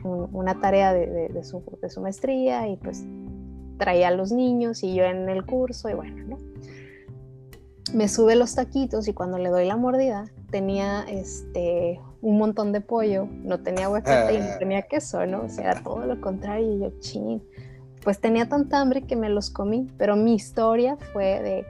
una 0.05 0.61
tarea 0.61 0.93
de, 0.93 1.29
de, 1.29 1.45
su, 1.45 1.65
de 1.83 1.91
su 1.91 2.01
maestría 2.01 2.69
y 2.69 2.77
pues 2.77 3.05
traía 3.81 4.09
a 4.09 4.11
los 4.11 4.31
niños 4.31 4.85
y 4.85 4.95
yo 4.95 5.05
en 5.05 5.29
el 5.29 5.45
curso 5.45 5.89
y 5.89 5.95
bueno, 5.95 6.25
¿no? 6.29 6.39
Me 7.95 8.07
sube 8.07 8.37
los 8.37 8.55
taquitos 8.55 9.09
y 9.09 9.15
cuando 9.15 9.39
le 9.39 9.49
doy 9.49 9.67
la 9.67 9.77
mordida 9.77 10.27
tenía 10.51 11.05
este 11.09 11.99
un 12.21 12.37
montón 12.37 12.71
de 12.73 12.83
pollo, 12.83 13.27
no 13.43 13.61
tenía 13.61 13.87
aguacate 13.87 14.35
y 14.35 14.39
no 14.39 14.45
ah. 14.45 14.59
tenía 14.59 14.83
queso, 14.83 15.25
¿no? 15.27 15.45
O 15.45 15.49
sea, 15.49 15.73
era 15.73 15.83
todo 15.83 16.05
lo 16.05 16.21
contrario 16.21 16.77
y 16.77 16.81
yo, 16.81 16.91
ching, 17.01 17.43
pues 18.05 18.21
tenía 18.21 18.47
tanta 18.47 18.79
hambre 18.79 19.07
que 19.07 19.17
me 19.17 19.31
los 19.31 19.49
comí, 19.49 19.91
pero 19.97 20.17
mi 20.17 20.35
historia 20.35 20.99
fue 21.13 21.41
de 21.43 21.65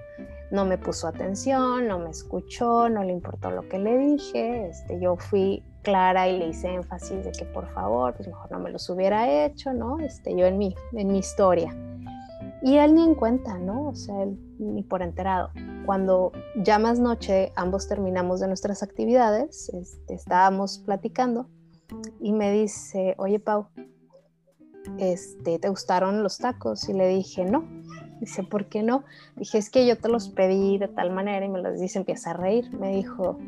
no 0.50 0.64
me 0.64 0.76
puso 0.76 1.06
atención, 1.06 1.86
no 1.86 2.00
me 2.00 2.10
escuchó, 2.10 2.88
no 2.88 3.04
le 3.04 3.12
importó 3.12 3.52
lo 3.52 3.68
que 3.68 3.78
le 3.78 3.96
dije, 3.96 4.68
este, 4.68 4.98
yo 5.00 5.16
fui 5.16 5.62
clara 5.82 6.28
y 6.28 6.38
le 6.38 6.48
hice 6.48 6.74
énfasis 6.74 7.24
de 7.24 7.32
que 7.32 7.44
por 7.44 7.68
favor, 7.72 8.14
pues 8.14 8.28
mejor 8.28 8.50
no 8.50 8.58
me 8.58 8.70
los 8.70 8.88
hubiera 8.90 9.44
hecho, 9.44 9.72
¿no? 9.72 10.00
Este, 10.00 10.36
yo 10.36 10.46
en 10.46 10.58
mi, 10.58 10.74
en 10.92 11.08
mi 11.08 11.18
historia. 11.18 11.74
Y 12.62 12.76
él 12.76 12.94
ni 12.94 13.04
en 13.04 13.14
cuenta, 13.14 13.58
¿no? 13.58 13.88
O 13.88 13.94
sea, 13.94 14.22
él 14.22 14.38
ni 14.58 14.82
por 14.82 15.02
enterado. 15.02 15.50
Cuando 15.86 16.32
ya 16.56 16.78
más 16.78 16.98
noche 16.98 17.52
ambos 17.56 17.88
terminamos 17.88 18.40
de 18.40 18.48
nuestras 18.48 18.82
actividades, 18.82 19.70
este, 19.70 20.14
estábamos 20.14 20.78
platicando 20.78 21.48
y 22.20 22.32
me 22.32 22.52
dice, 22.52 23.14
oye 23.18 23.40
Pau, 23.40 23.68
este, 24.98 25.58
¿te 25.58 25.68
gustaron 25.68 26.22
los 26.22 26.38
tacos? 26.38 26.88
Y 26.88 26.92
le 26.92 27.08
dije, 27.08 27.44
no. 27.44 27.64
Dice, 28.20 28.42
¿por 28.42 28.66
qué 28.66 28.82
no? 28.82 29.04
Dije, 29.36 29.56
es 29.56 29.70
que 29.70 29.86
yo 29.86 29.96
te 29.96 30.08
los 30.10 30.28
pedí 30.28 30.76
de 30.76 30.88
tal 30.88 31.10
manera 31.10 31.46
y 31.46 31.48
me 31.48 31.62
los 31.62 31.80
dice, 31.80 31.98
empieza 31.98 32.32
a 32.32 32.34
reír. 32.34 32.70
Me 32.78 32.94
dijo, 32.94 33.38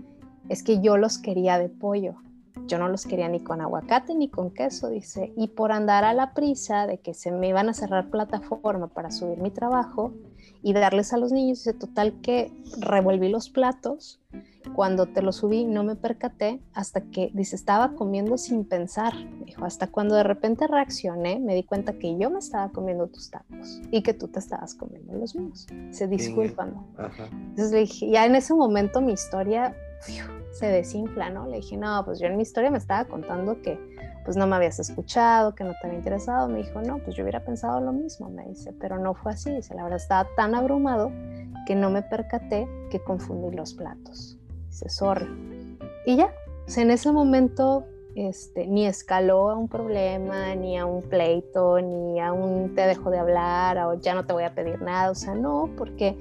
es 0.48 0.62
que 0.62 0.80
yo 0.80 0.96
los 0.96 1.18
quería 1.18 1.58
de 1.58 1.68
pollo 1.68 2.14
yo 2.66 2.78
no 2.78 2.88
los 2.88 3.06
quería 3.06 3.28
ni 3.28 3.40
con 3.40 3.60
aguacate 3.60 4.14
ni 4.14 4.28
con 4.28 4.50
queso, 4.50 4.88
dice, 4.88 5.32
y 5.36 5.48
por 5.48 5.72
andar 5.72 6.04
a 6.04 6.14
la 6.14 6.34
prisa 6.34 6.86
de 6.86 6.98
que 6.98 7.14
se 7.14 7.30
me 7.30 7.48
iban 7.48 7.68
a 7.68 7.74
cerrar 7.74 8.10
plataforma 8.10 8.88
para 8.88 9.10
subir 9.10 9.38
mi 9.38 9.50
trabajo 9.50 10.12
y 10.62 10.72
darles 10.72 11.12
a 11.12 11.16
los 11.16 11.32
niños, 11.32 11.58
dice, 11.58 11.72
total 11.72 12.20
que 12.22 12.52
revolví 12.78 13.28
los 13.28 13.50
platos, 13.50 14.20
cuando 14.74 15.06
te 15.06 15.22
los 15.22 15.36
subí 15.36 15.64
no 15.64 15.82
me 15.82 15.96
percaté 15.96 16.60
hasta 16.72 17.00
que, 17.00 17.30
dice, 17.34 17.56
estaba 17.56 17.94
comiendo 17.94 18.38
sin 18.38 18.64
pensar, 18.64 19.12
dijo, 19.44 19.64
hasta 19.64 19.88
cuando 19.88 20.14
de 20.14 20.22
repente 20.22 20.66
reaccioné, 20.66 21.40
me 21.40 21.54
di 21.54 21.64
cuenta 21.64 21.94
que 21.94 22.16
yo 22.16 22.30
me 22.30 22.38
estaba 22.38 22.70
comiendo 22.70 23.08
tus 23.08 23.30
tacos 23.30 23.80
y 23.90 24.02
que 24.02 24.14
tú 24.14 24.28
te 24.28 24.38
estabas 24.38 24.74
comiendo 24.74 25.14
los 25.14 25.34
míos, 25.34 25.66
se 25.90 26.06
disculpan. 26.06 26.74
Entonces 27.32 27.72
le 27.72 27.78
dije, 27.80 28.08
ya 28.10 28.24
en 28.24 28.36
ese 28.36 28.54
momento 28.54 29.00
mi 29.00 29.12
historia 29.12 29.74
se 30.52 30.66
desinfla, 30.66 31.30
¿no? 31.30 31.46
Le 31.46 31.56
dije, 31.56 31.76
no, 31.76 32.04
pues 32.04 32.20
yo 32.20 32.26
en 32.26 32.36
mi 32.36 32.42
historia 32.42 32.70
me 32.70 32.78
estaba 32.78 33.06
contando 33.06 33.60
que 33.62 33.78
pues 34.24 34.36
no 34.36 34.46
me 34.46 34.54
habías 34.54 34.78
escuchado, 34.78 35.54
que 35.54 35.64
no 35.64 35.72
te 35.72 35.86
había 35.86 35.98
interesado. 35.98 36.48
Me 36.48 36.58
dijo, 36.58 36.80
no, 36.80 36.98
pues 36.98 37.16
yo 37.16 37.24
hubiera 37.24 37.44
pensado 37.44 37.80
lo 37.80 37.92
mismo, 37.92 38.28
me 38.28 38.44
dice, 38.44 38.72
pero 38.78 38.98
no 38.98 39.14
fue 39.14 39.32
así. 39.32 39.50
Dice, 39.50 39.74
la 39.74 39.82
verdad 39.82 39.98
estaba 39.98 40.28
tan 40.36 40.54
abrumado 40.54 41.10
que 41.66 41.74
no 41.74 41.90
me 41.90 42.02
percaté 42.02 42.68
que 42.90 43.00
confundí 43.00 43.56
los 43.56 43.74
platos. 43.74 44.38
Dice, 44.68 44.88
sorry. 44.88 45.26
Y 46.06 46.16
ya, 46.16 46.32
en 46.76 46.90
ese 46.90 47.10
momento 47.10 47.86
este, 48.14 48.66
ni 48.66 48.86
escaló 48.86 49.50
a 49.50 49.56
un 49.56 49.68
problema, 49.68 50.54
ni 50.54 50.76
a 50.76 50.84
un 50.84 51.02
pleito, 51.02 51.80
ni 51.80 52.20
a 52.20 52.32
un 52.32 52.74
te 52.74 52.82
dejo 52.82 53.10
de 53.10 53.18
hablar, 53.18 53.78
o 53.78 53.94
ya 53.94 54.14
no 54.14 54.26
te 54.26 54.32
voy 54.32 54.44
a 54.44 54.54
pedir 54.54 54.82
nada. 54.82 55.10
O 55.10 55.14
sea, 55.14 55.34
no, 55.34 55.70
porque 55.76 56.16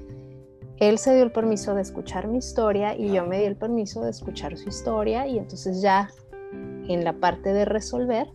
él 0.88 0.98
se 0.98 1.14
dio 1.14 1.22
el 1.22 1.30
permiso 1.30 1.76
de 1.76 1.82
escuchar 1.82 2.26
mi 2.26 2.38
historia 2.38 2.96
y 2.98 3.12
yo 3.12 3.24
me 3.24 3.38
di 3.38 3.44
el 3.44 3.54
permiso 3.56 4.02
de 4.02 4.10
escuchar 4.10 4.58
su 4.58 4.68
historia 4.68 5.28
y 5.28 5.38
entonces 5.38 5.80
ya 5.80 6.10
en 6.88 7.04
la 7.04 7.12
parte 7.12 7.52
de 7.52 7.64
resolver 7.64 8.26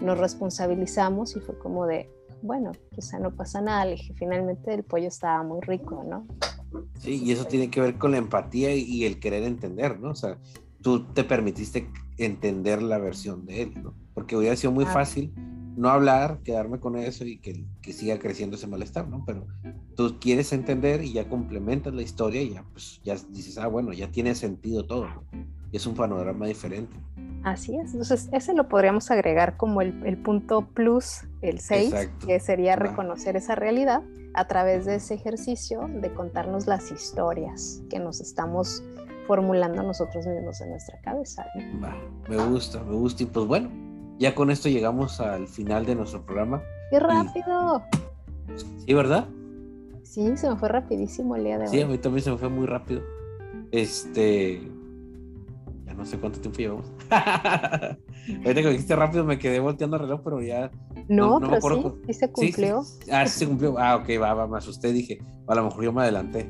nos 0.00 0.16
responsabilizamos 0.16 1.36
y 1.36 1.40
fue 1.40 1.58
como 1.58 1.86
de, 1.86 2.08
bueno, 2.40 2.72
o 2.96 3.02
sea, 3.02 3.18
no 3.18 3.36
pasa 3.36 3.60
nada, 3.60 3.84
le 3.84 3.92
dije, 3.92 4.14
finalmente 4.14 4.72
el 4.72 4.82
pollo 4.82 5.08
estaba 5.08 5.42
muy 5.42 5.60
rico, 5.60 6.02
¿no? 6.08 6.26
Sí, 6.98 7.22
y 7.22 7.32
eso 7.32 7.44
tiene 7.44 7.68
que 7.68 7.82
ver 7.82 7.98
con 7.98 8.12
la 8.12 8.16
empatía 8.16 8.74
y 8.74 9.04
el 9.04 9.20
querer 9.20 9.42
entender, 9.42 10.00
¿no? 10.00 10.12
O 10.12 10.14
sea, 10.14 10.38
tú 10.80 11.04
te 11.12 11.22
permitiste 11.22 11.90
entender 12.16 12.80
la 12.80 12.96
versión 12.96 13.44
de 13.44 13.62
él, 13.62 13.82
¿no? 13.82 13.92
Porque 14.14 14.36
hubiera 14.36 14.56
sido 14.56 14.72
muy 14.72 14.86
fácil 14.86 15.34
no 15.80 15.88
hablar, 15.88 16.40
quedarme 16.44 16.78
con 16.78 16.94
eso 16.94 17.24
y 17.24 17.38
que, 17.38 17.64
que, 17.80 17.94
siga 17.94 18.18
creciendo 18.18 18.56
ese 18.56 18.66
malestar, 18.66 19.08
¿no? 19.08 19.24
Pero 19.24 19.46
tú 19.96 20.18
quieres 20.20 20.52
entender 20.52 21.02
y 21.02 21.14
ya 21.14 21.26
complementas 21.26 21.94
la 21.94 22.02
historia 22.02 22.42
y 22.42 22.50
ya, 22.50 22.64
pues, 22.70 23.00
ya 23.02 23.16
dices, 23.30 23.56
ah, 23.56 23.66
bueno, 23.66 23.94
ya 23.94 24.10
tiene 24.10 24.34
sentido 24.34 24.84
todo, 24.84 25.08
Y 25.72 25.76
es 25.78 25.86
un 25.86 25.94
panorama 25.94 26.46
diferente. 26.46 26.94
Así 27.44 27.78
es, 27.78 27.92
entonces 27.92 28.28
ese 28.32 28.52
lo 28.52 28.68
podríamos 28.68 29.10
agregar 29.10 29.56
como 29.56 29.80
el, 29.80 30.06
el 30.06 30.18
punto 30.18 30.68
plus, 30.68 31.22
el 31.40 31.60
6, 31.60 31.94
que 32.26 32.38
sería 32.40 32.76
reconocer 32.76 33.36
esa 33.36 33.54
realidad 33.54 34.02
a 34.34 34.46
través 34.46 34.84
de 34.84 34.96
ese 34.96 35.14
ejercicio 35.14 35.88
de 35.88 36.12
contarnos 36.12 36.66
las 36.66 36.92
historias 36.92 37.82
que 37.88 37.98
nos 37.98 38.20
estamos 38.20 38.82
formulando 39.26 39.82
nosotros 39.82 40.26
mismos 40.26 40.60
en 40.60 40.70
nuestra 40.70 41.00
cabeza. 41.00 41.46
me 42.28 42.36
gusta, 42.36 42.84
me 42.84 42.96
gusta. 42.96 43.22
Y 43.22 43.26
pues 43.26 43.46
bueno, 43.46 43.89
ya 44.20 44.34
con 44.34 44.50
esto 44.50 44.68
llegamos 44.68 45.18
al 45.18 45.48
final 45.48 45.86
de 45.86 45.94
nuestro 45.94 46.24
programa. 46.24 46.62
¡Qué 46.90 47.00
rápido! 47.00 47.82
Sí, 48.84 48.92
¿verdad? 48.92 49.26
Sí, 50.02 50.36
se 50.36 50.50
me 50.50 50.56
fue 50.56 50.68
rapidísimo 50.68 51.36
el 51.36 51.44
día 51.44 51.56
de 51.56 51.64
hoy. 51.64 51.70
Sí, 51.70 51.80
a 51.80 51.86
mí 51.86 51.96
también 51.96 52.22
se 52.22 52.30
me 52.30 52.36
fue 52.36 52.50
muy 52.50 52.66
rápido. 52.66 53.00
Este. 53.72 54.60
No 56.00 56.06
sé 56.06 56.18
cuánto 56.18 56.40
tiempo 56.40 56.58
llevamos. 56.58 56.90
Ahorita 57.10 58.62
que 58.62 58.70
dijiste 58.70 58.96
rápido 58.96 59.22
me 59.22 59.38
quedé 59.38 59.60
volteando 59.60 59.96
el 59.96 60.02
reloj, 60.02 60.22
pero 60.24 60.40
ya 60.40 60.70
no, 61.08 61.38
pero 61.40 61.60
sí, 61.60 62.02
sí 62.06 62.14
se 62.14 62.32
cumplió. 62.32 62.82
Ah, 63.12 63.26
sí 63.26 63.40
se 63.40 63.46
cumplió. 63.46 63.78
Ah, 63.78 63.96
ok, 63.96 64.08
va, 64.18 64.32
va, 64.32 64.46
me 64.46 64.56
asusté. 64.56 64.94
Dije, 64.94 65.18
a 65.46 65.54
lo 65.56 65.64
mejor 65.64 65.84
yo 65.84 65.92
me 65.92 66.00
adelanté. 66.00 66.48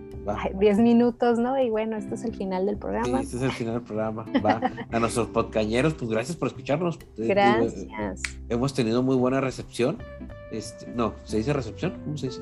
diez 0.60 0.78
minutos, 0.78 1.40
¿no? 1.40 1.60
Y 1.60 1.68
bueno, 1.68 1.96
este 1.96 2.14
es 2.14 2.22
el 2.22 2.32
final 2.32 2.64
del 2.66 2.78
programa. 2.78 3.18
Sí, 3.18 3.24
este 3.24 3.36
es 3.38 3.42
el 3.42 3.50
final 3.50 3.74
del 3.74 3.82
programa. 3.82 4.24
Va. 4.46 4.60
A 4.92 5.00
nuestros 5.00 5.26
podcañeros, 5.28 5.94
pues 5.94 6.12
gracias 6.12 6.36
por 6.36 6.46
escucharnos. 6.46 6.96
Gracias. 7.16 7.86
Hemos 8.48 8.72
tenido 8.72 9.02
muy 9.02 9.16
buena 9.16 9.40
recepción. 9.40 9.98
Este, 10.52 10.86
no, 10.94 11.14
¿se 11.24 11.38
dice 11.38 11.52
recepción? 11.52 11.98
¿Cómo 12.04 12.16
se 12.16 12.28
dice? 12.28 12.40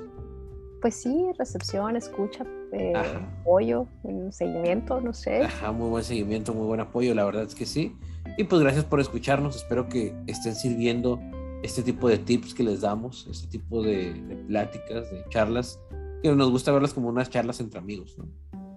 Pues 0.81 0.95
sí, 0.95 1.31
recepción, 1.39 1.97
escucha, 1.97 2.45
eh, 2.73 2.93
apoyo, 3.41 3.87
seguimiento, 4.31 5.01
no 5.01 5.13
sé. 5.13 5.43
Ajá, 5.43 5.73
muy 5.73 5.89
buen 5.89 6.05
seguimiento, 6.05 6.55
muy 6.55 6.67
buen 6.67 6.81
apoyo, 6.81 7.15
la 7.15 7.25
verdad 7.25 7.45
es 7.45 7.55
que 7.55 7.67
sí. 7.67 7.97
Y 8.37 8.45
pues 8.45 8.63
gracias 8.63 8.85
por 8.85 9.01
escucharnos. 9.01 9.57
Espero 9.57 9.89
que 9.89 10.15
estén 10.27 10.55
sirviendo 10.55 11.19
este 11.63 11.83
tipo 11.83 12.09
de 12.09 12.19
tips 12.19 12.55
que 12.55 12.63
les 12.63 12.83
damos, 12.83 13.27
este 13.29 13.49
tipo 13.49 13.83
de, 13.83 14.13
pláticas, 14.47 15.11
de 15.11 15.25
charlas, 15.31 15.81
que 16.23 16.33
nos 16.35 16.51
gusta 16.51 16.71
verlas 16.71 16.95
como 16.95 17.09
unas 17.09 17.31
charlas 17.31 17.61
entre 17.61 17.81
amigos, 17.81 18.17
¿no? 18.19 18.29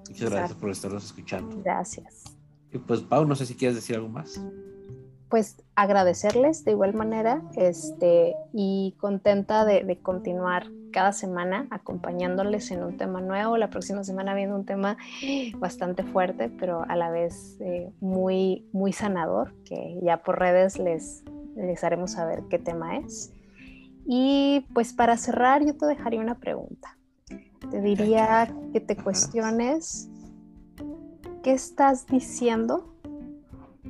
Muchas 0.09 0.29
gracias 0.29 0.57
por 0.57 0.69
estarnos 0.71 1.05
escuchando. 1.05 1.61
Gracias. 1.63 2.23
Y 2.71 2.77
pues, 2.77 3.01
Pau, 3.01 3.25
no 3.25 3.35
sé 3.35 3.45
si 3.45 3.55
quieres 3.55 3.75
decir 3.75 3.95
algo 3.95 4.09
más. 4.09 4.41
Pues 5.32 5.55
agradecerles 5.75 6.65
de 6.65 6.71
igual 6.71 6.93
manera 6.93 7.41
este, 7.55 8.36
y 8.51 8.95
contenta 8.99 9.63
de, 9.63 9.97
continuar 10.03 10.67
cada 10.91 11.13
semana 11.13 11.67
acompañándoles 11.71 12.69
en 12.69 12.84
un 12.84 12.97
tema 12.97 13.21
nuevo. 13.21 13.55
La 13.55 13.69
próxima 13.69 14.03
semana 14.03 14.36
viendo 14.36 14.57
un 14.57 14.65
tema 14.65 14.97
bastante 15.55 16.03
fuerte, 16.03 16.49
pero 16.49 16.84
a 16.86 16.97
la 16.97 17.09
vez 17.09 17.55
eh, 17.61 17.93
muy, 18.01 18.67
muy 18.73 18.91
sanador, 18.91 19.53
que 19.63 19.97
ya 20.03 20.21
por 20.21 20.38
redes 20.38 20.77
les, 20.77 21.23
les 21.55 21.82
haremos 21.86 22.11
saber 22.11 22.43
qué 22.49 22.59
tema 22.59 22.97
es. 22.97 23.32
Y 24.05 24.67
pues 24.73 24.91
para 24.91 25.15
cerrar, 25.15 25.65
yo 25.65 25.77
te 25.77 25.86
dejaría 25.86 26.19
una 26.19 26.39
pregunta. 26.39 26.97
Te 27.69 27.79
diría 27.79 28.53
que 28.73 28.82
te 28.82 28.97
cuestiones 28.97 30.09
qué 31.41 31.53
estás 31.53 32.05
diciendo 32.05 32.90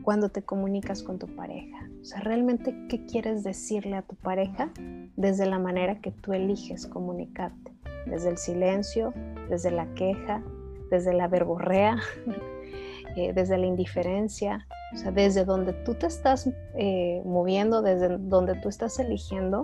cuando 0.04 0.30
te 0.30 0.41
comunicas 0.41 1.04
con 1.04 1.20
tu 1.20 1.28
pareja. 1.28 1.89
O 2.02 2.06
sea, 2.06 2.22
realmente 2.22 2.76
qué 2.89 3.06
quieres 3.06 3.43
decirle 3.43 3.95
a 3.95 4.02
tu 4.02 4.16
pareja 4.16 4.72
desde 5.16 5.45
la 5.45 5.60
manera 5.60 5.99
que 6.02 6.12
tú 6.12 6.34
eliges 6.34 6.88
comunicarte. 6.88 7.72
Desde 8.06 8.30
el 8.30 8.38
silencio, 8.38 9.14
desde 9.49 9.72
la 9.72 9.86
queja, 9.93 10.43
desde 10.89 11.14
la 11.14 11.28
verborrea, 11.28 11.97
eh, 13.16 13.34
desde 13.34 13.58
la 13.58 13.66
indiferencia, 13.68 14.68
o 14.93 14.97
sea, 14.97 15.12
desde 15.12 15.45
donde 15.45 15.74
tú 15.74 15.93
te 15.93 16.08
estás 16.08 16.49
eh, 16.76 17.22
moviendo, 17.26 17.82
desde 17.82 18.18
donde 18.18 18.56
tú 18.56 18.70
estás 18.70 18.99
eligiendo, 18.99 19.64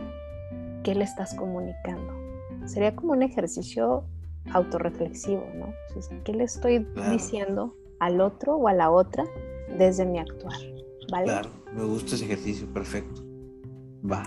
¿qué 0.83 0.95
le 0.95 1.03
estás 1.03 1.33
comunicando? 1.33 2.13
Sería 2.65 2.95
como 2.95 3.13
un 3.13 3.23
ejercicio 3.23 4.03
autorreflexivo, 4.53 5.45
¿no? 5.55 5.73
¿Qué 6.23 6.33
le 6.33 6.43
estoy 6.43 6.88
diciendo 7.11 7.73
al 7.99 8.21
otro 8.21 8.55
o 8.55 8.67
a 8.67 8.73
la 8.73 8.91
otra 8.91 9.25
desde 9.78 10.05
mi 10.05 10.20
actuar? 10.20 10.57
¿Vale? 11.11 11.26
Claro, 11.26 11.49
me 11.74 11.84
gusta 11.84 12.15
ese 12.15 12.26
ejercicio, 12.26 12.68
perfecto. 12.74 13.24
Va. 14.09 14.24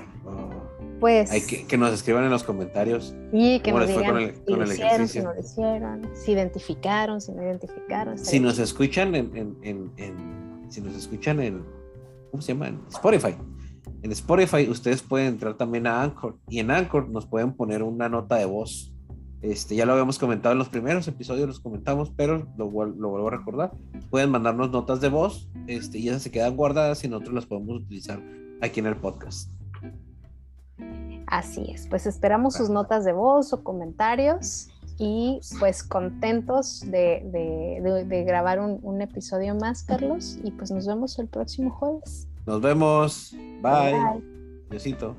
Pues. 0.99 1.31
Hay 1.31 1.41
que, 1.41 1.67
que, 1.67 1.79
nos 1.79 1.93
escriban 1.95 2.25
en 2.25 2.31
los 2.31 2.43
comentarios. 2.43 3.15
Y 3.33 3.61
que 3.61 3.73
nos 3.73 3.89
digan 3.89 4.35
si 4.47 4.53
lo 4.53 4.65
hicieron, 4.65 5.09
si 5.09 5.21
no 5.21 5.33
lo 5.33 5.41
hicieron, 5.41 6.11
si 6.15 6.33
identificaron, 6.33 7.21
si 7.21 7.33
no 7.33 7.43
identificaron. 7.43 8.19
Si 8.19 8.41
nos 8.41 8.59
escuchan 8.59 9.15
en, 9.15 9.57
en, 9.63 9.93
en 9.97 10.61
si 10.71 10.81
nos 10.81 10.95
escuchan 10.95 11.41
en, 11.41 11.65
¿cómo 12.31 12.43
se 12.43 12.53
llama? 12.53 12.69
En 12.69 12.81
Spotify. 12.89 13.37
En 14.03 14.13
Spotify 14.13 14.69
ustedes 14.69 15.03
pueden 15.03 15.29
entrar 15.29 15.57
también 15.57 15.87
a 15.87 16.03
Anchor 16.03 16.39
y 16.49 16.61
en 16.61 16.71
Anchor 16.71 17.09
nos 17.09 17.27
pueden 17.27 17.53
poner 17.53 17.83
una 17.83 18.09
nota 18.09 18.37
de 18.37 18.47
voz. 18.47 18.95
Este, 19.43 19.75
ya 19.75 19.87
lo 19.87 19.93
habíamos 19.93 20.19
comentado 20.19 20.53
en 20.53 20.59
los 20.59 20.69
primeros 20.69 21.09
episodios, 21.09 21.49
los 21.49 21.61
comentamos, 21.61 22.13
pero 22.15 22.47
lo, 22.57 22.67
lo 22.67 23.09
vuelvo 23.09 23.29
a 23.29 23.31
recordar. 23.31 23.73
Pueden 24.11 24.31
mandarnos 24.31 24.71
notas 24.71 25.01
de 25.01 25.09
voz 25.09 25.49
este, 25.67 25.99
y 25.99 26.09
esas 26.09 26.23
se 26.23 26.31
quedan 26.31 26.57
guardadas 26.57 27.03
y 27.05 27.09
nosotros 27.09 27.35
las 27.35 27.47
podemos 27.47 27.83
utilizar 27.83 28.23
aquí 28.61 28.81
en 28.81 28.87
el 28.87 28.97
podcast. 28.97 29.51
Así 31.27 31.71
es, 31.71 31.87
pues 31.87 32.07
esperamos 32.07 32.55
sus 32.55 32.71
notas 32.71 33.05
de 33.05 33.13
voz 33.13 33.53
o 33.53 33.63
comentarios 33.63 34.69
y 34.99 35.41
pues 35.59 35.83
contentos 35.83 36.83
de, 36.91 38.25
grabar 38.27 38.61
un, 38.61 39.01
episodio 39.01 39.55
más, 39.55 39.83
Carlos, 39.83 40.39
y 40.45 40.51
pues 40.51 40.71
nos 40.71 40.87
vemos 40.87 41.19
el 41.19 41.29
próximo 41.29 41.71
jueves. 41.71 42.29
Nos 42.47 42.61
vemos. 42.61 43.35
Bye. 43.63 43.93
Bye. 43.93 44.23
Besito. 44.69 45.17